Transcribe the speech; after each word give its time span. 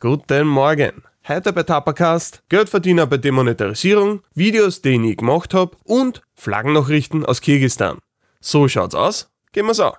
Guten 0.00 0.48
Morgen. 0.48 1.02
Heute 1.28 1.52
bei 1.52 1.62
Tapacast 1.62 2.42
Geldverdiener 2.48 3.06
bei 3.06 3.18
Demonetarisierung, 3.18 4.22
Videos, 4.34 4.82
die 4.82 4.90
ich 4.90 4.98
nie 4.98 5.16
gemacht 5.16 5.54
habe 5.54 5.76
und 5.84 6.22
Flaggennachrichten 6.34 7.24
aus 7.24 7.40
Kirgistan. 7.40 7.98
So 8.40 8.68
schaut's 8.68 8.94
aus. 8.94 9.30
Gehen 9.52 9.66
wir's 9.66 9.80
an. 9.80 9.92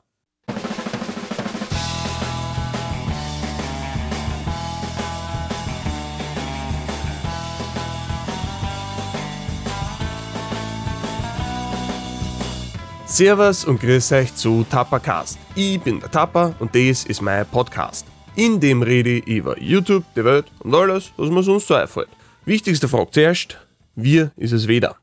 Servus 13.19 13.65
und 13.65 13.81
grüß 13.81 14.13
euch 14.13 14.33
zu 14.33 14.65
Tapacast. 14.69 15.37
Ich 15.53 15.77
bin 15.81 15.99
der 15.99 16.09
Tapper 16.09 16.55
und 16.59 16.73
das 16.73 17.03
ist 17.03 17.21
mein 17.21 17.45
Podcast. 17.45 18.07
In 18.37 18.61
dem 18.61 18.81
rede 18.81 19.09
ich 19.09 19.27
über 19.27 19.59
YouTube, 19.59 20.05
die 20.15 20.23
Welt 20.23 20.45
und 20.59 20.73
alles, 20.73 21.11
was 21.17 21.29
mir 21.29 21.43
sonst 21.43 21.67
so 21.67 21.73
einfällt. 21.73 22.07
Wichtigste 22.45 22.87
Frage 22.87 23.11
zuerst, 23.11 23.57
wie 23.93 24.29
ist 24.37 24.53
es 24.53 24.69
Wetter? 24.69 24.95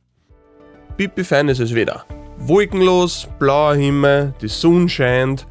Pipi 0.97 1.25
fein 1.25 1.51
ist 1.51 1.61
es 1.61 1.75
Wetter. 1.75 2.07
Wolkenlos, 2.39 3.29
blauer 3.39 3.75
Himmel, 3.75 4.33
die 4.41 4.49
Sonne 4.49 4.89
scheint, 4.89 5.47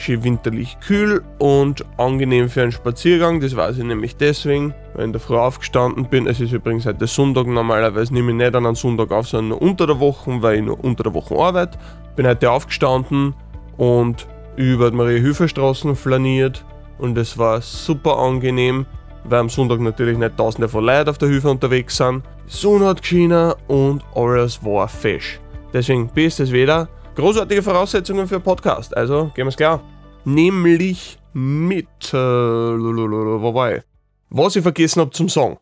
schön 0.00 0.24
winterlich 0.24 0.78
kühl 0.80 1.22
und 1.38 1.84
angenehm 1.98 2.48
für 2.48 2.62
einen 2.62 2.72
Spaziergang. 2.72 3.40
Das 3.40 3.54
weiß 3.54 3.78
ich 3.78 3.84
nämlich 3.84 4.16
deswegen, 4.16 4.74
weil 4.94 5.02
ich 5.02 5.06
in 5.06 5.12
der 5.12 5.20
Früh 5.20 5.36
aufgestanden 5.36 6.06
bin. 6.06 6.26
Es 6.26 6.40
ist 6.40 6.52
übrigens 6.52 6.86
heute 6.86 7.06
Sonntag, 7.06 7.46
normalerweise 7.46 8.14
nehme 8.14 8.30
ich 8.30 8.36
nicht 8.38 8.54
an 8.54 8.66
einem 8.66 8.74
Sonntag 8.74 9.10
auf, 9.12 9.28
sondern 9.28 9.50
nur 9.50 9.62
unter 9.62 9.86
der 9.86 10.00
Woche, 10.00 10.40
weil 10.40 10.56
ich 10.56 10.64
nur 10.64 10.82
unter 10.82 11.04
der 11.04 11.14
Woche 11.14 11.36
arbeite. 11.36 11.78
Bin 12.16 12.26
heute 12.26 12.50
aufgestanden 12.50 13.34
und 13.76 14.26
über 14.56 14.90
die 14.90 14.96
Marie-Hilfer-Straßen 14.96 15.94
flaniert 15.96 16.64
und 16.98 17.16
es 17.16 17.36
war 17.38 17.60
super 17.60 18.18
angenehm, 18.18 18.86
weil 19.24 19.40
am 19.40 19.48
Sonntag 19.48 19.80
natürlich 19.80 20.18
nicht 20.18 20.36
tausende 20.36 20.68
von 20.68 20.84
Leuten 20.84 21.10
auf 21.10 21.18
der 21.18 21.28
Hilfe 21.28 21.50
unterwegs 21.50 21.96
sind. 21.96 22.22
Die 22.46 22.56
Sonne 22.56 22.86
hat 22.86 23.02
geschienen 23.02 23.52
und 23.68 24.02
alles 24.14 24.64
war 24.64 24.88
fesch. 24.88 25.40
Deswegen 25.72 26.08
bestes 26.08 26.52
Wetter. 26.52 26.88
Großartige 27.20 27.62
Voraussetzungen 27.62 28.26
für 28.26 28.40
Podcast, 28.40 28.96
also 28.96 29.30
gehen 29.34 29.44
wir 29.44 29.48
es 29.48 29.56
klar. 29.58 29.82
Nämlich 30.24 31.18
mit. 31.34 31.86
Äh, 32.14 32.16
wo 32.16 33.52
war 33.52 33.76
ich? 33.76 33.82
Was 34.30 34.56
ich 34.56 34.62
vergessen 34.62 35.02
habe 35.02 35.10
zum 35.10 35.28
Song. 35.28 35.58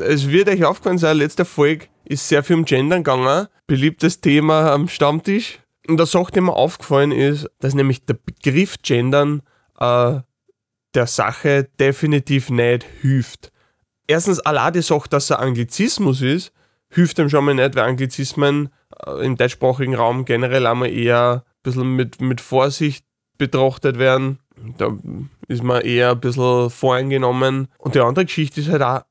Es 0.00 0.28
wird 0.28 0.48
euch 0.48 0.64
aufgefallen 0.64 0.98
sein, 0.98 1.18
letzte 1.18 1.44
Folge 1.44 1.86
ist 2.04 2.28
sehr 2.28 2.42
viel 2.42 2.56
um 2.56 2.64
Gendern 2.64 3.04
gegangen. 3.04 3.46
Beliebtes 3.68 4.20
Thema 4.20 4.72
am 4.72 4.88
Stammtisch. 4.88 5.60
Und 5.86 6.00
eine 6.00 6.06
Sache, 6.06 6.32
die 6.32 6.40
mir 6.40 6.52
aufgefallen 6.52 7.12
ist, 7.12 7.48
dass 7.60 7.74
nämlich 7.74 8.04
der 8.04 8.14
Begriff 8.14 8.78
Gendern 8.82 9.42
äh, 9.78 10.18
der 10.96 11.06
Sache 11.06 11.68
definitiv 11.78 12.50
nicht 12.50 12.84
hilft. 13.00 13.52
Erstens, 14.08 14.40
allein 14.40 14.72
die 14.72 14.82
Sache, 14.82 15.08
dass 15.08 15.30
er 15.30 15.38
Anglizismus 15.38 16.20
ist, 16.20 16.52
hilft 16.90 17.20
ihm 17.20 17.28
schon 17.28 17.44
mal 17.44 17.54
nicht, 17.54 17.76
weil 17.76 17.84
Anglizismen 17.84 18.70
im 19.22 19.36
deutschsprachigen 19.36 19.94
Raum 19.94 20.24
generell 20.24 20.66
einmal 20.66 20.90
eher 20.90 21.44
ein 21.46 21.62
bisschen 21.62 21.96
mit, 21.96 22.20
mit 22.20 22.40
Vorsicht 22.40 23.04
betrachtet 23.38 23.98
werden. 23.98 24.38
Da 24.78 24.96
ist 25.48 25.62
man 25.62 25.82
eher 25.82 26.12
ein 26.12 26.20
bisschen 26.20 26.70
voreingenommen. 26.70 27.68
Und 27.78 27.94
die 27.94 28.00
andere 28.00 28.24
Geschichte 28.24 28.60
ist 28.60 28.68
halt 28.68 28.82
auch, 28.82 29.02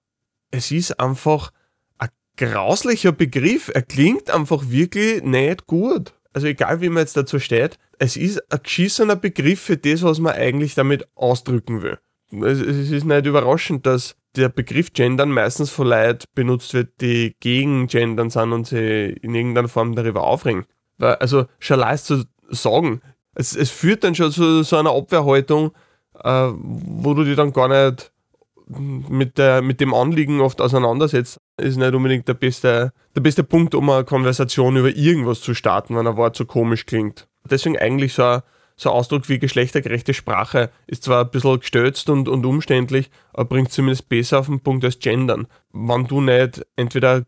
es 0.52 0.71
ist 0.71 0.99
einfach 0.99 1.52
ein 1.97 2.09
grauslicher 2.37 3.11
Begriff. 3.11 3.71
Er 3.73 3.81
klingt 3.81 4.29
einfach 4.29 4.69
wirklich 4.69 5.23
nicht 5.23 5.67
gut. 5.67 6.13
Also 6.33 6.47
egal 6.47 6.81
wie 6.81 6.89
man 6.89 7.02
jetzt 7.02 7.15
dazu 7.15 7.39
steht, 7.39 7.77
es 7.99 8.17
ist 8.17 8.41
ein 8.52 8.59
geschissener 8.61 9.15
Begriff 9.15 9.61
für 9.61 9.77
das, 9.77 10.03
was 10.03 10.19
man 10.19 10.33
eigentlich 10.33 10.75
damit 10.75 11.07
ausdrücken 11.15 11.81
will. 11.81 11.99
Es, 12.44 12.59
ist 12.59 13.05
nicht 13.05 13.25
überraschend, 13.25 13.86
dass 13.86 14.16
der 14.36 14.50
Begriff 14.50 14.94
Gendern 14.94 15.31
meistens 15.31 15.69
von 15.69 15.88
Leuten 15.88 16.25
benutzt 16.36 16.73
wird, 16.73 17.02
die 17.02 17.36
gegen 17.39 17.87
Gendern 17.87 18.30
sind 18.30 18.54
und 18.54 18.67
sie 18.67 19.15
in 19.21 19.33
irgendeiner 19.33 19.67
Form 19.67 19.95
darüber 19.95 20.23
aufregen. 20.23 20.65
Weil, 20.98 21.15
also 21.15 21.45
schon 21.59 21.80
leicht 21.80 22.05
zu 22.05 22.23
sagen, 22.49 23.02
es, 23.33 23.55
es 23.55 23.70
führt 23.70 24.04
dann 24.04 24.15
schon 24.15 24.32
zu 24.32 24.64
so 24.64 24.77
einer 24.77 24.95
Abwehrhaltung, 24.95 25.71
äh, 26.23 26.49
wo 26.54 27.14
du 27.14 27.23
dich 27.23 27.36
dann 27.36 27.54
gar 27.54 27.67
nicht 27.67 28.11
mit, 28.67 29.38
der, 29.38 29.61
mit 29.61 29.80
dem 29.80 29.93
Anliegen 29.93 30.42
oft 30.42 30.59
auseinandersetzt, 30.61 31.39
ist 31.58 31.77
nicht 31.77 31.93
unbedingt 31.93 32.27
der 32.27 32.33
beste, 32.33 32.93
der 33.15 33.21
beste 33.21 33.43
Punkt, 33.43 33.76
um 33.76 33.89
eine 33.89 34.04
Konversation 34.04 34.76
über 34.76 34.89
irgendwas 34.89 35.42
zu 35.42 35.54
starten, 35.54 35.95
wenn 35.95 36.08
ein 36.08 36.17
Wort 36.17 36.36
so 36.36 36.45
komisch 36.45 36.86
klingt. 36.86 37.27
Deswegen 37.49 37.77
eigentlich 37.77 38.14
so 38.14 38.23
ein, 38.23 38.42
so 38.75 38.89
Ausdruck 38.91 39.30
wie 39.30 39.39
geschlechtergerechte 39.39 40.13
Sprache 40.13 40.69
ist 40.87 41.03
zwar 41.03 41.23
ein 41.23 41.31
bisschen 41.31 41.59
gestürzt 41.59 42.09
und, 42.09 42.27
und 42.27 42.45
umständlich, 42.45 43.09
aber 43.33 43.45
bringt 43.45 43.71
zumindest 43.71 44.09
besser 44.09 44.39
auf 44.39 44.47
den 44.47 44.59
Punkt 44.59 44.83
als 44.83 44.99
Gendern. 44.99 45.47
Wenn 45.71 46.08
du 46.08 46.21
nicht 46.21 46.65
entweder 46.75 47.25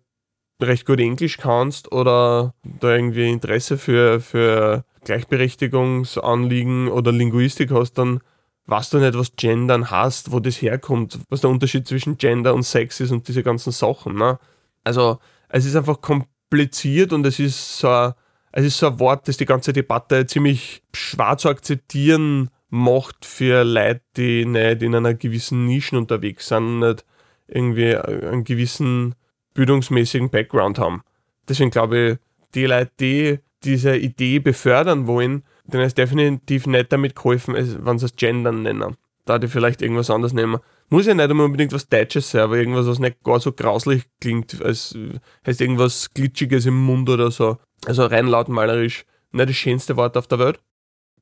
recht 0.62 0.86
gut 0.86 1.00
Englisch 1.00 1.38
kannst 1.38 1.92
oder 1.92 2.54
da 2.64 2.96
irgendwie 2.96 3.30
Interesse 3.30 3.78
für, 3.78 4.20
für 4.20 4.84
Gleichberechtigungsanliegen 5.06 6.90
oder 6.90 7.12
Linguistik 7.12 7.72
hast, 7.72 7.94
dann 7.94 8.20
weißt 8.66 8.94
du 8.94 9.00
nicht, 9.00 9.18
was 9.18 9.36
Gendern 9.36 9.90
heißt, 9.90 10.32
wo 10.32 10.40
das 10.40 10.62
herkommt, 10.62 11.20
was 11.30 11.42
der 11.42 11.50
Unterschied 11.50 11.88
zwischen 11.88 12.18
Gender 12.18 12.54
und 12.54 12.64
Sex 12.64 13.00
ist 13.00 13.12
und 13.12 13.28
diese 13.28 13.44
ganzen 13.44 13.72
Sachen. 13.72 14.16
Ne? 14.16 14.40
Also 14.84 15.20
es 15.48 15.66
ist 15.66 15.76
einfach 15.76 16.02
kompliziert 16.02 17.14
und 17.14 17.26
es 17.26 17.40
ist 17.40 17.80
so 17.80 17.88
ein, 17.88 18.14
es 18.58 18.66
ist 18.66 18.80
so 18.80 18.88
ein 18.88 19.00
Wort, 19.00 19.28
das 19.28 19.38
die 19.38 19.46
ganze 19.46 19.72
Debatte 19.72 20.26
ziemlich 20.26 20.82
schwer 20.92 21.38
zu 21.38 21.48
akzeptieren 21.48 22.50
macht 22.70 23.24
für 23.24 23.64
Leute, 23.64 24.02
die 24.18 24.46
nicht 24.46 24.82
in 24.82 24.96
einer 24.96 25.14
gewissen 25.14 25.68
Nischen 25.68 25.96
unterwegs 25.96 26.48
sind 26.48 26.80
nicht 26.80 27.06
irgendwie 27.48 27.96
einen 27.96 28.44
gewissen 28.44 29.14
bildungsmäßigen 29.54 30.32
Background 30.32 30.80
haben. 30.80 31.04
Deswegen 31.48 31.70
glaube 31.70 32.00
ich, 32.00 32.18
die 32.56 32.66
Leute, 32.66 32.92
die 33.00 33.40
diese 33.64 33.96
Idee 33.96 34.40
befördern 34.40 35.06
wollen, 35.06 35.44
denen 35.66 35.84
ist 35.84 36.00
definitiv 36.00 36.66
nicht 36.66 36.92
damit 36.92 37.16
geholfen, 37.16 37.54
wenn 37.54 38.00
sie 38.00 38.06
es 38.08 38.16
Gendern 38.16 38.64
nennen. 38.64 38.98
Da 39.26 39.38
die 39.38 39.50
vielleicht 39.50 39.84
irgendwas 39.84 40.10
anderes 40.10 40.34
nehmen. 40.34 40.58
Muss 40.90 41.06
ja 41.06 41.14
nicht 41.14 41.30
unbedingt 41.30 41.74
was 41.74 41.90
Deutsches 41.90 42.32
sein, 42.32 42.42
aber 42.42 42.58
irgendwas, 42.58 42.88
was 42.88 42.98
nicht 42.98 43.24
gar 43.24 43.40
so 43.40 43.52
grauslich 43.52 44.06
klingt, 44.20 44.60
als 44.64 44.98
heißt 45.46 45.62
irgendwas 45.62 46.12
Glitschiges 46.12 46.66
im 46.66 46.84
Mund 46.84 47.08
oder 47.08 47.30
so. 47.30 47.58
Also 47.86 48.06
rein 48.06 48.28
lautmalerisch 48.28 49.06
nicht 49.32 49.50
das 49.50 49.56
schönste 49.56 49.98
Wort 49.98 50.18
auf 50.18 50.28
der 50.28 50.40
Welt. 50.40 50.60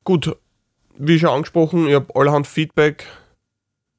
Gut, 0.04 0.36
wie 0.98 1.20
schon 1.20 1.30
angesprochen, 1.30 1.88
ich 1.88 1.96
habe 1.96 2.16
allerhand 2.16 2.48
Feedback. 2.48 3.06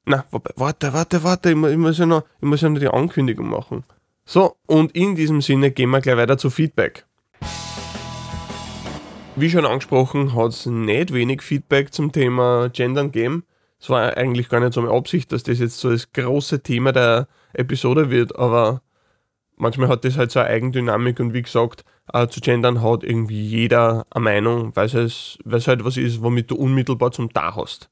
Na, 0.05 0.25
warte, 0.55 0.93
warte, 0.93 1.23
warte, 1.23 1.49
ich, 1.51 1.55
muss 1.55 1.97
ja 1.97 2.05
noch, 2.05 2.23
ich 2.39 2.47
muss 2.47 2.61
ja 2.61 2.69
noch 2.69 2.79
die 2.79 2.87
Ankündigung 2.87 3.49
machen. 3.49 3.83
So, 4.25 4.55
und 4.65 4.93
in 4.93 5.15
diesem 5.15 5.41
Sinne 5.41 5.71
gehen 5.71 5.89
wir 5.89 6.01
gleich 6.01 6.17
weiter 6.17 6.37
zu 6.37 6.49
Feedback. 6.49 7.05
Wie 9.35 9.49
schon 9.49 9.65
angesprochen, 9.65 10.33
hat 10.35 10.49
es 10.49 10.65
nicht 10.65 11.13
wenig 11.13 11.41
Feedback 11.41 11.93
zum 11.93 12.11
Thema 12.11 12.69
Gendern 12.69 13.11
gegeben. 13.11 13.43
Es 13.79 13.89
war 13.89 14.17
eigentlich 14.17 14.49
gar 14.49 14.59
nicht 14.59 14.73
so 14.73 14.81
meine 14.81 14.93
Absicht, 14.95 15.31
dass 15.31 15.43
das 15.43 15.59
jetzt 15.59 15.77
so 15.77 15.91
das 15.91 16.11
große 16.11 16.63
Thema 16.63 16.91
der 16.91 17.27
Episode 17.53 18.09
wird, 18.09 18.35
aber 18.35 18.81
manchmal 19.57 19.89
hat 19.89 20.05
das 20.05 20.17
halt 20.17 20.31
so 20.31 20.39
eine 20.39 20.49
Eigendynamik 20.49 21.19
und 21.19 21.33
wie 21.33 21.41
gesagt, 21.41 21.83
äh, 22.13 22.27
zu 22.27 22.39
gendern 22.39 22.81
hat 22.81 23.03
irgendwie 23.03 23.43
jeder 23.43 24.05
eine 24.09 24.23
Meinung, 24.23 24.75
weil 24.75 24.85
es, 24.85 25.37
es 25.49 25.67
halt 25.67 25.83
was 25.83 25.97
ist, 25.97 26.21
womit 26.21 26.49
du 26.51 26.55
unmittelbar 26.55 27.11
zum 27.11 27.29
Da 27.29 27.55
hast. 27.55 27.89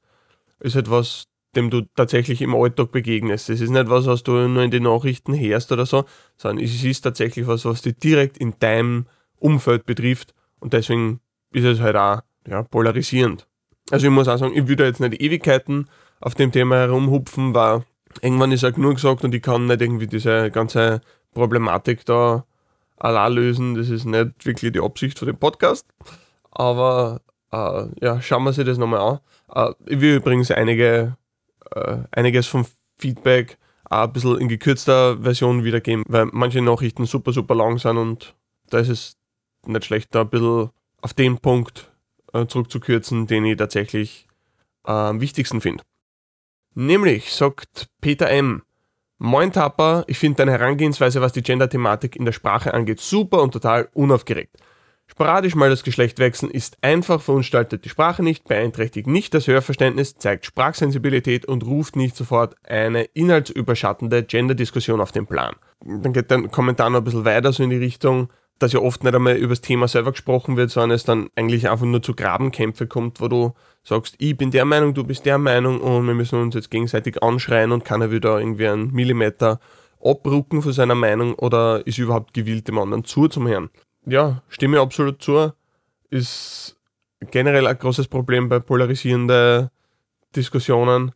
Ist 0.60 0.76
halt 0.76 0.90
was, 0.90 1.28
dem 1.54 1.70
du 1.70 1.82
tatsächlich 1.94 2.40
im 2.42 2.54
Alltag 2.54 2.92
begegnest. 2.92 3.50
Es 3.50 3.60
ist 3.60 3.70
nicht 3.70 3.88
was, 3.88 4.06
was 4.06 4.22
du 4.22 4.48
nur 4.48 4.62
in 4.62 4.70
den 4.70 4.84
Nachrichten 4.84 5.38
hörst 5.38 5.72
oder 5.72 5.86
so, 5.86 6.04
sondern 6.36 6.64
es 6.64 6.82
ist 6.82 7.02
tatsächlich 7.02 7.46
was, 7.46 7.64
was 7.64 7.82
dich 7.82 7.96
direkt 7.98 8.38
in 8.38 8.54
deinem 8.58 9.06
Umfeld 9.38 9.84
betrifft 9.86 10.34
und 10.60 10.72
deswegen 10.72 11.20
ist 11.52 11.64
es 11.64 11.80
halt 11.80 11.96
auch 11.96 12.20
ja, 12.46 12.62
polarisierend. 12.62 13.46
Also 13.90 14.06
ich 14.06 14.12
muss 14.12 14.28
auch 14.28 14.38
sagen, 14.38 14.56
ich 14.56 14.68
würde 14.68 14.84
jetzt 14.84 15.00
nicht 15.00 15.20
Ewigkeiten 15.20 15.88
auf 16.20 16.34
dem 16.34 16.52
Thema 16.52 16.76
herumhupfen, 16.76 17.54
weil 17.54 17.84
irgendwann 18.22 18.52
ist 18.52 18.64
auch 18.64 18.76
nur 18.76 18.94
gesagt 18.94 19.24
und 19.24 19.34
ich 19.34 19.42
kann 19.42 19.66
nicht 19.66 19.80
irgendwie 19.80 20.06
diese 20.06 20.50
ganze 20.50 21.00
Problematik 21.36 22.04
da 22.06 22.44
allein 22.96 23.32
lösen. 23.32 23.74
Das 23.74 23.88
ist 23.90 24.04
nicht 24.04 24.44
wirklich 24.44 24.72
die 24.72 24.80
Absicht 24.80 25.18
von 25.18 25.26
dem 25.26 25.36
Podcast. 25.36 25.86
Aber 26.50 27.20
äh, 27.52 27.86
ja, 28.00 28.20
schauen 28.20 28.44
wir 28.44 28.52
sich 28.52 28.64
das 28.64 28.78
nochmal 28.78 29.00
an. 29.00 29.20
Äh, 29.54 29.74
ich 29.86 30.00
will 30.00 30.16
übrigens 30.16 30.50
einige, 30.50 31.16
äh, 31.74 31.98
einiges 32.10 32.46
vom 32.46 32.66
Feedback 32.98 33.58
auch 33.84 34.04
ein 34.04 34.12
bisschen 34.12 34.38
in 34.38 34.48
gekürzter 34.48 35.18
Version 35.22 35.62
wiedergeben, 35.62 36.04
weil 36.08 36.26
manche 36.32 36.60
Nachrichten 36.60 37.06
super, 37.06 37.32
super 37.32 37.54
lang 37.54 37.78
sind 37.78 37.98
und 37.98 38.34
da 38.70 38.78
ist 38.78 38.88
es 38.88 39.16
nicht 39.64 39.84
schlecht, 39.84 40.14
da 40.14 40.22
ein 40.22 40.30
bisschen 40.30 40.70
auf 41.02 41.14
den 41.14 41.38
Punkt 41.38 41.92
äh, 42.32 42.46
zurückzukürzen, 42.46 43.26
den 43.26 43.44
ich 43.44 43.56
tatsächlich 43.56 44.26
äh, 44.86 44.90
am 44.90 45.20
wichtigsten 45.20 45.60
finde. 45.60 45.84
Nämlich 46.74 47.32
sagt 47.32 47.88
Peter 48.00 48.28
M. 48.28 48.62
Moin 49.18 49.50
Tapper, 49.50 50.04
ich 50.08 50.18
finde 50.18 50.36
deine 50.36 50.52
Herangehensweise, 50.52 51.22
was 51.22 51.32
die 51.32 51.42
Gender-Thematik 51.42 52.16
in 52.16 52.26
der 52.26 52.32
Sprache 52.32 52.74
angeht, 52.74 53.00
super 53.00 53.42
und 53.42 53.52
total 53.52 53.88
unaufgeregt. 53.94 54.58
Sporadisch 55.06 55.54
mal 55.54 55.70
das 55.70 55.84
Geschlecht 55.84 56.18
wechseln 56.18 56.50
ist 56.50 56.76
einfach, 56.82 57.22
verunstaltet 57.22 57.84
die 57.86 57.88
Sprache 57.88 58.22
nicht, 58.22 58.44
beeinträchtigt 58.44 59.06
nicht 59.06 59.32
das 59.32 59.46
Hörverständnis, 59.46 60.16
zeigt 60.18 60.44
Sprachsensibilität 60.44 61.46
und 61.46 61.64
ruft 61.64 61.96
nicht 61.96 62.14
sofort 62.14 62.56
eine 62.64 63.04
inhaltsüberschattende 63.04 64.22
Gender-Diskussion 64.22 65.00
auf 65.00 65.12
den 65.12 65.26
Plan. 65.26 65.54
Dann 65.82 66.12
geht 66.12 66.30
der 66.30 66.48
Kommentar 66.48 66.90
noch 66.90 66.98
ein 66.98 67.04
bisschen 67.04 67.24
weiter 67.24 67.52
so 67.52 67.62
in 67.62 67.70
die 67.70 67.76
Richtung, 67.76 68.28
dass 68.58 68.72
ja 68.72 68.80
oft 68.80 69.04
nicht 69.04 69.14
einmal 69.14 69.36
über 69.36 69.50
das 69.50 69.60
Thema 69.60 69.88
selber 69.88 70.12
gesprochen 70.12 70.56
wird, 70.56 70.70
sondern 70.70 70.92
es 70.92 71.04
dann 71.04 71.28
eigentlich 71.36 71.68
einfach 71.68 71.86
nur 71.86 72.02
zu 72.02 72.14
Grabenkämpfe 72.14 72.86
kommt, 72.86 73.20
wo 73.20 73.28
du 73.28 73.54
sagst, 73.82 74.14
ich 74.18 74.36
bin 74.36 74.50
der 74.50 74.64
Meinung, 74.64 74.94
du 74.94 75.04
bist 75.04 75.26
der 75.26 75.38
Meinung 75.38 75.80
und 75.80 76.06
wir 76.06 76.14
müssen 76.14 76.40
uns 76.40 76.54
jetzt 76.54 76.70
gegenseitig 76.70 77.22
anschreien 77.22 77.72
und 77.72 77.84
keiner 77.84 78.10
will 78.10 78.20
da 78.20 78.38
irgendwie 78.38 78.68
einen 78.68 78.92
Millimeter 78.92 79.60
abrucken 80.02 80.62
von 80.62 80.72
seiner 80.72 80.94
Meinung 80.94 81.34
oder 81.34 81.86
ist 81.86 81.98
überhaupt 81.98 82.32
gewillt, 82.34 82.68
dem 82.68 82.78
anderen 82.78 83.04
zuzuhören 83.04 83.70
ja, 84.06 84.42
stimme 84.48 84.80
absolut 84.80 85.20
zu. 85.20 85.52
Ist 86.08 86.76
generell 87.30 87.66
ein 87.66 87.78
großes 87.78 88.08
Problem 88.08 88.48
bei 88.48 88.60
polarisierenden 88.60 89.68
Diskussionen. 90.34 91.12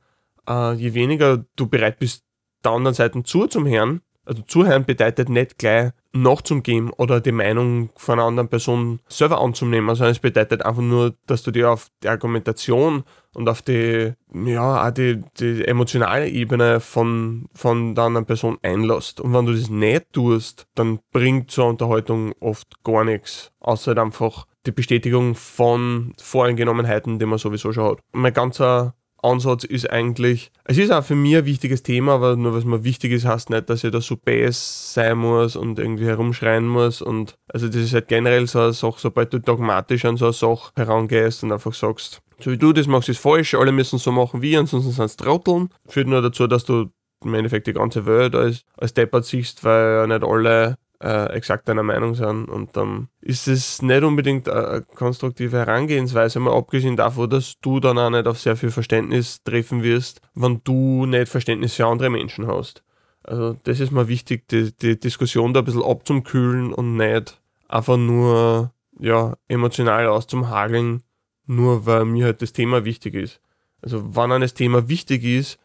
Äh, 0.49 0.75
je 0.75 0.95
weniger 0.95 1.45
du 1.57 1.69
bereit 1.69 1.99
bist, 1.99 2.25
der 2.65 2.73
anderen 2.73 2.95
Seite 2.95 3.23
zuzuhören, 3.23 4.03
also 4.31 4.43
zuhören 4.43 4.85
bedeutet 4.85 5.29
nicht 5.29 5.59
gleich 5.59 5.91
nachzugeben 6.13 6.91
oder 6.91 7.21
die 7.21 7.33
Meinung 7.33 7.91
von 7.97 8.21
einer 8.21 8.29
anderen 8.29 8.49
Person 8.49 9.01
selber 9.09 9.41
anzunehmen, 9.41 9.93
sondern 9.97 10.13
es 10.13 10.21
bedeutet 10.21 10.65
einfach 10.65 10.83
nur, 10.83 11.17
dass 11.27 11.43
du 11.43 11.51
dir 11.51 11.73
auf 11.73 11.89
die 12.05 12.09
Argumentation 12.09 13.03
und 13.35 13.49
auf 13.49 13.61
die, 13.63 14.13
ja, 14.33 14.87
auch 14.87 14.91
die, 14.93 15.21
die 15.41 15.67
emotionale 15.67 16.29
Ebene 16.29 16.79
von, 16.79 17.49
von 17.55 17.97
der 17.97 18.05
anderen 18.05 18.27
Person 18.27 18.59
einlässt. 18.63 19.21
Und 19.21 19.35
wenn 19.35 19.47
du 19.47 19.53
das 19.53 19.69
nicht 19.69 20.13
tust, 20.13 20.69
dann 20.77 21.01
bringt 21.11 21.51
so 21.51 21.63
eine 21.63 21.71
Unterhaltung 21.71 22.33
oft 22.39 22.85
gar 22.85 23.05
nichts, 23.05 23.51
außer 23.59 23.89
halt 23.89 23.99
einfach 23.99 24.47
die 24.65 24.73
Bestätigung 24.73 25.35
von 25.35 26.13
Voreingenommenheiten, 26.23 27.19
die 27.19 27.27
man 27.27 27.39
sowieso 27.39 27.73
schon 27.73 27.91
hat. 27.91 27.99
Mein 28.13 28.33
ganzer 28.33 28.95
Ansatz 29.23 29.65
ist 29.65 29.91
eigentlich, 29.91 30.51
es 30.65 30.79
ist 30.79 30.91
auch 30.91 31.05
für 31.05 31.15
mich 31.15 31.37
ein 31.37 31.45
wichtiges 31.45 31.83
Thema, 31.83 32.15
aber 32.15 32.37
nur 32.37 32.55
was 32.55 32.65
mir 32.65 32.85
wichtig 32.85 33.13
ist, 33.13 33.25
heißt 33.25 33.51
nicht, 33.51 33.69
dass 33.69 33.85
ich 33.85 33.91
da 33.91 34.01
so 34.01 34.17
bass 34.17 34.95
sein 34.95 35.19
muss 35.19 35.57
und 35.57 35.79
irgendwie 35.79 36.07
herumschreien 36.07 36.67
muss. 36.67 37.03
Und 37.03 37.37
also 37.49 37.67
das 37.67 37.77
ist 37.77 37.95
halt 37.95 38.09
generell 38.09 38.47
so 38.47 38.61
eine 38.61 38.73
Sache, 38.73 38.99
sobald 38.99 39.33
du 39.33 39.39
dogmatisch 39.39 40.05
an 40.05 40.17
so 40.17 40.27
eine 40.27 40.33
Sache 40.33 40.73
herangehst 40.77 41.43
und 41.43 41.53
einfach 41.53 41.75
sagst, 41.75 42.21
so 42.39 42.51
wie 42.51 42.59
du 42.59 42.73
das 42.73 42.87
machst, 42.87 43.09
ist 43.09 43.21
falsch, 43.21 43.55
alle 43.55 43.73
müssen 43.73 43.99
so 43.99 44.13
machen 44.13 44.43
wie, 44.43 44.57
ansonsten 44.57 44.93
sind 44.93 45.05
es 45.05 45.17
Trotteln. 45.17 45.69
Führt 45.87 46.09
nur 46.09 46.23
dazu, 46.23 46.47
dass 46.47 46.65
du 46.65 46.91
im 47.25 47.35
Endeffekt 47.35 47.67
die 47.67 47.75
ganze 47.75 48.07
Welt 48.07 48.35
als, 48.35 48.63
als 48.77 48.95
deppert 48.95 49.27
siehst, 49.27 49.63
weil 49.65 49.95
ja 49.95 50.07
nicht 50.07 50.25
alle 50.25 50.77
äh, 51.03 51.33
exakt 51.33 51.69
deiner 51.69 51.83
Meinung 51.83 52.15
sind. 52.15 52.49
Und 52.49 52.77
dann 52.77 53.09
ist 53.21 53.49
es 53.49 53.83
nicht 53.83 54.03
unbedingt 54.03 54.49
eine 54.49 54.83
konstruktive 54.83 55.59
Herangehensweise, 55.59 56.41
mal 56.41 56.57
abgesehen 56.57 56.97
davon, 56.97 57.31
dass 57.31 57.59
du 57.61 57.81
dann 57.81 57.99
auch 57.99 58.11
nicht 58.11 58.27
auf 58.27 58.39
sehr 58.39 58.57
viel 58.57 58.71
Verständnis 58.71 59.43
treffen 59.43 59.83
wirst, 59.83 60.21
wenn 60.35 60.61
du 60.65 61.07
nicht 61.07 61.29
Verständnis 61.29 61.75
für 61.75 61.87
andere 61.87 62.11
Menschen 62.11 62.47
hast. 62.47 62.83
Also 63.23 63.57
das 63.65 63.81
ist 63.81 63.93
mal 63.93 64.09
wichtig, 64.09 64.49
die, 64.49 64.75
die 64.77 64.99
Diskussion 64.99 65.53
da 65.53 65.61
ein 65.61 65.65
bisschen 65.65 65.85
abzukühlen 65.85 66.73
und 66.73 66.97
nicht 66.97 67.41
einfach 67.69 67.97
nur 67.97 68.73
ja, 68.99 69.37
emotional 69.49 70.07
auszumhageln, 70.07 71.03
nur 71.47 71.87
weil 71.87 72.05
mir 72.05 72.27
halt 72.27 72.43
das 72.43 72.53
Thema 72.53 72.85
wichtig 72.85 73.15
ist. 73.15 73.41
Also 73.83 74.15
wenn 74.15 74.33
ein 74.33 74.47
Thema 74.49 74.89
wichtig 74.89 75.25
ist, 75.25 75.59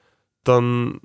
dann 0.43 1.01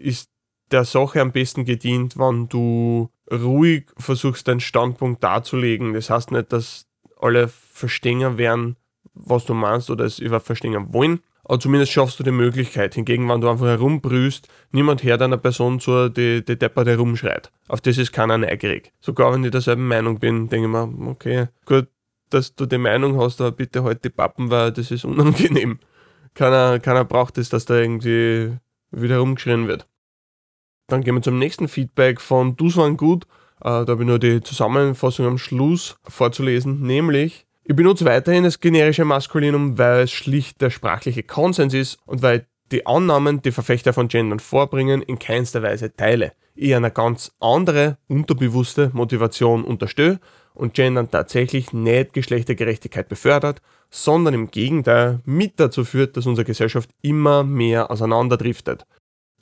ist 0.00 0.30
der 0.70 0.84
Sache 0.84 1.20
am 1.20 1.32
besten 1.32 1.64
gedient, 1.64 2.18
wenn 2.18 2.48
du 2.48 3.10
ruhig 3.30 3.86
versuchst, 3.96 4.48
deinen 4.48 4.60
Standpunkt 4.60 5.22
darzulegen. 5.22 5.94
Das 5.94 6.10
heißt 6.10 6.32
nicht, 6.32 6.52
dass 6.52 6.86
alle 7.20 7.48
verstehen 7.48 8.38
werden, 8.38 8.76
was 9.14 9.44
du 9.44 9.54
meinst 9.54 9.90
oder 9.90 10.04
es 10.04 10.18
über 10.18 10.40
verstehen 10.40 10.92
wollen, 10.92 11.20
aber 11.44 11.58
zumindest 11.58 11.92
schaffst 11.92 12.20
du 12.20 12.24
die 12.24 12.30
Möglichkeit. 12.30 12.94
Hingegen, 12.94 13.28
wenn 13.28 13.40
du 13.40 13.48
einfach 13.48 13.66
herumbrüst, 13.66 14.48
niemand 14.70 15.02
hört 15.02 15.22
einer 15.22 15.38
Person 15.38 15.80
zu, 15.80 16.10
die, 16.10 16.44
die 16.44 16.58
Deppert 16.58 16.88
herumschreit. 16.88 17.50
Auf 17.68 17.80
das 17.80 17.98
ist 17.98 18.12
keiner 18.12 18.38
neugierig. 18.38 18.92
Sogar 19.00 19.32
wenn 19.32 19.44
ich 19.44 19.50
derselben 19.50 19.88
Meinung 19.88 20.18
bin, 20.18 20.48
denke 20.48 20.66
ich 20.66 20.72
mir, 20.72 21.10
okay, 21.10 21.46
gut, 21.64 21.88
dass 22.30 22.54
du 22.54 22.66
die 22.66 22.78
Meinung 22.78 23.18
hast, 23.18 23.40
aber 23.40 23.52
bitte 23.52 23.82
halt 23.82 24.04
die 24.04 24.10
Pappen, 24.10 24.50
weil 24.50 24.72
das 24.72 24.90
ist 24.90 25.04
unangenehm. 25.06 25.78
Keiner, 26.34 26.78
keiner 26.78 27.04
braucht 27.04 27.38
es, 27.38 27.48
dass 27.48 27.64
da 27.64 27.76
irgendwie 27.76 28.52
wieder 28.90 29.14
herumgeschrien 29.14 29.66
wird. 29.66 29.86
Dann 30.88 31.02
gehen 31.02 31.14
wir 31.14 31.22
zum 31.22 31.38
nächsten 31.38 31.68
Feedback 31.68 32.18
von 32.18 32.56
Dus 32.56 32.76
waren 32.78 32.96
gut. 32.96 33.24
Äh, 33.60 33.84
da 33.84 33.86
habe 33.86 34.02
ich 34.02 34.08
nur 34.08 34.18
die 34.18 34.40
Zusammenfassung 34.40 35.26
am 35.26 35.38
Schluss 35.38 35.98
vorzulesen, 36.08 36.80
nämlich 36.80 37.44
ich 37.70 37.76
benutze 37.76 38.06
weiterhin 38.06 38.44
das 38.44 38.60
generische 38.60 39.04
Maskulinum, 39.04 39.76
weil 39.76 40.04
es 40.04 40.10
schlicht 40.10 40.62
der 40.62 40.70
sprachliche 40.70 41.22
Konsens 41.22 41.74
ist 41.74 41.98
und 42.06 42.22
weil 42.22 42.46
die 42.72 42.86
Annahmen, 42.86 43.42
die 43.42 43.52
Verfechter 43.52 43.92
von 43.92 44.08
Gendern 44.08 44.40
vorbringen, 44.40 45.02
in 45.02 45.18
keinster 45.18 45.62
Weise 45.62 45.94
teile. 45.94 46.32
Ich 46.54 46.74
eine 46.74 46.90
ganz 46.90 47.32
andere, 47.40 47.98
unterbewusste 48.08 48.90
Motivation 48.94 49.64
unterstütze 49.64 50.18
und 50.54 50.72
Gendern 50.72 51.10
tatsächlich 51.10 51.74
nicht 51.74 52.14
Geschlechtergerechtigkeit 52.14 53.10
befördert, 53.10 53.60
sondern 53.90 54.32
im 54.32 54.50
Gegenteil 54.50 55.20
mit 55.26 55.60
dazu 55.60 55.84
führt, 55.84 56.16
dass 56.16 56.24
unsere 56.24 56.46
Gesellschaft 56.46 56.88
immer 57.02 57.44
mehr 57.44 57.90
auseinanderdriftet 57.90 58.86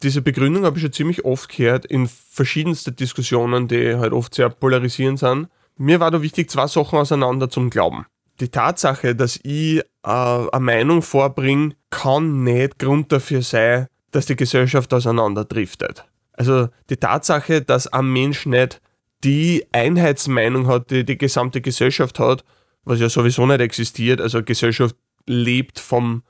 diese 0.02 0.22
Begründung 0.22 0.64
habe 0.64 0.76
ich 0.76 0.82
schon 0.82 0.92
ziemlich 0.92 1.24
oft 1.24 1.48
gehört 1.48 1.86
in 1.86 2.08
verschiedensten 2.08 2.94
Diskussionen, 2.96 3.68
die 3.68 3.96
halt 3.96 4.12
oft 4.12 4.34
sehr 4.34 4.50
polarisierend 4.50 5.18
sind. 5.18 5.48
Mir 5.78 6.00
war 6.00 6.10
da 6.10 6.22
wichtig, 6.22 6.50
zwei 6.50 6.66
Sachen 6.66 6.98
auseinander 6.98 7.48
zum 7.48 7.70
Glauben. 7.70 8.06
Die 8.40 8.48
Tatsache, 8.48 9.14
dass 9.14 9.36
ich 9.42 9.78
äh, 9.78 9.82
eine 10.02 10.48
Meinung 10.60 11.02
vorbringe, 11.02 11.74
kann 11.90 12.44
nicht 12.44 12.78
Grund 12.78 13.10
dafür 13.10 13.42
sein, 13.42 13.86
dass 14.10 14.26
die 14.26 14.36
Gesellschaft 14.36 14.92
auseinanderdriftet. 14.92 16.04
Also 16.32 16.68
die 16.90 16.96
Tatsache, 16.98 17.62
dass 17.62 17.86
ein 17.86 18.12
Mensch 18.12 18.46
nicht 18.46 18.80
die 19.24 19.66
Einheitsmeinung 19.72 20.66
hat, 20.66 20.90
die 20.90 21.04
die 21.04 21.16
gesamte 21.16 21.60
Gesellschaft 21.62 22.18
hat, 22.18 22.44
was 22.84 23.00
ja 23.00 23.08
sowieso 23.08 23.46
nicht 23.46 23.60
existiert. 23.60 24.20
Also 24.20 24.42
Gesellschaft 24.42 24.96
lebt 25.26 25.78
vom, 25.78 26.22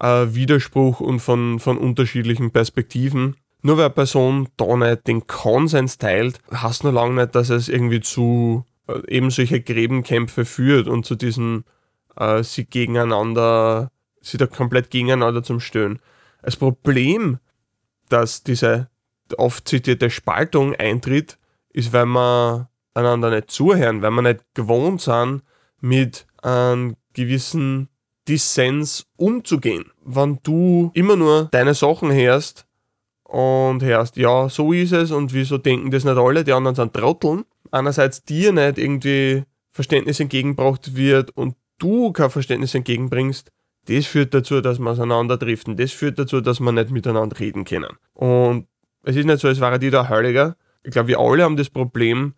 äh, 0.00 0.34
Widerspruch 0.34 1.00
und 1.00 1.20
von, 1.20 1.60
von 1.60 1.78
unterschiedlichen 1.78 2.50
Perspektiven. 2.50 3.36
Nur 3.62 3.76
weil 3.76 3.86
eine 3.86 3.94
Person 3.94 4.48
da 4.56 4.76
nicht 4.76 5.06
den 5.06 5.26
Konsens 5.26 5.98
teilt, 5.98 6.40
heißt 6.52 6.84
nur 6.84 6.92
lange 6.92 7.20
nicht, 7.22 7.34
dass 7.34 7.50
es 7.50 7.68
irgendwie 7.68 8.00
zu 8.00 8.64
äh, 8.88 9.00
eben 9.08 9.30
solche 9.30 9.60
Gräbenkämpfe 9.60 10.44
führt 10.44 10.88
und 10.88 11.04
zu 11.04 11.14
diesen 11.14 11.64
äh, 12.16 12.42
sie 12.42 12.64
gegeneinander, 12.64 13.90
sie 14.22 14.38
da 14.38 14.46
komplett 14.46 14.90
gegeneinander 14.90 15.42
zum 15.42 15.60
Stöhnen. 15.60 16.00
Das 16.42 16.56
Problem, 16.56 17.38
dass 18.08 18.42
diese 18.42 18.88
oft 19.36 19.68
zitierte 19.68 20.10
Spaltung 20.10 20.74
eintritt, 20.74 21.38
ist, 21.72 21.92
weil 21.92 22.06
man 22.06 22.66
einander 22.94 23.30
nicht 23.30 23.50
zuhören, 23.50 24.02
weil 24.02 24.10
man 24.10 24.24
nicht 24.24 24.40
gewohnt 24.54 25.02
sind, 25.02 25.42
mit 25.80 26.26
einem 26.42 26.96
gewissen 27.12 27.89
Dissens 28.30 29.06
umzugehen. 29.16 29.86
Wenn 30.04 30.38
du 30.44 30.92
immer 30.94 31.16
nur 31.16 31.48
deine 31.50 31.74
Sachen 31.74 32.12
hörst 32.12 32.64
und 33.24 33.82
hörst, 33.82 34.16
ja, 34.16 34.48
so 34.48 34.72
ist 34.72 34.92
es 34.92 35.10
und 35.10 35.34
wieso 35.34 35.58
denken 35.58 35.90
das 35.90 36.04
nicht 36.04 36.16
alle, 36.16 36.44
die 36.44 36.52
anderen 36.52 36.76
sind 36.76 36.94
Trotteln, 36.94 37.44
einerseits 37.72 38.22
dir 38.24 38.52
nicht 38.52 38.78
irgendwie 38.78 39.42
Verständnis 39.72 40.20
entgegengebracht 40.20 40.94
wird 40.94 41.36
und 41.36 41.56
du 41.78 42.12
kein 42.12 42.30
Verständnis 42.30 42.74
entgegenbringst, 42.74 43.50
das 43.88 44.06
führt 44.06 44.32
dazu, 44.32 44.60
dass 44.60 44.78
wir 44.78 44.90
auseinanderdriften. 44.90 45.76
Das 45.76 45.90
führt 45.90 46.18
dazu, 46.18 46.40
dass 46.40 46.60
wir 46.60 46.70
nicht 46.70 46.90
miteinander 46.90 47.38
reden 47.40 47.64
können. 47.64 47.96
Und 48.14 48.68
es 49.02 49.16
ist 49.16 49.24
nicht 49.24 49.40
so, 49.40 49.48
als 49.48 49.60
wäre 49.60 49.80
die 49.80 49.90
da 49.90 50.08
Heiliger. 50.08 50.56
Ich 50.84 50.92
glaube, 50.92 51.08
wir 51.08 51.18
alle 51.18 51.42
haben 51.42 51.56
das 51.56 51.70
Problem, 51.70 52.34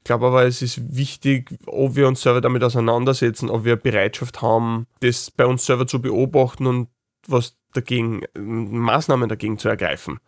ich 0.00 0.04
glaube 0.04 0.26
aber, 0.26 0.44
es 0.44 0.62
ist 0.62 0.96
wichtig, 0.96 1.50
ob 1.66 1.94
wir 1.94 2.08
uns 2.08 2.22
selber 2.22 2.40
damit 2.40 2.64
auseinandersetzen, 2.64 3.50
ob 3.50 3.64
wir 3.64 3.76
Bereitschaft 3.76 4.40
haben, 4.40 4.86
das 5.00 5.30
bei 5.30 5.44
uns 5.44 5.66
selber 5.66 5.86
zu 5.86 6.00
beobachten 6.00 6.66
und 6.66 6.88
was 7.26 7.58
dagegen, 7.74 8.22
Maßnahmen 8.34 9.28
dagegen 9.28 9.58
zu 9.58 9.68
ergreifen. 9.68 10.18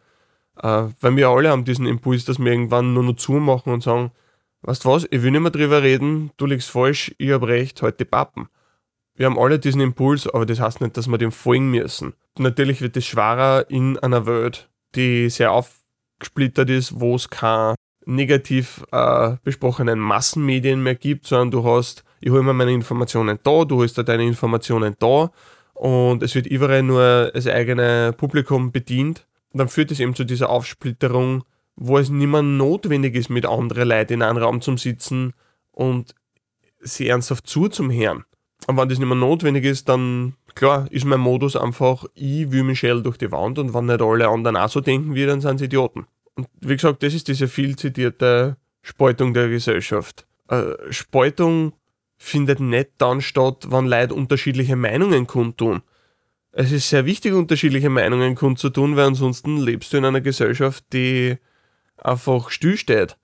Äh, 0.62 0.88
weil 1.00 1.16
wir 1.16 1.28
alle 1.28 1.48
haben 1.48 1.64
diesen 1.64 1.86
Impuls, 1.86 2.26
dass 2.26 2.38
wir 2.38 2.52
irgendwann 2.52 2.92
nur 2.92 3.02
noch 3.02 3.16
zumachen 3.16 3.72
und 3.72 3.82
sagen, 3.82 4.12
weißt 4.60 4.84
du 4.84 4.90
was, 4.90 5.06
ich 5.10 5.22
will 5.22 5.30
nicht 5.30 5.40
mehr 5.40 5.50
drüber 5.50 5.82
reden, 5.82 6.32
du 6.36 6.44
liegst 6.44 6.70
falsch, 6.70 7.14
ich 7.16 7.30
habe 7.30 7.48
recht, 7.48 7.80
heute 7.80 8.04
halt 8.04 8.10
Pappen. 8.10 8.48
Wir 9.14 9.24
haben 9.24 9.38
alle 9.38 9.58
diesen 9.58 9.80
Impuls, 9.80 10.26
aber 10.26 10.44
das 10.44 10.60
heißt 10.60 10.82
nicht, 10.82 10.98
dass 10.98 11.08
wir 11.08 11.16
dem 11.16 11.32
folgen 11.32 11.70
müssen. 11.70 12.12
Natürlich 12.38 12.82
wird 12.82 12.96
es 12.98 13.06
schwerer 13.06 13.70
in 13.70 13.98
einer 13.98 14.26
Welt, 14.26 14.68
die 14.94 15.30
sehr 15.30 15.52
aufgesplittert 15.52 16.68
ist, 16.68 17.00
wo 17.00 17.14
es 17.14 17.30
kein 17.30 17.74
negativ 18.06 18.84
äh, 18.92 19.36
besprochenen 19.44 19.98
Massenmedien 19.98 20.82
mehr 20.82 20.94
gibt, 20.94 21.26
sondern 21.26 21.50
du 21.50 21.64
hast, 21.64 22.04
ich 22.20 22.30
hole 22.30 22.42
mir 22.42 22.52
meine 22.52 22.72
Informationen 22.72 23.38
da, 23.42 23.64
du 23.64 23.76
holst 23.76 23.98
da 23.98 24.02
deine 24.02 24.24
Informationen 24.24 24.96
da 24.98 25.30
und 25.74 26.22
es 26.22 26.34
wird 26.34 26.46
überall 26.46 26.82
nur 26.82 27.30
das 27.34 27.46
eigene 27.46 28.12
Publikum 28.16 28.72
bedient. 28.72 29.26
Und 29.52 29.58
dann 29.58 29.68
führt 29.68 29.90
es 29.90 30.00
eben 30.00 30.14
zu 30.14 30.24
dieser 30.24 30.48
Aufsplitterung, 30.48 31.44
wo 31.76 31.98
es 31.98 32.08
nicht 32.08 32.28
mehr 32.28 32.42
notwendig 32.42 33.14
ist, 33.14 33.30
mit 33.30 33.46
anderen 33.46 33.88
Leuten 33.88 34.14
in 34.14 34.22
einem 34.22 34.38
Raum 34.38 34.60
zu 34.60 34.76
sitzen 34.76 35.34
und 35.70 36.14
sie 36.80 37.08
ernsthaft 37.08 37.46
zu 37.46 37.68
zum 37.68 37.90
Herrn. 37.90 38.24
Und 38.66 38.76
wenn 38.76 38.88
das 38.88 38.98
nicht 38.98 39.08
mehr 39.08 39.16
notwendig 39.16 39.64
ist, 39.64 39.88
dann 39.88 40.34
klar, 40.54 40.86
ist 40.90 41.04
mein 41.04 41.20
Modus 41.20 41.56
einfach, 41.56 42.04
ich 42.14 42.50
will 42.52 42.62
Michelle 42.62 43.02
durch 43.02 43.18
die 43.18 43.32
Wand 43.32 43.58
und 43.58 43.74
wenn 43.74 43.86
nicht 43.86 44.00
alle 44.00 44.28
anderen 44.28 44.56
auch 44.56 44.68
so 44.68 44.80
denken 44.80 45.14
wie, 45.14 45.26
dann 45.26 45.40
sind 45.40 45.58
sie 45.58 45.64
Idioten. 45.64 46.06
Und 46.34 46.48
wie 46.60 46.76
gesagt, 46.76 47.02
das 47.02 47.14
ist 47.14 47.28
diese 47.28 47.48
viel 47.48 47.76
zitierte 47.76 48.56
Spaltung 48.82 49.34
der 49.34 49.48
Gesellschaft. 49.48 50.26
Äh, 50.48 50.74
Spaltung 50.90 51.74
findet 52.16 52.60
nicht 52.60 52.90
dann 52.98 53.20
statt, 53.20 53.66
wenn 53.70 53.86
Leute 53.86 54.14
unterschiedliche 54.14 54.76
Meinungen 54.76 55.26
kundtun. 55.26 55.82
Es 56.52 56.70
ist 56.70 56.88
sehr 56.88 57.06
wichtig, 57.06 57.32
unterschiedliche 57.32 57.88
Meinungen 57.88 58.34
kundzutun, 58.34 58.96
weil 58.96 59.06
ansonsten 59.06 59.56
lebst 59.56 59.92
du 59.92 59.96
in 59.96 60.04
einer 60.04 60.20
Gesellschaft, 60.20 60.84
die 60.92 61.38
einfach 61.96 62.50
stillsteht, 62.50 63.16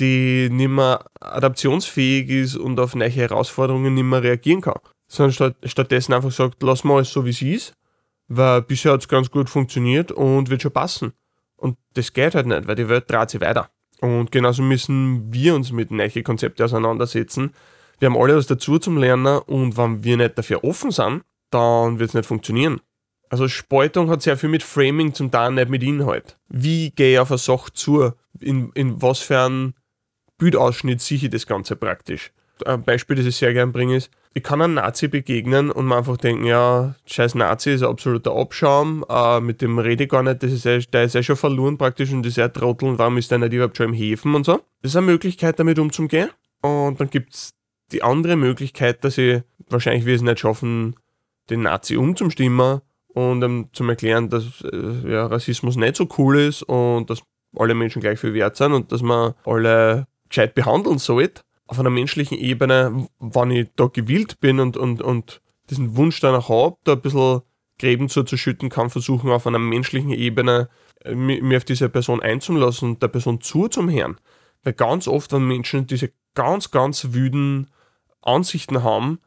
die 0.00 0.48
nicht 0.50 0.68
mehr 0.68 1.04
adaptionsfähig 1.18 2.28
ist 2.28 2.56
und 2.56 2.78
auf 2.78 2.94
neue 2.94 3.08
Herausforderungen 3.08 3.94
nicht 3.94 4.04
mehr 4.04 4.22
reagieren 4.22 4.60
kann. 4.60 4.78
Sondern 5.08 5.32
statt, 5.32 5.56
stattdessen 5.64 6.12
einfach 6.12 6.30
sagt, 6.30 6.62
lass 6.62 6.84
mal 6.84 6.96
alles 6.96 7.10
so 7.10 7.24
wie 7.24 7.30
es 7.30 7.40
ist, 7.40 7.72
weil 8.28 8.62
bisher 8.62 8.92
hat 8.92 9.00
es 9.00 9.08
ganz 9.08 9.30
gut 9.30 9.48
funktioniert 9.48 10.12
und 10.12 10.50
wird 10.50 10.62
schon 10.62 10.72
passen. 10.72 11.12
Und 11.58 11.76
das 11.94 12.12
geht 12.12 12.34
halt 12.34 12.46
nicht, 12.46 12.66
weil 12.66 12.76
die 12.76 12.88
Welt 12.88 13.10
dreht 13.10 13.30
sich 13.30 13.40
weiter. 13.40 13.70
Und 14.00 14.30
genauso 14.30 14.62
müssen 14.62 15.32
wir 15.32 15.54
uns 15.54 15.72
mit 15.72 15.90
neuen 15.90 16.24
Konzepten 16.24 16.62
auseinandersetzen. 16.62 17.52
Wir 17.98 18.06
haben 18.06 18.16
alle 18.16 18.36
was 18.36 18.46
dazu 18.46 18.78
zum 18.78 18.96
Lernen 18.96 19.38
und 19.40 19.76
wenn 19.76 20.04
wir 20.04 20.16
nicht 20.16 20.38
dafür 20.38 20.62
offen 20.62 20.92
sind, 20.92 21.22
dann 21.50 21.98
wird 21.98 22.10
es 22.10 22.14
nicht 22.14 22.26
funktionieren. 22.26 22.80
Also 23.28 23.48
Spaltung 23.48 24.08
hat 24.08 24.22
sehr 24.22 24.36
viel 24.36 24.48
mit 24.48 24.62
Framing 24.62 25.12
zum 25.12 25.30
tun, 25.30 25.56
nicht 25.56 25.68
mit 25.68 25.82
Inhalt. 25.82 26.38
Wie 26.48 26.90
gehe 26.90 27.14
ich 27.14 27.18
auf 27.18 27.30
eine 27.30 27.38
Sache 27.38 27.72
zu? 27.72 28.12
In, 28.40 28.70
in 28.74 29.02
was 29.02 29.18
für 29.18 29.40
einen 29.40 29.74
Bildausschnitt 30.38 31.00
sehe 31.00 31.18
ich 31.18 31.30
das 31.30 31.46
Ganze 31.46 31.76
praktisch? 31.76 32.32
Ein 32.64 32.84
Beispiel, 32.84 33.16
das 33.16 33.26
ich 33.26 33.36
sehr 33.36 33.52
gerne 33.52 33.72
bringe, 33.72 33.96
ist, 33.96 34.10
ich 34.34 34.42
kann 34.42 34.62
einem 34.62 34.74
Nazi 34.74 35.08
begegnen 35.08 35.70
und 35.70 35.86
mir 35.86 35.96
einfach 35.96 36.16
denken, 36.16 36.44
ja, 36.44 36.94
scheiß 37.06 37.34
Nazi 37.34 37.72
ist 37.72 37.82
ein 37.82 37.88
absoluter 37.88 38.34
Abschaum, 38.36 39.04
äh, 39.08 39.40
mit 39.40 39.62
dem 39.62 39.78
rede 39.78 40.04
ich 40.04 40.10
gar 40.10 40.22
nicht, 40.22 40.42
das 40.42 40.52
ist 40.52 40.64
ja, 40.64 40.78
der 40.78 41.04
ist 41.04 41.14
ja 41.14 41.22
schon 41.22 41.36
verloren 41.36 41.78
praktisch 41.78 42.12
und 42.12 42.24
ist 42.26 42.36
ja 42.36 42.48
Trottel 42.48 42.88
und 42.88 42.98
warum 42.98 43.16
ist 43.16 43.30
der 43.30 43.38
nicht 43.38 43.52
überhaupt 43.52 43.76
schon 43.76 43.88
im 43.88 43.94
Häfen 43.94 44.34
und 44.34 44.44
so. 44.44 44.60
Das 44.82 44.92
ist 44.92 44.96
eine 44.96 45.06
Möglichkeit, 45.06 45.58
damit 45.58 45.78
umzugehen. 45.78 46.30
Und 46.60 47.00
dann 47.00 47.10
gibt 47.10 47.34
es 47.34 47.54
die 47.92 48.02
andere 48.02 48.36
Möglichkeit, 48.36 49.04
dass 49.04 49.18
ich 49.18 49.42
wahrscheinlich 49.68 50.06
wir 50.06 50.14
es 50.14 50.22
nicht 50.22 50.40
schaffen, 50.40 50.96
den 51.50 51.62
Nazi 51.62 51.96
umzustimmen 51.96 52.80
und 53.08 53.42
um, 53.42 53.70
zum 53.72 53.88
erklären, 53.88 54.28
dass 54.28 54.62
äh, 54.62 55.10
ja, 55.10 55.26
Rassismus 55.26 55.76
nicht 55.76 55.96
so 55.96 56.08
cool 56.18 56.38
ist 56.38 56.62
und 56.62 57.08
dass 57.08 57.22
alle 57.56 57.74
Menschen 57.74 58.00
gleich 58.00 58.18
viel 58.18 58.34
wert 58.34 58.56
sind 58.56 58.72
und 58.72 58.92
dass 58.92 59.02
man 59.02 59.34
alle 59.44 60.06
gescheit 60.28 60.54
behandeln 60.54 60.98
sollte 60.98 61.42
auf 61.68 61.78
einer 61.78 61.90
menschlichen 61.90 62.36
Ebene, 62.38 63.06
wenn 63.20 63.50
ich 63.50 63.68
da 63.76 63.86
gewillt 63.86 64.40
bin 64.40 64.58
und, 64.58 64.76
und, 64.76 65.00
und 65.02 65.40
diesen 65.70 65.96
Wunsch 65.96 66.18
danach 66.20 66.48
habe, 66.48 66.76
da 66.84 66.94
ein 66.94 67.02
bisschen 67.02 67.42
Gräben 67.78 68.08
zuzuschütten, 68.08 68.70
kann 68.70 68.90
versuchen, 68.90 69.30
auf 69.30 69.46
einer 69.46 69.58
menschlichen 69.58 70.10
Ebene 70.10 70.68
äh, 71.04 71.14
mir 71.14 71.58
auf 71.58 71.64
diese 71.64 71.88
Person 71.88 72.20
einzulassen 72.20 72.90
und 72.90 73.02
der 73.02 73.08
Person 73.08 73.40
zu 73.40 73.68
zum 73.68 73.88
Herrn. 73.88 74.18
Weil 74.64 74.72
ganz 74.72 75.06
oft, 75.06 75.32
wenn 75.32 75.46
Menschen 75.46 75.86
diese 75.86 76.10
ganz, 76.34 76.70
ganz 76.70 77.08
wüden 77.12 77.70
Ansichten 78.22 78.82
haben, 78.82 79.20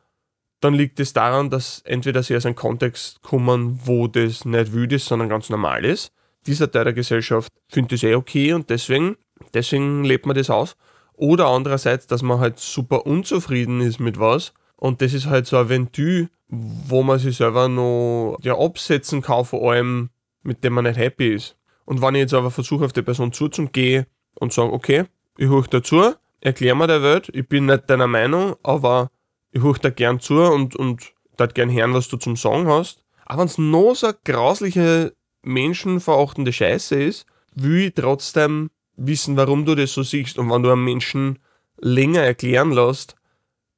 dann 0.59 0.73
liegt 0.73 0.99
es 0.99 1.13
daran, 1.13 1.49
dass 1.49 1.79
entweder 1.85 2.21
sie 2.23 2.35
aus 2.35 2.45
einem 2.45 2.55
Kontext 2.55 3.21
kommen, 3.21 3.79
wo 3.83 4.07
das 4.07 4.45
nicht 4.45 4.73
wüd 4.73 4.91
ist, 4.93 5.05
sondern 5.05 5.29
ganz 5.29 5.49
normal 5.49 5.85
ist. 5.85 6.11
Dieser 6.45 6.71
Teil 6.71 6.85
der 6.85 6.93
Gesellschaft 6.93 7.51
findet 7.69 7.93
das 7.93 8.03
eh 8.03 8.15
okay 8.15 8.53
und 8.53 8.69
deswegen, 8.69 9.15
deswegen 9.53 10.03
lebt 10.03 10.25
man 10.25 10.35
das 10.35 10.49
aus. 10.49 10.75
Oder 11.15 11.47
andererseits, 11.47 12.07
dass 12.07 12.21
man 12.21 12.39
halt 12.39 12.59
super 12.59 13.05
unzufrieden 13.05 13.81
ist 13.81 13.99
mit 13.99 14.19
was. 14.19 14.53
Und 14.75 15.01
das 15.01 15.13
ist 15.13 15.27
halt 15.27 15.45
so 15.45 15.57
ein 15.57 15.69
Ventil, 15.69 16.29
wo 16.47 17.03
man 17.03 17.19
sich 17.19 17.37
selber 17.37 17.67
noch 17.67 18.37
ja, 18.41 18.57
absetzen 18.57 19.21
kann 19.21 19.45
vor 19.45 19.71
allem, 19.71 20.09
mit 20.43 20.63
dem 20.63 20.73
man 20.73 20.85
nicht 20.85 20.97
happy 20.97 21.35
ist. 21.35 21.55
Und 21.85 22.01
wenn 22.01 22.15
ich 22.15 22.21
jetzt 22.21 22.33
aber 22.33 22.51
versuche, 22.51 22.85
auf 22.85 22.93
die 22.93 23.01
Person 23.01 23.31
zuzugehen 23.31 24.05
und 24.35 24.53
sage, 24.53 24.73
okay, 24.73 25.05
ich 25.37 25.47
höre 25.47 25.67
dazu, 25.67 26.13
erklär 26.41 26.75
mir 26.75 26.87
der 26.87 27.03
Welt, 27.03 27.29
ich 27.33 27.47
bin 27.47 27.67
nicht 27.67 27.89
deiner 27.89 28.07
Meinung, 28.07 28.55
aber 28.63 29.11
ich 29.51 29.61
höre 29.61 29.77
da 29.77 29.89
gern 29.89 30.19
zu 30.19 30.41
und, 30.41 30.75
und 30.75 31.13
dort 31.37 31.55
gern 31.55 31.71
hören, 31.71 31.93
was 31.93 32.07
du 32.07 32.17
zum 32.17 32.35
Sagen 32.35 32.67
hast. 32.67 33.03
Aber 33.25 33.41
wenn 33.41 33.47
es 33.47 33.57
noch 33.57 33.93
so 33.95 34.11
grausliche, 34.23 35.13
menschenverachtende 35.43 36.53
Scheiße 36.53 37.01
ist, 37.01 37.25
will 37.53 37.87
ich 37.87 37.93
trotzdem 37.95 38.69
wissen, 39.07 39.37
warum 39.37 39.65
du 39.65 39.75
das 39.75 39.93
so 39.93 40.03
siehst. 40.03 40.37
Und 40.37 40.49
wenn 40.49 40.63
du 40.63 40.71
einem 40.71 40.83
Menschen 40.83 41.39
länger 41.77 42.21
erklären 42.21 42.71
lässt, 42.71 43.15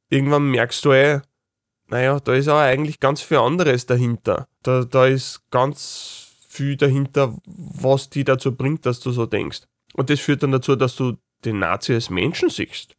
irgendwann 0.10 0.50
merkst 0.50 0.84
du 0.86 0.92
eh, 0.92 1.22
naja, 1.88 2.20
da 2.20 2.34
ist 2.34 2.48
aber 2.48 2.62
eigentlich 2.62 3.00
ganz 3.00 3.22
viel 3.22 3.38
anderes 3.38 3.86
dahinter. 3.86 4.48
Da, 4.64 4.84
da 4.84 5.06
ist 5.06 5.42
ganz 5.52 6.28
viel 6.48 6.76
dahinter, 6.76 7.36
was 7.46 8.10
die 8.10 8.24
dazu 8.24 8.56
bringt, 8.56 8.86
dass 8.86 9.00
du 9.00 9.12
so 9.12 9.26
denkst. 9.26 9.62
Und 9.94 10.10
das 10.10 10.20
führt 10.20 10.44
dann 10.44 10.52
dazu, 10.52 10.76
dass 10.76 10.96
du 10.96 11.18
den 11.46 11.60
Nazi 11.60 11.94
als 11.94 12.10
Menschen 12.10 12.50
siehst. 12.50 12.96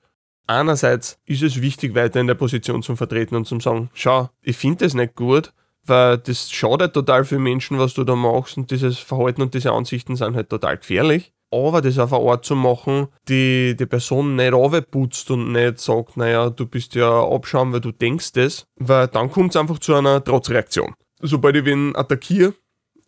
Einerseits 0.47 1.19
ist 1.25 1.43
es 1.43 1.61
wichtig, 1.61 1.95
weiter 1.95 2.21
in 2.21 2.27
der 2.27 2.35
Position 2.35 2.83
zu 2.83 2.97
vertreten 2.97 3.35
und 3.35 3.47
zu 3.47 3.59
sagen, 3.61 3.91
schau, 3.95 4.29
ich 4.43 4.57
finde 4.57 4.85
das 4.85 4.95
nicht 4.95 5.15
gut, 5.15 5.53
weil 5.85 6.19
das 6.19 6.51
schadet 6.51 6.93
total 6.93 7.25
für 7.25 7.39
Menschen, 7.39 7.79
was 7.79 7.95
du 7.95 8.05
da 8.05 8.15
machst 8.15 8.57
und 8.59 8.71
dieses 8.71 8.99
Verhalten 8.99 9.43
und 9.43 9.55
diese 9.55 9.73
Ansichten 9.73 10.17
sind 10.17 10.37
halt 10.37 10.51
total 10.51 10.77
gefährlich 10.77 11.34
aber 11.55 11.81
das 11.81 11.99
auf 11.99 12.13
eine 12.13 12.31
Art 12.31 12.45
zu 12.45 12.57
machen, 12.57 13.09
die 13.29 13.77
die 13.79 13.87
Person 13.87 14.37
nicht 14.37 14.53
aufputzt 14.53 15.31
und 15.31 15.53
nicht 15.53 15.79
sagt, 15.81 16.17
naja, 16.17 16.51
du 16.51 16.67
bist 16.67 16.95
ja 16.95 17.23
abschauen, 17.25 17.73
weil 17.73 17.81
du 17.81 17.93
denkst 17.93 18.33
das, 18.33 18.67
weil 18.77 19.09
dann 19.09 19.31
kommt 19.31 19.51
es 19.51 19.57
einfach 19.57 19.79
zu 19.79 19.95
einer 19.95 20.23
Trotzreaktion. 20.23 20.95
Sobald 21.21 21.57
ich 21.57 21.65
wen 21.65 21.95
attackiere, 21.97 22.55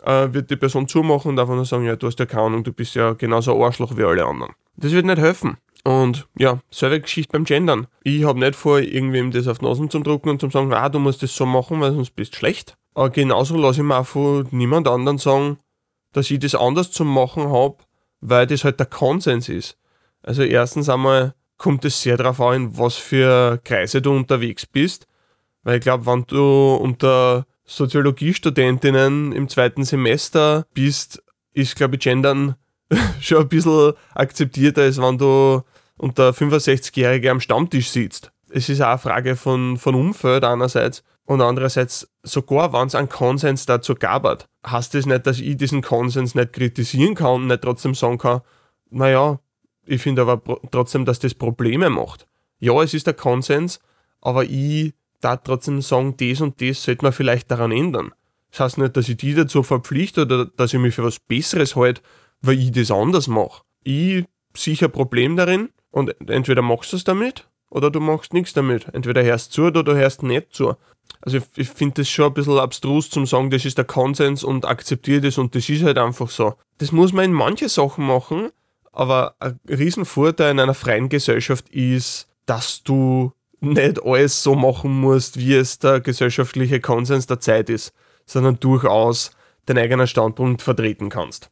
äh, 0.02 0.32
wird 0.32 0.50
die 0.50 0.56
Person 0.56 0.88
zumachen 0.88 1.32
und 1.32 1.38
einfach 1.38 1.54
nur 1.54 1.64
sagen, 1.64 1.84
ja, 1.84 1.96
du 1.96 2.06
hast 2.06 2.18
ja 2.18 2.26
keine 2.26 2.44
Ahnung, 2.44 2.64
du 2.64 2.72
bist 2.72 2.94
ja 2.94 3.12
genauso 3.12 3.54
ein 3.54 3.62
Arschloch 3.62 3.96
wie 3.96 4.04
alle 4.04 4.24
anderen. 4.24 4.54
Das 4.76 4.92
wird 4.92 5.06
nicht 5.06 5.18
helfen. 5.18 5.56
Und 5.84 6.26
ja, 6.36 6.60
selbe 6.70 7.00
Geschichte 7.00 7.32
beim 7.32 7.44
Gendern. 7.44 7.86
Ich 8.02 8.24
habe 8.24 8.40
nicht 8.40 8.56
vor, 8.56 8.80
irgendwem 8.80 9.30
das 9.30 9.46
auf 9.46 9.58
die 9.58 9.66
Nasen 9.66 9.88
zu 9.88 10.00
drucken 10.00 10.30
und 10.30 10.40
zu 10.40 10.50
sagen, 10.50 10.72
ah, 10.72 10.88
du 10.88 10.98
musst 10.98 11.22
das 11.22 11.34
so 11.34 11.46
machen, 11.46 11.80
weil 11.80 11.92
sonst 11.92 12.16
bist 12.16 12.34
du 12.34 12.38
schlecht. 12.38 12.76
Aber 12.94 13.10
genauso 13.10 13.56
lasse 13.56 13.82
ich 13.82 13.86
mir 13.86 13.98
auch 13.98 14.06
von 14.06 14.48
niemand 14.50 14.88
anderen 14.88 15.18
sagen, 15.18 15.58
dass 16.12 16.30
ich 16.30 16.38
das 16.38 16.54
anders 16.54 16.90
zu 16.90 17.04
machen 17.04 17.50
habe, 17.50 17.76
weil 18.28 18.47
das 18.47 18.64
halt 18.64 18.80
der 18.80 18.87
Konsens 18.87 19.49
ist. 19.49 19.76
Also 20.23 20.42
erstens 20.42 20.88
einmal 20.88 21.35
kommt 21.59 21.85
es 21.85 22.02
sehr 22.02 22.16
darauf 22.16 22.40
an, 22.40 22.76
was 22.76 22.97
für 22.97 23.61
Kreise 23.62 24.02
du 24.02 24.12
unterwegs 24.12 24.66
bist. 24.66 25.06
Weil 25.62 25.76
ich 25.76 25.83
glaube, 25.83 26.06
wenn 26.06 26.25
du 26.26 26.75
unter 26.75 27.47
Soziologiestudentinnen 27.64 29.33
im 29.33 29.49
zweiten 29.49 29.85
Semester 29.85 30.66
bist, 30.75 31.23
ist, 31.52 31.76
glaube 31.76 31.97
ich, 31.97 32.02
Gendern 32.02 32.56
schon 33.21 33.42
ein 33.42 33.49
bisschen 33.49 33.92
akzeptierter, 34.14 34.83
als 34.83 35.00
wenn 35.00 35.18
du 35.18 35.62
unter 35.97 36.30
65-Jährige 36.30 37.30
am 37.30 37.40
Stammtisch 37.40 37.90
sitzt. 37.90 38.33
Es 38.50 38.68
ist 38.68 38.80
auch 38.80 38.88
eine 38.88 38.99
Frage 38.99 39.37
von, 39.37 39.76
von 39.76 39.95
Umfeld 39.95 40.45
einerseits 40.45 41.04
und 41.26 41.40
andererseits, 41.42 42.09
sogar 42.23 42.73
wenn 42.73 42.87
es 42.87 42.95
einen 42.95 43.09
Konsens 43.09 43.66
dazu 43.66 43.95
gab, 43.95 44.47
heißt 44.66 44.95
das 44.95 45.06
nicht, 45.06 45.26
dass 45.26 45.40
ich 45.40 45.56
diesen 45.56 45.83
Konsens 45.83 46.35
nicht 46.35 46.52
kritisieren 46.52 47.14
kann 47.14 47.42
und 47.42 47.47
nicht 47.49 47.62
trotzdem 47.62 47.95
sagen 47.95 48.18
kann, 48.18 48.40
naja, 48.90 49.40
ich 49.85 50.00
finde 50.00 50.23
aber 50.23 50.40
trotzdem, 50.71 51.04
dass 51.04 51.18
das 51.18 51.35
Probleme 51.35 51.90
macht. 51.90 52.26
Ja, 52.59 52.80
es 52.83 52.95
ist 52.95 53.06
der 53.06 53.14
Konsens, 53.14 53.80
aber 54.21 54.45
ich 54.45 54.95
darf 55.21 55.40
trotzdem 55.45 55.83
sagen, 55.83 56.16
das 56.16 56.40
und 56.40 56.61
das 56.61 56.85
sollte 56.85 57.04
man 57.04 57.12
vielleicht 57.12 57.50
daran 57.50 57.73
ändern. 57.73 58.12
Das 58.50 58.61
heißt 58.61 58.78
nicht, 58.78 58.97
dass 58.97 59.09
ich 59.09 59.16
die 59.16 59.35
dazu 59.35 59.62
verpflichte 59.62 60.23
oder 60.23 60.47
dass 60.47 60.73
ich 60.73 60.80
mich 60.80 60.95
für 60.95 61.04
was 61.04 61.18
Besseres 61.18 61.76
halte, 61.76 62.02
weil 62.40 62.59
ich 62.59 62.71
das 62.73 62.90
anders 62.90 63.26
mache. 63.26 63.62
Ich 63.83 64.25
ein 64.64 64.90
Problem 64.92 65.37
darin 65.37 65.71
und 65.90 66.14
entweder 66.30 66.62
machst 66.62 66.92
du 66.92 66.97
es 66.97 67.04
damit 67.04 67.49
oder 67.71 67.90
du 67.90 68.00
machst 68.00 68.33
nichts 68.33 68.52
damit. 68.52 68.87
Entweder 68.95 69.23
hörst 69.23 69.50
du 69.50 69.54
zu 69.54 69.66
oder 69.66 69.83
du 69.83 69.95
hörst 69.95 70.23
nicht 70.23 70.54
zu. 70.54 70.76
Also 71.20 71.38
ich, 71.38 71.44
ich 71.56 71.68
finde 71.68 72.02
das 72.02 72.08
schon 72.08 72.26
ein 72.26 72.35
bisschen 72.35 72.58
abstrus 72.58 73.11
zum 73.11 73.26
sagen, 73.26 73.50
das 73.50 73.64
ist 73.64 73.78
der 73.78 73.85
Konsens 73.85 74.44
und 74.44 74.64
akzeptiere 74.64 75.23
das 75.23 75.38
und 75.38 75.54
das 75.54 75.68
ist 75.68 75.82
halt 75.82 75.99
einfach 75.99 76.30
so. 76.30 76.54
Das 76.78 76.92
muss 76.92 77.12
man 77.12 77.26
in 77.26 77.32
manche 77.32 77.68
Sachen 77.68 78.06
machen, 78.06 78.50
aber 78.92 79.35
ein 79.40 79.58
Riesenvorteil 79.68 80.52
in 80.52 80.61
einer 80.61 80.75
freien 80.75 81.08
Gesellschaft 81.08 81.68
ist, 81.70 82.28
dass 82.46 82.82
du 82.82 83.32
nicht 83.61 84.02
alles 84.04 84.42
so 84.42 84.54
machen 84.54 84.92
musst, 84.92 85.38
wie 85.38 85.54
es 85.54 85.78
der 85.78 86.00
gesellschaftliche 86.00 86.80
Konsens 86.80 87.26
der 87.26 87.40
Zeit 87.40 87.70
ist, 87.70 87.92
sondern 88.26 88.61
durchaus 88.61 89.30
deinen 89.66 89.78
eigenen 89.78 90.06
Standpunkt 90.06 90.62
vertreten 90.62 91.08
kannst. 91.08 91.50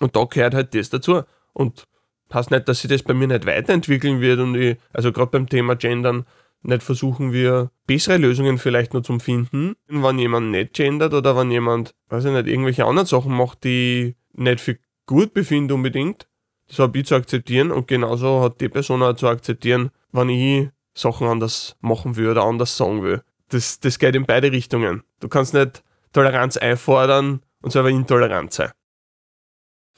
Und 0.00 0.16
da 0.16 0.24
gehört 0.24 0.54
halt 0.54 0.74
das 0.74 0.90
dazu. 0.90 1.22
Und 1.52 1.86
heißt 2.32 2.50
nicht, 2.50 2.68
dass 2.68 2.80
sich 2.80 2.90
das 2.90 3.02
bei 3.02 3.14
mir 3.14 3.28
nicht 3.28 3.46
weiterentwickeln 3.46 4.20
wird 4.20 4.40
und 4.40 4.54
ich, 4.56 4.76
also 4.92 5.12
gerade 5.12 5.30
beim 5.30 5.48
Thema 5.48 5.76
Gendern, 5.76 6.26
nicht 6.64 6.82
versuchen 6.82 7.32
wir 7.32 7.70
bessere 7.86 8.16
Lösungen 8.16 8.58
vielleicht 8.58 8.92
nur 8.94 9.02
zum 9.02 9.20
Finden, 9.20 9.74
wenn 9.86 10.18
jemand 10.18 10.50
nicht 10.50 10.72
gendert 10.74 11.14
oder 11.14 11.36
wenn 11.36 11.50
jemand, 11.50 11.94
weiß 12.08 12.24
ich 12.24 12.32
nicht, 12.32 12.46
irgendwelche 12.46 12.86
anderen 12.86 13.06
Sachen 13.06 13.34
macht, 13.34 13.64
die 13.64 14.16
nicht 14.32 14.60
für 14.60 14.78
gut 15.06 15.34
befinden 15.34 15.72
unbedingt. 15.72 16.26
Das 16.68 16.78
habe 16.78 16.98
ich 16.98 17.06
zu 17.06 17.14
akzeptieren 17.14 17.70
und 17.70 17.86
genauso 17.86 18.40
hat 18.40 18.60
die 18.60 18.70
Person 18.70 19.02
auch 19.02 19.14
zu 19.14 19.28
akzeptieren, 19.28 19.90
wenn 20.12 20.30
ich 20.30 20.70
Sachen 20.94 21.26
anders 21.26 21.76
machen 21.80 22.16
will 22.16 22.28
oder 22.28 22.44
anders 22.44 22.76
sagen 22.76 23.02
will. 23.02 23.22
Das, 23.48 23.80
das 23.80 23.98
geht 23.98 24.14
in 24.14 24.24
beide 24.24 24.50
Richtungen. 24.50 25.02
Du 25.20 25.28
kannst 25.28 25.52
nicht 25.52 25.82
Toleranz 26.12 26.56
einfordern 26.56 27.42
und 27.60 27.70
selber 27.70 27.90
intolerant 27.90 28.52
sein. 28.52 28.70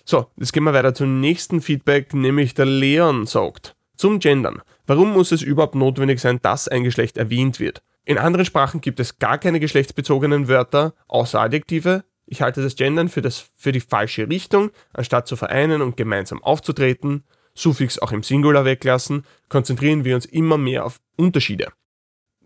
So, 0.04 0.30
jetzt 0.36 0.52
gehen 0.52 0.64
wir 0.64 0.72
weiter 0.72 0.94
zum 0.94 1.20
nächsten 1.20 1.60
Feedback, 1.60 2.14
nämlich 2.14 2.54
der 2.54 2.66
Leon 2.66 3.26
sagt, 3.26 3.76
zum 3.96 4.18
Gendern. 4.18 4.62
Warum 4.86 5.12
muss 5.12 5.32
es 5.32 5.42
überhaupt 5.42 5.74
notwendig 5.74 6.20
sein, 6.20 6.38
dass 6.42 6.68
ein 6.68 6.84
Geschlecht 6.84 7.18
erwähnt 7.18 7.58
wird? 7.58 7.82
In 8.04 8.18
anderen 8.18 8.46
Sprachen 8.46 8.80
gibt 8.80 9.00
es 9.00 9.18
gar 9.18 9.36
keine 9.38 9.58
geschlechtsbezogenen 9.58 10.46
Wörter, 10.46 10.94
außer 11.08 11.40
Adjektive. 11.40 12.04
Ich 12.26 12.40
halte 12.40 12.62
das 12.62 12.76
Gendern 12.76 13.08
für, 13.08 13.20
das, 13.20 13.50
für 13.56 13.72
die 13.72 13.80
falsche 13.80 14.28
Richtung, 14.28 14.70
anstatt 14.92 15.26
zu 15.26 15.36
vereinen 15.36 15.82
und 15.82 15.96
gemeinsam 15.96 16.42
aufzutreten. 16.42 17.24
Suffix 17.54 17.98
auch 17.98 18.12
im 18.12 18.22
Singular 18.22 18.64
weglassen, 18.64 19.24
konzentrieren 19.48 20.04
wir 20.04 20.14
uns 20.14 20.26
immer 20.26 20.58
mehr 20.58 20.84
auf 20.84 21.00
Unterschiede. 21.16 21.72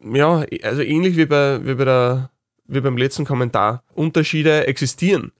Ja, 0.02 0.44
also 0.62 0.82
ähnlich 0.82 1.16
wie, 1.16 1.26
bei, 1.26 1.60
wie, 1.64 1.74
bei 1.74 1.84
der, 1.84 2.30
wie 2.66 2.80
beim 2.80 2.96
letzten 2.96 3.26
Kommentar. 3.26 3.82
Unterschiede 3.92 4.66
existieren. 4.66 5.32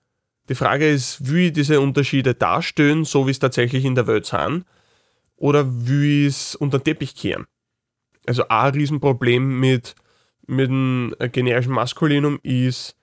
Die 0.51 0.55
Frage 0.55 0.91
ist, 0.91 1.33
wie 1.33 1.53
diese 1.53 1.81
Unterschiede 1.81 2.35
darstellen, 2.35 3.05
so 3.05 3.27
wie 3.27 3.31
es 3.31 3.39
tatsächlich 3.39 3.85
in 3.85 3.95
der 3.95 4.07
Welt 4.07 4.27
sind, 4.27 4.65
oder 5.41 5.67
wie 5.89 6.27
es 6.27 6.55
unter 6.55 6.79
den 6.79 6.85
Teppich 6.85 7.17
kehren. 7.17 7.47
Also 8.27 8.47
ein 8.49 8.73
Riesenproblem 8.73 9.59
mit, 9.59 9.97
mit 10.47 10.69
dem 10.69 11.15
generischen 11.33 11.73
Maskulinum 11.73 12.39
ist, 12.43 12.95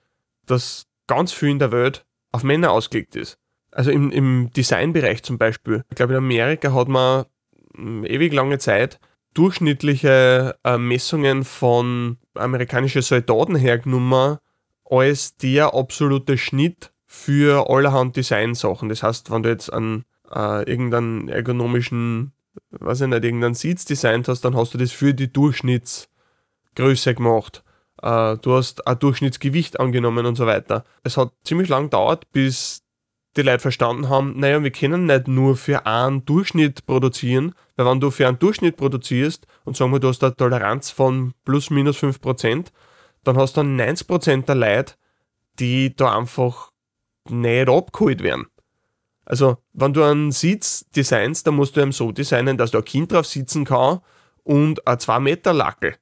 dass 0.46 0.86
ganz 1.08 1.32
viel 1.32 1.50
in 1.50 1.58
der 1.58 1.72
Welt 1.72 2.06
auf 2.32 2.44
Männer 2.44 2.70
ausgelegt 2.70 3.16
ist. 3.16 3.38
Also 3.72 3.90
im, 3.90 4.10
im 4.10 4.50
Designbereich 4.56 5.22
zum 5.22 5.36
Beispiel. 5.36 5.84
Ich 5.90 5.96
glaube, 5.96 6.14
in 6.14 6.18
Amerika 6.18 6.72
hat 6.72 6.88
man 6.88 7.26
hm, 7.74 8.04
ewig 8.04 8.32
lange 8.32 8.58
Zeit 8.58 9.00
durchschnittliche 9.34 10.56
äh, 10.64 10.78
Messungen 10.78 11.44
von 11.44 12.18
amerikanischen 12.34 13.02
Soldaten 13.02 13.56
hergenommen 13.56 14.38
als 14.84 15.36
der 15.36 15.74
absolute 15.74 16.38
Schnitt 16.38 16.92
für 17.04 17.68
allerhand 17.68 18.16
Designsachen. 18.16 18.88
Das 18.88 19.02
heißt, 19.02 19.30
wenn 19.30 19.42
du 19.42 19.50
jetzt 19.50 19.72
an 19.72 20.04
äh, 20.34 20.68
irgendeinen 20.70 21.28
ergonomischen, 21.28 22.32
weiß 22.70 23.02
ich 23.02 23.08
nicht, 23.08 23.24
irgendeinen 23.24 23.54
Sitz 23.54 23.84
designt 23.84 24.28
hast, 24.28 24.42
dann 24.42 24.56
hast 24.56 24.74
du 24.74 24.78
das 24.78 24.92
für 24.92 25.14
die 25.14 25.32
Durchschnittsgröße 25.32 27.14
gemacht. 27.14 27.62
Äh, 28.02 28.36
du 28.38 28.54
hast 28.54 28.86
ein 28.86 28.98
Durchschnittsgewicht 28.98 29.80
angenommen 29.80 30.26
und 30.26 30.36
so 30.36 30.46
weiter. 30.46 30.84
Es 31.02 31.16
hat 31.16 31.32
ziemlich 31.44 31.68
lang 31.68 31.84
gedauert, 31.84 32.30
bis 32.32 32.82
die 33.36 33.42
Leute 33.42 33.60
verstanden 33.60 34.08
haben, 34.08 34.38
naja, 34.38 34.62
wir 34.62 34.70
können 34.70 35.06
nicht 35.06 35.28
nur 35.28 35.56
für 35.56 35.86
einen 35.86 36.24
Durchschnitt 36.24 36.86
produzieren, 36.86 37.54
weil 37.76 37.86
wenn 37.86 38.00
du 38.00 38.10
für 38.10 38.26
einen 38.26 38.38
Durchschnitt 38.38 38.76
produzierst 38.76 39.46
und 39.64 39.76
sagen 39.76 39.92
wir, 39.92 40.00
du 40.00 40.08
hast 40.08 40.24
eine 40.24 40.34
Toleranz 40.34 40.90
von 40.90 41.34
plus 41.44 41.70
minus 41.70 42.02
5%, 42.02 42.66
dann 43.24 43.36
hast 43.36 43.56
du 43.56 43.60
dann 43.60 43.80
90% 43.80 44.46
der 44.46 44.54
Leute, 44.56 44.94
die 45.60 45.94
da 45.94 46.16
einfach 46.16 46.72
nicht 47.28 47.68
abgeholt 47.68 48.22
werden. 48.22 48.46
Also, 49.28 49.58
wenn 49.74 49.92
du 49.92 50.02
einen 50.02 50.32
Sitz 50.32 50.86
designst, 50.96 51.46
dann 51.46 51.56
musst 51.56 51.76
du 51.76 51.82
ihm 51.82 51.92
so 51.92 52.12
designen, 52.12 52.56
dass 52.56 52.70
da 52.70 52.78
ein 52.78 52.84
Kind 52.84 53.12
drauf 53.12 53.26
sitzen 53.26 53.64
kann 53.64 54.00
und 54.42 54.86
ein 54.86 54.98
2 54.98 55.20
Meter 55.20 55.52
Lacke. 55.52 55.96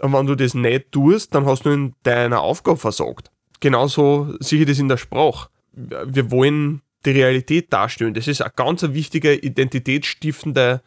Und 0.00 0.12
wenn 0.12 0.26
du 0.26 0.34
das 0.34 0.54
nicht 0.54 0.90
tust, 0.90 1.34
dann 1.34 1.46
hast 1.46 1.64
du 1.64 1.70
in 1.70 1.94
deiner 2.02 2.40
Aufgabe 2.40 2.76
versagt. 2.76 3.30
Genauso 3.60 4.34
sehe 4.40 4.60
ich 4.60 4.66
das 4.66 4.78
in 4.78 4.88
der 4.88 4.96
Sprache 4.96 5.48
wir 5.76 6.30
wollen 6.30 6.82
die 7.04 7.10
Realität 7.10 7.72
darstellen. 7.72 8.14
Das 8.14 8.26
ist 8.26 8.42
eine 8.42 8.52
ganz 8.56 8.82
wichtige 8.82 9.34
identitätsstiftende 9.34 10.82